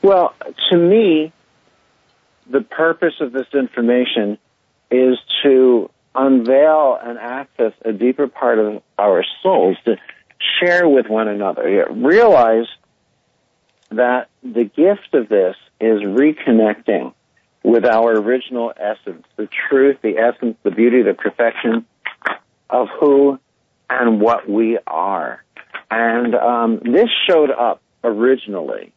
Well, 0.00 0.34
to 0.70 0.76
me, 0.76 1.32
the 2.48 2.60
purpose 2.60 3.14
of 3.20 3.32
this 3.32 3.46
information 3.54 4.38
is 4.90 5.18
to 5.42 5.90
unveil 6.14 6.98
and 7.02 7.18
access 7.18 7.72
a 7.84 7.92
deeper 7.92 8.28
part 8.28 8.58
of 8.58 8.82
our 8.98 9.24
souls 9.42 9.76
to 9.84 9.96
share 10.60 10.88
with 10.88 11.06
one 11.06 11.28
another. 11.28 11.88
Realize 11.90 12.66
that 13.90 14.28
the 14.42 14.64
gift 14.64 15.14
of 15.14 15.28
this 15.28 15.56
is 15.80 16.00
reconnecting 16.00 17.14
with 17.62 17.84
our 17.84 18.12
original 18.12 18.72
essence, 18.76 19.24
the 19.36 19.48
truth, 19.68 19.98
the 20.02 20.18
essence, 20.18 20.56
the 20.62 20.70
beauty, 20.70 21.02
the 21.02 21.14
perfection 21.14 21.86
of 22.68 22.88
who 22.98 23.38
and 23.88 24.20
what 24.20 24.48
we 24.48 24.78
are. 24.86 25.42
And 25.90 26.34
um, 26.34 26.80
this 26.84 27.08
showed 27.28 27.50
up 27.50 27.82
originally, 28.02 28.92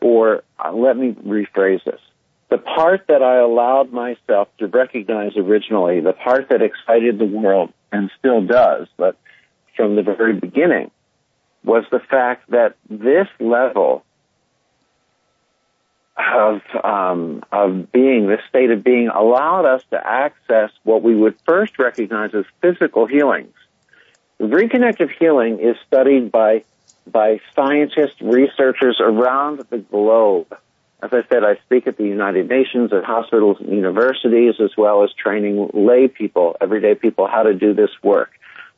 or 0.00 0.44
uh, 0.58 0.72
let 0.72 0.96
me 0.96 1.12
rephrase 1.12 1.82
this 1.84 2.00
the 2.48 2.58
part 2.58 3.06
that 3.08 3.22
I 3.22 3.38
allowed 3.38 3.92
myself 3.92 4.48
to 4.58 4.66
recognize 4.68 5.36
originally, 5.36 6.00
the 6.00 6.12
part 6.12 6.48
that 6.50 6.62
excited 6.62 7.18
the 7.18 7.24
world 7.24 7.72
and 7.90 8.10
still 8.18 8.40
does, 8.40 8.86
but 8.96 9.16
from 9.76 9.96
the 9.96 10.02
very 10.02 10.34
beginning, 10.34 10.90
was 11.64 11.84
the 11.90 11.98
fact 11.98 12.50
that 12.50 12.76
this 12.88 13.26
level 13.40 14.04
of 16.16 16.62
um, 16.82 17.44
of 17.52 17.92
being, 17.92 18.28
this 18.28 18.40
state 18.48 18.70
of 18.70 18.82
being, 18.82 19.08
allowed 19.08 19.66
us 19.66 19.82
to 19.90 20.06
access 20.06 20.70
what 20.84 21.02
we 21.02 21.14
would 21.14 21.36
first 21.44 21.78
recognize 21.78 22.34
as 22.34 22.44
physical 22.62 23.06
healings. 23.06 23.52
Reconnective 24.40 25.10
healing 25.18 25.58
is 25.60 25.76
studied 25.86 26.30
by 26.30 26.64
by 27.06 27.40
scientists, 27.54 28.20
researchers 28.20 28.98
around 29.00 29.64
the 29.70 29.78
globe. 29.78 30.56
As 31.02 31.10
I 31.12 31.20
said, 31.28 31.44
I 31.44 31.56
speak 31.66 31.86
at 31.86 31.98
the 31.98 32.04
United 32.04 32.48
Nations, 32.48 32.92
at 32.92 33.04
hospitals 33.04 33.58
and 33.60 33.70
universities, 33.70 34.54
as 34.62 34.70
well 34.78 35.04
as 35.04 35.10
training 35.12 35.70
lay 35.74 36.08
people, 36.08 36.56
everyday 36.60 36.94
people, 36.94 37.28
how 37.28 37.42
to 37.42 37.54
do 37.54 37.74
this 37.74 37.90
work 38.02 38.30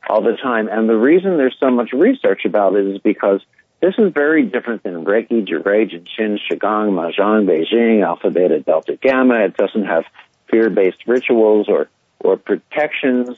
all 0.09 0.21
the 0.21 0.35
time. 0.35 0.67
And 0.67 0.89
the 0.89 0.97
reason 0.97 1.37
there's 1.37 1.55
so 1.59 1.71
much 1.71 1.91
research 1.93 2.43
about 2.45 2.75
it 2.75 2.85
is 2.85 2.99
because 2.99 3.41
this 3.81 3.95
is 3.97 4.11
very 4.13 4.45
different 4.45 4.83
than 4.83 5.05
Reiki, 5.05 5.47
Johrei, 5.47 5.89
Jin, 5.89 6.37
Qigong, 6.51 6.91
Mahjong, 6.91 7.47
Beijing, 7.47 8.05
Alpha, 8.05 8.29
Beta, 8.29 8.59
Delta, 8.59 8.97
Gamma. 9.01 9.45
It 9.45 9.55
doesn't 9.55 9.85
have 9.85 10.03
fear-based 10.51 11.07
rituals 11.07 11.67
or, 11.69 11.87
or 12.19 12.35
protections 12.35 13.29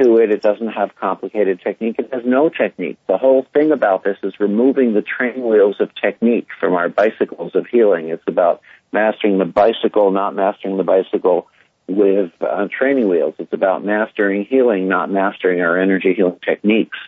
to 0.00 0.16
it. 0.18 0.30
It 0.30 0.42
doesn't 0.42 0.68
have 0.68 0.94
complicated 0.96 1.60
technique. 1.60 1.96
It 1.98 2.12
has 2.12 2.22
no 2.24 2.48
technique. 2.48 2.98
The 3.06 3.18
whole 3.18 3.46
thing 3.52 3.72
about 3.72 4.04
this 4.04 4.16
is 4.22 4.38
removing 4.40 4.94
the 4.94 5.02
training 5.02 5.46
wheels 5.46 5.76
of 5.80 5.94
technique 5.94 6.48
from 6.60 6.74
our 6.74 6.88
bicycles 6.88 7.54
of 7.54 7.66
healing. 7.66 8.08
It's 8.08 8.22
about 8.26 8.60
mastering 8.92 9.38
the 9.38 9.44
bicycle, 9.44 10.10
not 10.10 10.34
mastering 10.34 10.76
the 10.76 10.84
bicycle 10.84 11.48
with 11.86 12.32
uh, 12.40 12.68
training 12.76 13.08
wheels. 13.08 13.34
It's 13.38 13.52
about 13.52 13.84
mastering 13.84 14.44
healing, 14.44 14.88
not 14.88 15.10
mastering 15.10 15.60
our 15.60 15.78
energy 15.78 16.14
healing 16.14 16.38
techniques. 16.44 16.98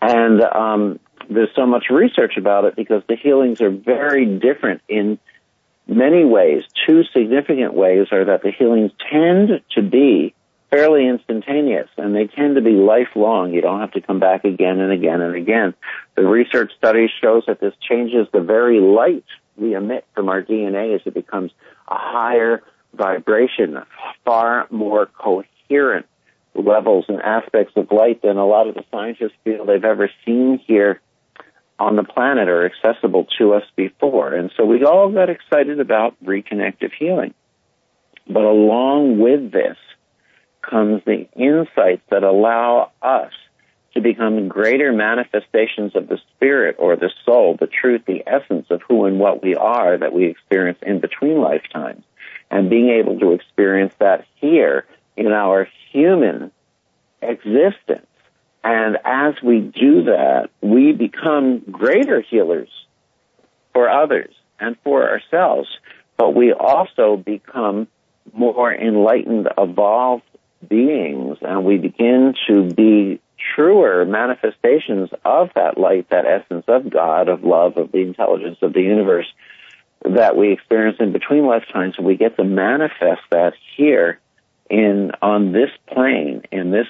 And 0.00 0.40
um, 0.42 1.00
there's 1.28 1.50
so 1.54 1.66
much 1.66 1.86
research 1.90 2.36
about 2.36 2.64
it 2.64 2.76
because 2.76 3.02
the 3.08 3.16
healings 3.16 3.60
are 3.60 3.70
very 3.70 4.26
different 4.26 4.82
in 4.88 5.18
many 5.86 6.24
ways. 6.24 6.64
Two 6.86 7.04
significant 7.04 7.74
ways 7.74 8.08
are 8.12 8.24
that 8.26 8.42
the 8.42 8.50
healings 8.50 8.92
tend 9.10 9.60
to 9.72 9.82
be 9.82 10.34
fairly 10.74 11.06
instantaneous 11.08 11.88
and 11.96 12.14
they 12.14 12.26
tend 12.26 12.56
to 12.56 12.62
be 12.62 12.72
lifelong. 12.72 13.52
You 13.52 13.60
don't 13.60 13.80
have 13.80 13.92
to 13.92 14.00
come 14.00 14.18
back 14.18 14.44
again 14.44 14.80
and 14.80 14.92
again 14.92 15.20
and 15.20 15.36
again. 15.36 15.74
The 16.16 16.26
research 16.26 16.72
study 16.76 17.08
shows 17.22 17.44
that 17.46 17.60
this 17.60 17.74
changes 17.88 18.26
the 18.32 18.40
very 18.40 18.80
light 18.80 19.24
we 19.56 19.74
emit 19.74 20.04
from 20.14 20.28
our 20.28 20.42
DNA 20.42 20.96
as 20.96 21.02
it 21.04 21.14
becomes 21.14 21.52
a 21.86 21.94
higher 21.96 22.62
vibration, 22.92 23.78
far 24.24 24.66
more 24.70 25.06
coherent 25.06 26.06
levels 26.54 27.04
and 27.08 27.20
aspects 27.20 27.74
of 27.76 27.90
light 27.92 28.22
than 28.22 28.36
a 28.36 28.46
lot 28.46 28.68
of 28.68 28.74
the 28.74 28.84
scientists 28.90 29.34
feel 29.44 29.64
they've 29.64 29.84
ever 29.84 30.10
seen 30.24 30.60
here 30.66 31.00
on 31.78 31.96
the 31.96 32.04
planet 32.04 32.48
or 32.48 32.66
accessible 32.66 33.26
to 33.38 33.54
us 33.54 33.64
before. 33.76 34.34
And 34.34 34.50
so 34.56 34.64
we 34.64 34.84
all 34.84 35.10
got 35.10 35.30
excited 35.30 35.78
about 35.78 36.16
reconnective 36.24 36.90
healing. 36.98 37.34
But 38.26 38.44
along 38.44 39.18
with 39.18 39.52
this 39.52 39.76
comes 40.68 41.02
the 41.04 41.28
insights 41.36 42.02
that 42.10 42.22
allow 42.22 42.90
us 43.02 43.32
to 43.94 44.00
become 44.00 44.48
greater 44.48 44.92
manifestations 44.92 45.94
of 45.94 46.08
the 46.08 46.18
spirit 46.34 46.76
or 46.78 46.96
the 46.96 47.10
soul, 47.24 47.56
the 47.58 47.68
truth, 47.68 48.02
the 48.06 48.24
essence 48.26 48.66
of 48.70 48.82
who 48.82 49.04
and 49.04 49.20
what 49.20 49.42
we 49.42 49.54
are 49.54 49.96
that 49.96 50.12
we 50.12 50.26
experience 50.26 50.78
in 50.82 51.00
between 51.00 51.40
lifetimes. 51.40 52.04
And 52.50 52.70
being 52.70 52.90
able 52.90 53.18
to 53.20 53.32
experience 53.32 53.94
that 54.00 54.26
here 54.36 54.84
in 55.16 55.32
our 55.32 55.68
human 55.92 56.50
existence 57.22 58.06
and 58.64 58.96
as 59.04 59.34
we 59.42 59.60
do 59.60 60.04
that, 60.04 60.48
we 60.62 60.92
become 60.92 61.58
greater 61.70 62.22
healers 62.22 62.70
for 63.74 63.90
others 63.90 64.34
and 64.58 64.74
for 64.82 65.08
ourselves, 65.08 65.68
but 66.16 66.34
we 66.34 66.54
also 66.54 67.18
become 67.18 67.86
more 68.32 68.72
enlightened, 68.74 69.48
evolved 69.58 70.24
beings, 70.68 71.38
and 71.42 71.64
we 71.64 71.78
begin 71.78 72.34
to 72.46 72.70
be 72.70 73.20
truer 73.54 74.04
manifestations 74.04 75.10
of 75.24 75.50
that 75.54 75.78
light, 75.78 76.08
that 76.10 76.24
essence 76.26 76.64
of 76.68 76.90
God, 76.90 77.28
of 77.28 77.44
love, 77.44 77.76
of 77.76 77.92
the 77.92 77.98
intelligence 77.98 78.58
of 78.62 78.72
the 78.72 78.82
universe 78.82 79.26
that 80.04 80.36
we 80.36 80.52
experience 80.52 80.98
in 81.00 81.12
between 81.12 81.46
lifetimes. 81.46 81.98
We 81.98 82.16
get 82.16 82.36
to 82.36 82.44
manifest 82.44 83.22
that 83.30 83.54
here 83.76 84.20
in, 84.68 85.12
on 85.22 85.52
this 85.52 85.70
plane, 85.86 86.42
in 86.52 86.70
this 86.70 86.86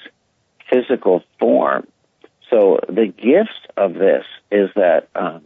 physical 0.71 1.23
form. 1.39 1.87
So 2.51 2.81
the 2.89 3.07
gift 3.07 3.69
of 3.77 3.95
this 3.95 4.25
is 4.51 4.71
that, 4.75 5.09
um, 5.15 5.43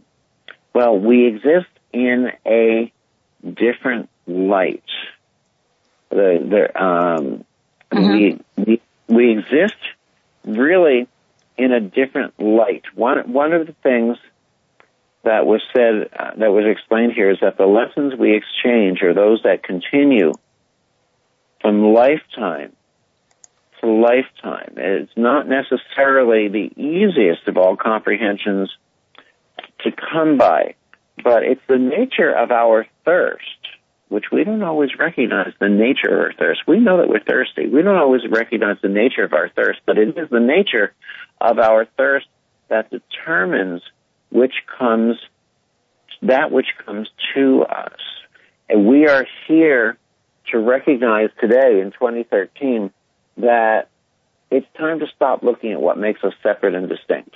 well, 0.73 0.97
we 0.97 1.27
exist 1.27 1.67
in 1.93 2.31
a 2.45 2.91
different 3.43 4.09
light. 4.27 4.83
The, 6.09 6.69
the, 6.73 6.83
um, 6.83 7.45
mm-hmm. 7.99 8.63
we, 8.63 8.81
we, 9.07 9.31
exist 9.31 9.77
really 10.45 11.07
in 11.57 11.71
a 11.71 11.79
different 11.79 12.39
light. 12.39 12.83
One, 12.95 13.31
one 13.31 13.53
of 13.53 13.67
the 13.67 13.73
things 13.83 14.17
that 15.23 15.45
was 15.45 15.61
said, 15.75 16.09
uh, 16.17 16.31
that 16.37 16.51
was 16.51 16.65
explained 16.65 17.13
here 17.13 17.29
is 17.29 17.37
that 17.41 17.57
the 17.57 17.65
lessons 17.65 18.13
we 18.17 18.35
exchange 18.35 19.01
are 19.03 19.13
those 19.13 19.43
that 19.43 19.63
continue 19.63 20.33
from 21.61 21.93
lifetime 21.93 22.73
to 23.81 23.87
lifetime. 23.87 24.73
It's 24.77 25.11
not 25.15 25.47
necessarily 25.47 26.47
the 26.47 26.71
easiest 26.81 27.47
of 27.47 27.57
all 27.57 27.75
comprehensions 27.75 28.69
to 29.83 29.91
come 29.91 30.37
by, 30.37 30.75
but 31.23 31.43
it's 31.43 31.61
the 31.67 31.77
nature 31.77 32.31
of 32.31 32.51
our 32.51 32.85
thirst, 33.05 33.58
which 34.09 34.25
we 34.31 34.43
don't 34.43 34.63
always 34.63 34.89
recognize 34.97 35.53
the 35.59 35.69
nature 35.69 36.13
of 36.13 36.19
our 36.19 36.33
thirst. 36.33 36.61
We 36.67 36.79
know 36.79 36.97
that 36.97 37.07
we're 37.07 37.23
thirsty. 37.23 37.67
We 37.67 37.83
don't 37.83 37.95
always 37.97 38.21
recognize 38.29 38.77
the 38.81 38.89
nature 38.89 39.23
of 39.23 39.33
our 39.33 39.49
thirst, 39.49 39.79
but 39.85 39.97
it 39.97 40.17
is 40.17 40.29
the 40.29 40.39
nature 40.39 40.93
of 41.39 41.59
our 41.59 41.85
thirst 41.97 42.27
that 42.69 42.89
determines 42.89 43.81
which 44.31 44.53
comes, 44.77 45.17
that 46.23 46.51
which 46.51 46.67
comes 46.85 47.07
to 47.35 47.63
us. 47.63 47.99
And 48.67 48.87
we 48.87 49.07
are 49.07 49.25
here 49.47 49.97
to 50.51 50.57
recognize 50.57 51.29
today 51.39 51.79
in 51.79 51.91
2013 51.91 52.91
that 53.37 53.89
it's 54.49 54.67
time 54.77 54.99
to 54.99 55.05
stop 55.15 55.43
looking 55.43 55.71
at 55.73 55.81
what 55.81 55.97
makes 55.99 56.23
us 56.23 56.33
separate 56.41 56.73
and 56.73 56.89
distinct. 56.89 57.35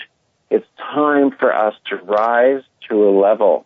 It's 0.50 0.66
time 0.78 1.32
for 1.40 1.54
us 1.54 1.76
to 1.90 1.98
rise 1.98 2.64
to 2.90 3.08
a 3.08 3.12
level 3.12 3.66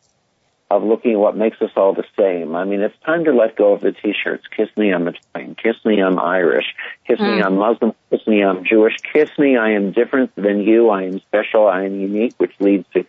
of 0.70 0.84
looking 0.84 1.14
at 1.14 1.20
what 1.20 1.38
makes 1.38 1.62
us 1.62 1.72
all 1.78 1.94
the 1.94 2.04
same. 2.20 2.56
I 2.56 2.66
mean, 2.66 2.82
it's 2.82 2.98
time 3.06 3.24
to 3.26 3.32
let 3.32 3.56
go 3.56 3.74
of 3.74 3.82
the 3.82 3.94
t-shirts. 3.94 4.44
Kiss 4.56 4.68
me, 4.76 4.94
I'm 4.94 5.08
Italian. 5.08 5.56
Kiss 5.56 5.78
me, 5.86 6.02
I'm 6.02 6.20
Irish. 6.20 6.66
Kiss 7.08 7.20
mm. 7.20 7.38
me, 7.38 7.42
I'm 7.42 7.58
Muslim. 7.58 7.94
Kiss 8.10 8.28
me, 8.28 8.44
I'm 8.44 8.66
Jewish. 8.66 8.96
Kiss 9.14 9.30
me, 9.38 9.56
I 9.56 9.72
am 9.72 9.92
different 9.94 10.36
than 10.36 10.60
you. 10.60 10.90
I 10.90 11.04
am 11.04 11.20
special. 11.22 11.68
I 11.68 11.86
am 11.86 12.00
unique, 12.00 12.34
which 12.38 12.54
leads 12.60 12.86
to 12.94 13.06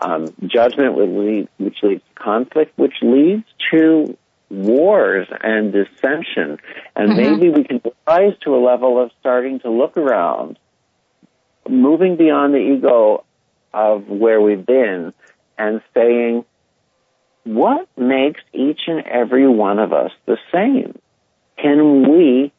um, 0.00 0.26
judgment, 0.46 0.96
which 0.96 1.08
leads, 1.08 1.48
which 1.58 1.78
leads 1.82 2.02
to 2.02 2.22
conflict, 2.22 2.78
which 2.78 2.96
leads 3.00 3.44
to 3.70 4.16
wars 4.50 5.28
and 5.42 5.72
dissension. 5.72 6.58
And 6.94 7.12
mm-hmm. 7.12 7.16
maybe 7.16 7.48
we 7.50 7.64
can 7.64 7.80
rise 8.06 8.34
to 8.44 8.54
a 8.54 8.60
level 8.62 9.02
of 9.02 9.10
starting 9.20 9.60
to 9.60 9.70
look 9.70 9.96
around, 9.96 10.58
moving 11.68 12.16
beyond 12.16 12.52
the 12.52 12.58
ego 12.58 13.24
of 13.72 14.08
where 14.08 14.40
we've 14.40 14.64
been 14.64 15.14
and 15.56 15.80
saying, 15.94 16.44
what 17.44 17.88
makes 17.96 18.40
each 18.52 18.82
and 18.86 19.06
every 19.06 19.48
one 19.48 19.78
of 19.78 19.92
us 19.92 20.10
the 20.26 20.36
same? 20.52 20.98
Can 21.56 22.08
we 22.08 22.52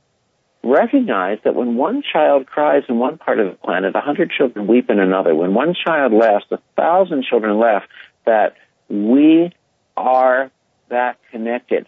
recognize 0.64 1.40
that 1.44 1.56
when 1.56 1.76
one 1.76 2.04
child 2.04 2.46
cries 2.46 2.84
in 2.90 3.00
one 3.00 3.18
part 3.18 3.40
of 3.40 3.50
the 3.50 3.58
planet, 3.58 3.96
a 3.96 4.02
hundred 4.02 4.32
children 4.32 4.68
weep 4.68 4.90
in 4.90 5.00
another. 5.00 5.34
When 5.34 5.54
one 5.54 5.74
child 5.74 6.14
laughs, 6.14 6.46
a 6.52 6.60
thousand 6.76 7.24
children 7.24 7.60
laugh. 7.60 7.84
That 8.26 8.56
we 8.90 9.52
are 9.98 10.52
that 10.90 11.18
connected. 11.32 11.88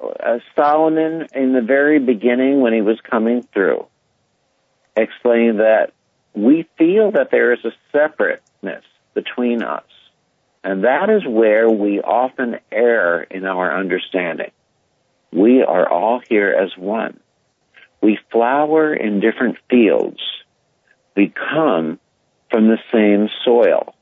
Uh, 0.00 0.38
Solomon, 0.54 1.26
in 1.34 1.52
the 1.52 1.62
very 1.62 1.98
beginning, 1.98 2.60
when 2.60 2.72
he 2.72 2.80
was 2.80 2.98
coming 3.08 3.42
through, 3.52 3.86
explained 4.96 5.60
that 5.60 5.92
we 6.34 6.68
feel 6.76 7.12
that 7.12 7.30
there 7.30 7.52
is 7.52 7.64
a 7.64 7.72
separateness 7.92 8.84
between 9.14 9.62
us. 9.62 9.84
And 10.64 10.84
that 10.84 11.10
is 11.10 11.26
where 11.26 11.68
we 11.68 12.00
often 12.00 12.58
err 12.70 13.22
in 13.22 13.44
our 13.44 13.76
understanding. 13.76 14.50
We 15.32 15.62
are 15.62 15.88
all 15.88 16.20
here 16.28 16.52
as 16.52 16.76
one. 16.76 17.18
We 18.00 18.18
flower 18.30 18.94
in 18.94 19.20
different 19.20 19.56
fields. 19.70 20.20
We 21.16 21.32
come 21.32 21.98
from 22.50 22.68
the 22.68 22.78
same 22.92 23.28
soil. 23.44 23.94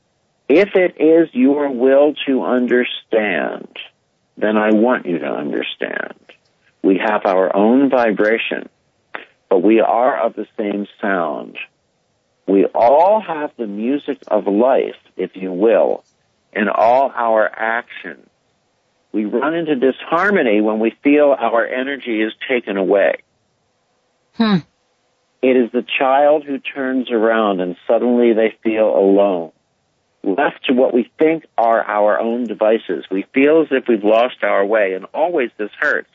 If 0.49 0.75
it 0.75 0.99
is 0.99 1.29
your 1.33 1.71
will 1.71 2.13
to 2.27 2.43
understand, 2.43 3.69
then 4.37 4.57
I 4.57 4.71
want 4.71 5.05
you 5.05 5.19
to 5.19 5.27
understand. 5.27 6.15
We 6.83 6.97
have 6.97 7.25
our 7.25 7.55
own 7.55 7.89
vibration, 7.89 8.67
but 9.49 9.59
we 9.59 9.79
are 9.79 10.19
of 10.19 10.35
the 10.35 10.47
same 10.57 10.87
sound. 10.99 11.57
We 12.47 12.65
all 12.65 13.21
have 13.21 13.51
the 13.55 13.67
music 13.67 14.17
of 14.27 14.47
life, 14.47 14.97
if 15.15 15.35
you 15.35 15.53
will, 15.53 16.03
in 16.53 16.67
all 16.69 17.11
our 17.15 17.47
actions. 17.47 18.27
We 19.11 19.25
run 19.25 19.55
into 19.55 19.75
disharmony 19.75 20.61
when 20.61 20.79
we 20.79 20.93
feel 21.03 21.35
our 21.37 21.65
energy 21.65 22.21
is 22.21 22.31
taken 22.47 22.77
away. 22.77 23.15
Hmm. 24.35 24.57
It 25.41 25.57
is 25.57 25.71
the 25.71 25.85
child 25.99 26.45
who 26.45 26.59
turns 26.59 27.11
around 27.11 27.61
and 27.61 27.75
suddenly 27.87 28.33
they 28.33 28.55
feel 28.63 28.87
alone. 28.87 29.51
Left 30.23 30.65
to 30.65 30.73
what 30.73 30.93
we 30.93 31.11
think 31.17 31.45
are 31.57 31.83
our 31.83 32.19
own 32.19 32.45
devices. 32.45 33.05
We 33.09 33.25
feel 33.33 33.61
as 33.61 33.67
if 33.71 33.85
we've 33.87 34.03
lost 34.03 34.43
our 34.43 34.63
way 34.65 34.93
and 34.93 35.05
always 35.13 35.49
this 35.57 35.71
hurts. 35.79 36.11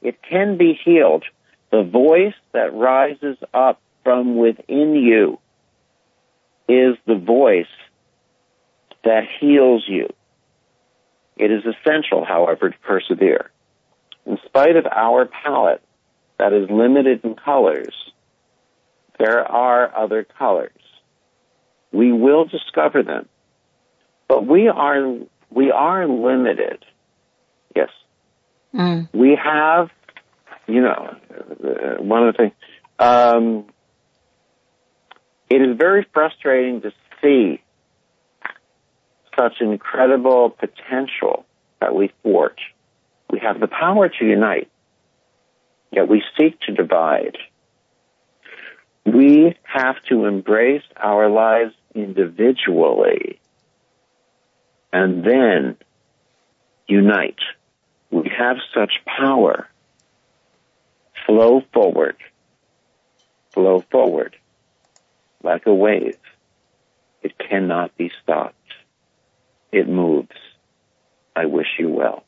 It 0.00 0.22
can 0.22 0.56
be 0.56 0.78
healed. 0.82 1.24
The 1.70 1.82
voice 1.82 2.34
that 2.52 2.74
rises 2.74 3.36
up 3.52 3.80
from 4.02 4.36
within 4.36 4.94
you 4.94 5.38
is 6.68 6.96
the 7.06 7.16
voice 7.16 7.66
that 9.04 9.24
heals 9.40 9.84
you. 9.86 10.08
It 11.36 11.50
is 11.50 11.62
essential, 11.64 12.24
however, 12.24 12.70
to 12.70 12.78
persevere. 12.80 13.50
In 14.26 14.38
spite 14.44 14.76
of 14.76 14.86
our 14.86 15.26
palette 15.26 15.82
that 16.38 16.52
is 16.52 16.68
limited 16.70 17.24
in 17.24 17.34
colors, 17.34 17.94
there 19.18 19.40
are 19.40 19.96
other 19.96 20.24
colors. 20.38 20.72
We 21.92 22.12
will 22.12 22.44
discover 22.44 23.02
them. 23.02 23.28
But 24.28 24.46
we 24.46 24.68
are, 24.68 25.16
we 25.50 25.70
are 25.70 26.06
limited. 26.06 26.84
Yes. 27.74 27.88
Mm. 28.74 29.08
We 29.12 29.36
have, 29.42 29.90
you 30.66 30.82
know, 30.82 31.16
one 31.98 32.28
of 32.28 32.34
the 32.34 32.38
things, 32.38 32.52
um, 32.98 33.64
it 35.48 35.62
is 35.62 35.76
very 35.76 36.06
frustrating 36.12 36.82
to 36.82 36.92
see 37.20 37.60
such 39.40 39.60
incredible 39.60 40.50
potential 40.50 41.46
that 41.80 41.94
we 41.94 42.12
forge. 42.22 42.74
We 43.30 43.38
have 43.40 43.60
the 43.60 43.68
power 43.68 44.08
to 44.08 44.24
unite, 44.24 44.70
yet 45.90 46.08
we 46.08 46.22
seek 46.38 46.60
to 46.62 46.72
divide. 46.72 47.38
We 49.06 49.56
have 49.62 49.96
to 50.08 50.26
embrace 50.26 50.82
our 50.96 51.30
lives 51.30 51.74
individually 51.94 53.40
and 54.92 55.24
then 55.24 55.76
unite. 56.86 57.38
We 58.10 58.30
have 58.36 58.56
such 58.74 58.92
power. 59.06 59.68
Flow 61.26 61.62
forward. 61.72 62.16
Flow 63.52 63.84
forward 63.90 64.36
like 65.42 65.66
a 65.66 65.74
wave. 65.74 66.18
It 67.22 67.38
cannot 67.38 67.96
be 67.96 68.10
stopped. 68.22 68.59
It 69.72 69.88
moves. 69.88 70.28
I 71.36 71.46
wish 71.46 71.68
you 71.78 71.88
well. 71.88 72.24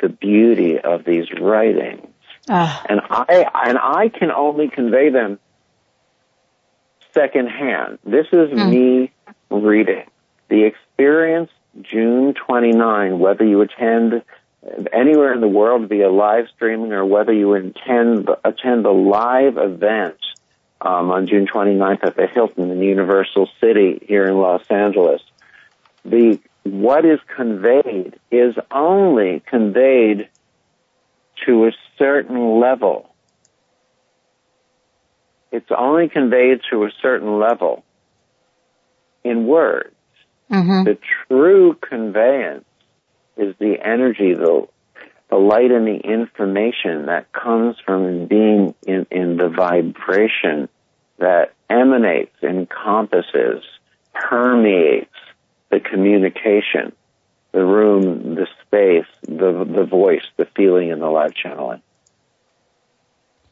The 0.00 0.08
beauty 0.08 0.78
of 0.78 1.04
these 1.04 1.26
writings, 1.38 2.06
Ah. 2.48 2.82
and 2.88 3.00
I 3.10 3.46
and 3.66 3.78
I 3.78 4.08
can 4.08 4.30
only 4.30 4.68
convey 4.68 5.10
them 5.10 5.38
secondhand. 7.12 7.98
This 8.04 8.26
is 8.32 8.50
me 8.70 9.12
reading 9.50 10.04
the 10.48 10.64
experience. 10.64 11.50
June 11.82 12.34
29. 12.34 13.18
Whether 13.20 13.44
you 13.44 13.60
attend 13.60 14.22
anywhere 14.92 15.32
in 15.32 15.40
the 15.40 15.48
world 15.48 15.88
via 15.88 16.10
live 16.10 16.46
streaming 16.54 16.92
or 16.92 17.04
whether 17.04 17.32
you 17.32 17.54
intend 17.54 18.28
attend 18.44 18.84
the 18.84 18.90
live 18.92 19.56
event 19.56 20.16
um, 20.80 21.10
on 21.10 21.26
June 21.26 21.46
29th 21.46 22.04
at 22.04 22.16
the 22.16 22.26
Hilton 22.26 22.70
in 22.70 22.80
Universal 22.82 23.48
City 23.60 24.02
here 24.08 24.26
in 24.26 24.36
Los 24.38 24.62
Angeles. 24.70 25.22
The 26.04 26.38
what 26.62 27.04
is 27.04 27.18
conveyed 27.34 28.18
is 28.30 28.54
only 28.70 29.42
conveyed 29.46 30.28
to 31.46 31.66
a 31.66 31.72
certain 31.98 32.60
level. 32.60 33.08
It's 35.50 35.70
only 35.76 36.08
conveyed 36.08 36.60
to 36.70 36.84
a 36.84 36.90
certain 37.02 37.38
level 37.38 37.82
in 39.24 39.46
words. 39.46 39.94
Mm-hmm. 40.50 40.84
The 40.84 40.98
true 41.28 41.74
conveyance 41.74 42.64
is 43.36 43.54
the 43.58 43.76
energy, 43.82 44.34
the, 44.34 44.68
the 45.30 45.36
light 45.36 45.70
and 45.70 45.86
the 45.86 45.96
information 45.96 47.06
that 47.06 47.32
comes 47.32 47.76
from 47.84 48.26
being 48.26 48.74
in, 48.86 49.06
in 49.10 49.36
the 49.36 49.48
vibration 49.48 50.68
that 51.18 51.54
emanates, 51.68 52.34
encompasses, 52.42 53.62
permeates 54.12 55.08
the 55.70 55.80
communication, 55.80 56.92
the 57.52 57.64
room, 57.64 58.34
the 58.34 58.46
space, 58.62 59.06
the, 59.22 59.64
the 59.64 59.84
voice, 59.84 60.24
the 60.36 60.46
feeling, 60.56 60.92
and 60.92 61.00
the 61.00 61.08
live 61.08 61.34
channeling. 61.34 61.82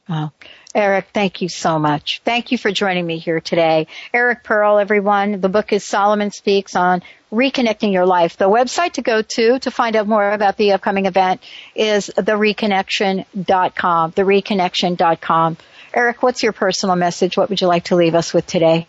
Wow. 0.08 0.32
Eric, 0.74 1.08
thank 1.12 1.42
you 1.42 1.48
so 1.48 1.78
much. 1.78 2.22
Thank 2.24 2.50
you 2.50 2.56
for 2.56 2.70
joining 2.70 3.06
me 3.06 3.18
here 3.18 3.40
today. 3.40 3.88
Eric 4.14 4.42
Pearl, 4.42 4.78
everyone. 4.78 5.40
The 5.40 5.48
book 5.50 5.72
is 5.72 5.84
Solomon 5.84 6.30
Speaks 6.30 6.76
on 6.76 7.02
Reconnecting 7.30 7.92
Your 7.92 8.06
Life. 8.06 8.38
The 8.38 8.48
website 8.48 8.92
to 8.92 9.02
go 9.02 9.20
to 9.20 9.58
to 9.58 9.70
find 9.70 9.96
out 9.96 10.06
more 10.06 10.30
about 10.30 10.56
the 10.56 10.72
upcoming 10.72 11.06
event 11.06 11.42
is 11.74 12.10
thereconnection.com, 12.16 14.12
thereconnection.com. 14.12 15.56
Eric, 15.92 16.22
what's 16.22 16.42
your 16.42 16.52
personal 16.52 16.96
message? 16.96 17.36
What 17.36 17.50
would 17.50 17.60
you 17.60 17.66
like 17.66 17.84
to 17.84 17.96
leave 17.96 18.14
us 18.14 18.32
with 18.32 18.46
today? 18.46 18.86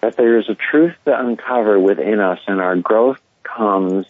That 0.00 0.16
there 0.16 0.38
is 0.38 0.48
a 0.48 0.54
truth 0.54 0.94
to 1.04 1.18
uncover 1.18 1.78
within 1.78 2.20
us 2.20 2.38
and 2.46 2.60
our 2.60 2.76
growth 2.76 3.18
comes 3.42 4.06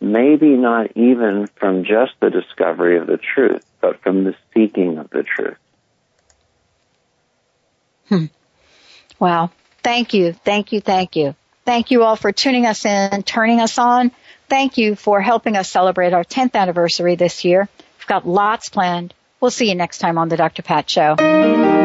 maybe 0.00 0.50
not 0.50 0.96
even 0.96 1.48
from 1.56 1.84
just 1.84 2.12
the 2.20 2.30
discovery 2.30 2.98
of 2.98 3.06
the 3.06 3.18
truth, 3.18 3.64
but 3.80 4.00
from 4.02 4.24
the 4.24 4.34
seeking 4.52 4.98
of 4.98 5.10
the 5.10 5.22
truth. 5.22 5.56
Hmm. 8.08 8.26
Wow. 9.18 9.50
Thank 9.82 10.14
you. 10.14 10.32
Thank 10.32 10.72
you. 10.72 10.80
Thank 10.80 11.16
you. 11.16 11.34
Thank 11.64 11.90
you 11.90 12.02
all 12.02 12.16
for 12.16 12.32
tuning 12.32 12.66
us 12.66 12.84
in, 12.84 13.22
turning 13.22 13.60
us 13.60 13.78
on. 13.78 14.12
Thank 14.48 14.76
you 14.76 14.94
for 14.96 15.20
helping 15.20 15.56
us 15.56 15.70
celebrate 15.70 16.12
our 16.12 16.24
10th 16.24 16.54
anniversary 16.54 17.16
this 17.16 17.44
year. 17.44 17.68
We've 17.98 18.06
got 18.06 18.26
lots 18.26 18.68
planned. 18.68 19.14
We'll 19.40 19.50
see 19.50 19.68
you 19.68 19.74
next 19.74 19.98
time 19.98 20.18
on 20.18 20.28
the 20.28 20.36
Dr. 20.36 20.62
Pat 20.62 20.90
Show. 20.90 21.83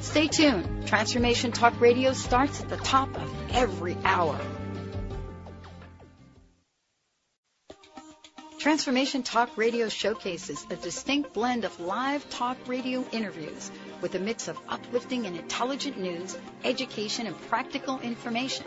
Stay 0.00 0.28
tuned. 0.28 0.86
Transformation 0.86 1.52
Talk 1.52 1.80
Radio 1.80 2.12
starts 2.12 2.60
at 2.60 2.68
the 2.68 2.76
top 2.76 3.14
of 3.16 3.34
every 3.52 3.96
hour. 4.04 4.38
Transformation 8.58 9.22
Talk 9.22 9.56
Radio 9.56 9.88
showcases 9.88 10.66
a 10.70 10.76
distinct 10.76 11.32
blend 11.32 11.64
of 11.64 11.78
live 11.80 12.28
talk 12.28 12.56
radio 12.66 13.04
interviews 13.12 13.70
with 14.00 14.14
a 14.14 14.18
mix 14.18 14.48
of 14.48 14.58
uplifting 14.68 15.26
and 15.26 15.36
intelligent 15.36 15.98
news, 15.98 16.36
education, 16.64 17.26
and 17.26 17.40
practical 17.48 18.00
information. 18.00 18.66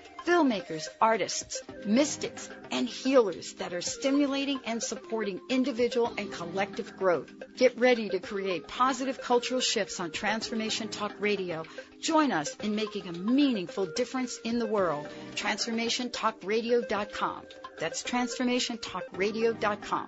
filmmakers, 0.25 0.87
artists, 0.99 1.61
mystics, 1.85 2.49
and 2.71 2.87
healers 2.87 3.53
that 3.53 3.73
are 3.73 3.81
stimulating 3.81 4.59
and 4.65 4.81
supporting 4.81 5.39
individual 5.49 6.11
and 6.17 6.31
collective 6.31 6.97
growth. 6.97 7.31
Get 7.57 7.77
ready 7.79 8.09
to 8.09 8.19
create 8.19 8.67
positive 8.67 9.21
cultural 9.21 9.61
shifts 9.61 9.99
on 9.99 10.09
Transformation 10.11 10.87
Talk 10.87 11.13
Radio. 11.19 11.63
Join 11.99 12.31
us 12.31 12.55
in 12.63 12.75
making 12.75 13.07
a 13.07 13.13
meaningful 13.13 13.85
difference 13.85 14.39
in 14.43 14.57
the 14.59 14.65
world. 14.65 15.07
TransformationTalkRadio.com. 15.35 17.43
That's 17.79 18.03
TransformationTalkRadio.com. 18.03 20.07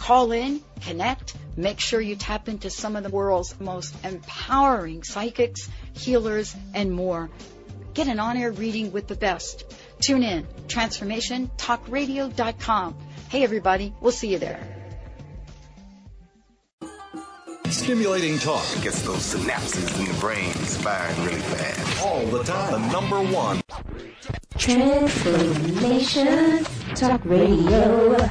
Call 0.00 0.32
in, 0.32 0.62
connect, 0.80 1.36
make 1.58 1.78
sure 1.78 2.00
you 2.00 2.16
tap 2.16 2.48
into 2.48 2.70
some 2.70 2.96
of 2.96 3.04
the 3.04 3.10
world's 3.10 3.60
most 3.60 3.94
empowering 4.02 5.02
psychics, 5.02 5.68
healers, 5.92 6.56
and 6.72 6.90
more. 6.90 7.28
Get 7.92 8.08
an 8.08 8.18
on-air 8.18 8.50
reading 8.50 8.92
with 8.92 9.08
the 9.08 9.14
best. 9.14 9.70
Tune 10.00 10.22
in, 10.22 10.46
transformationtalkradio.com. 10.68 12.96
Hey 13.28 13.44
everybody, 13.44 13.92
we'll 14.00 14.10
see 14.10 14.32
you 14.32 14.38
there. 14.38 14.66
Stimulating 17.66 18.38
talk 18.38 18.64
gets 18.80 19.02
those 19.02 19.34
synapses 19.34 20.00
in 20.00 20.06
the 20.06 20.14
brain 20.18 20.54
firing 20.54 21.24
really 21.26 21.40
fast. 21.40 22.06
All 22.06 22.24
the 22.24 22.42
time. 22.42 22.72
The 22.72 22.78
number 22.90 23.20
one. 23.20 23.60
Transformation 24.56 26.64
Talk 26.94 27.22
Radio. 27.26 28.30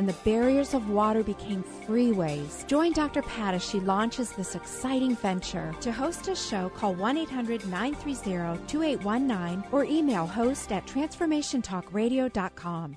and 0.00 0.08
the 0.08 0.14
barriers 0.24 0.72
of 0.72 0.88
water 0.88 1.22
became 1.22 1.62
freeways. 1.86 2.66
Join 2.66 2.94
Dr. 2.94 3.20
Pat 3.20 3.52
as 3.52 3.62
she 3.62 3.80
launches 3.80 4.32
this 4.32 4.54
exciting 4.54 5.14
venture. 5.14 5.74
To 5.82 5.92
host 5.92 6.26
a 6.28 6.34
show, 6.34 6.70
call 6.70 6.94
1 6.94 7.18
800 7.18 7.68
930 7.68 8.66
2819 8.66 9.62
or 9.70 9.84
email 9.84 10.26
host 10.26 10.72
at 10.72 10.86
transformationtalkradio.com. 10.86 12.96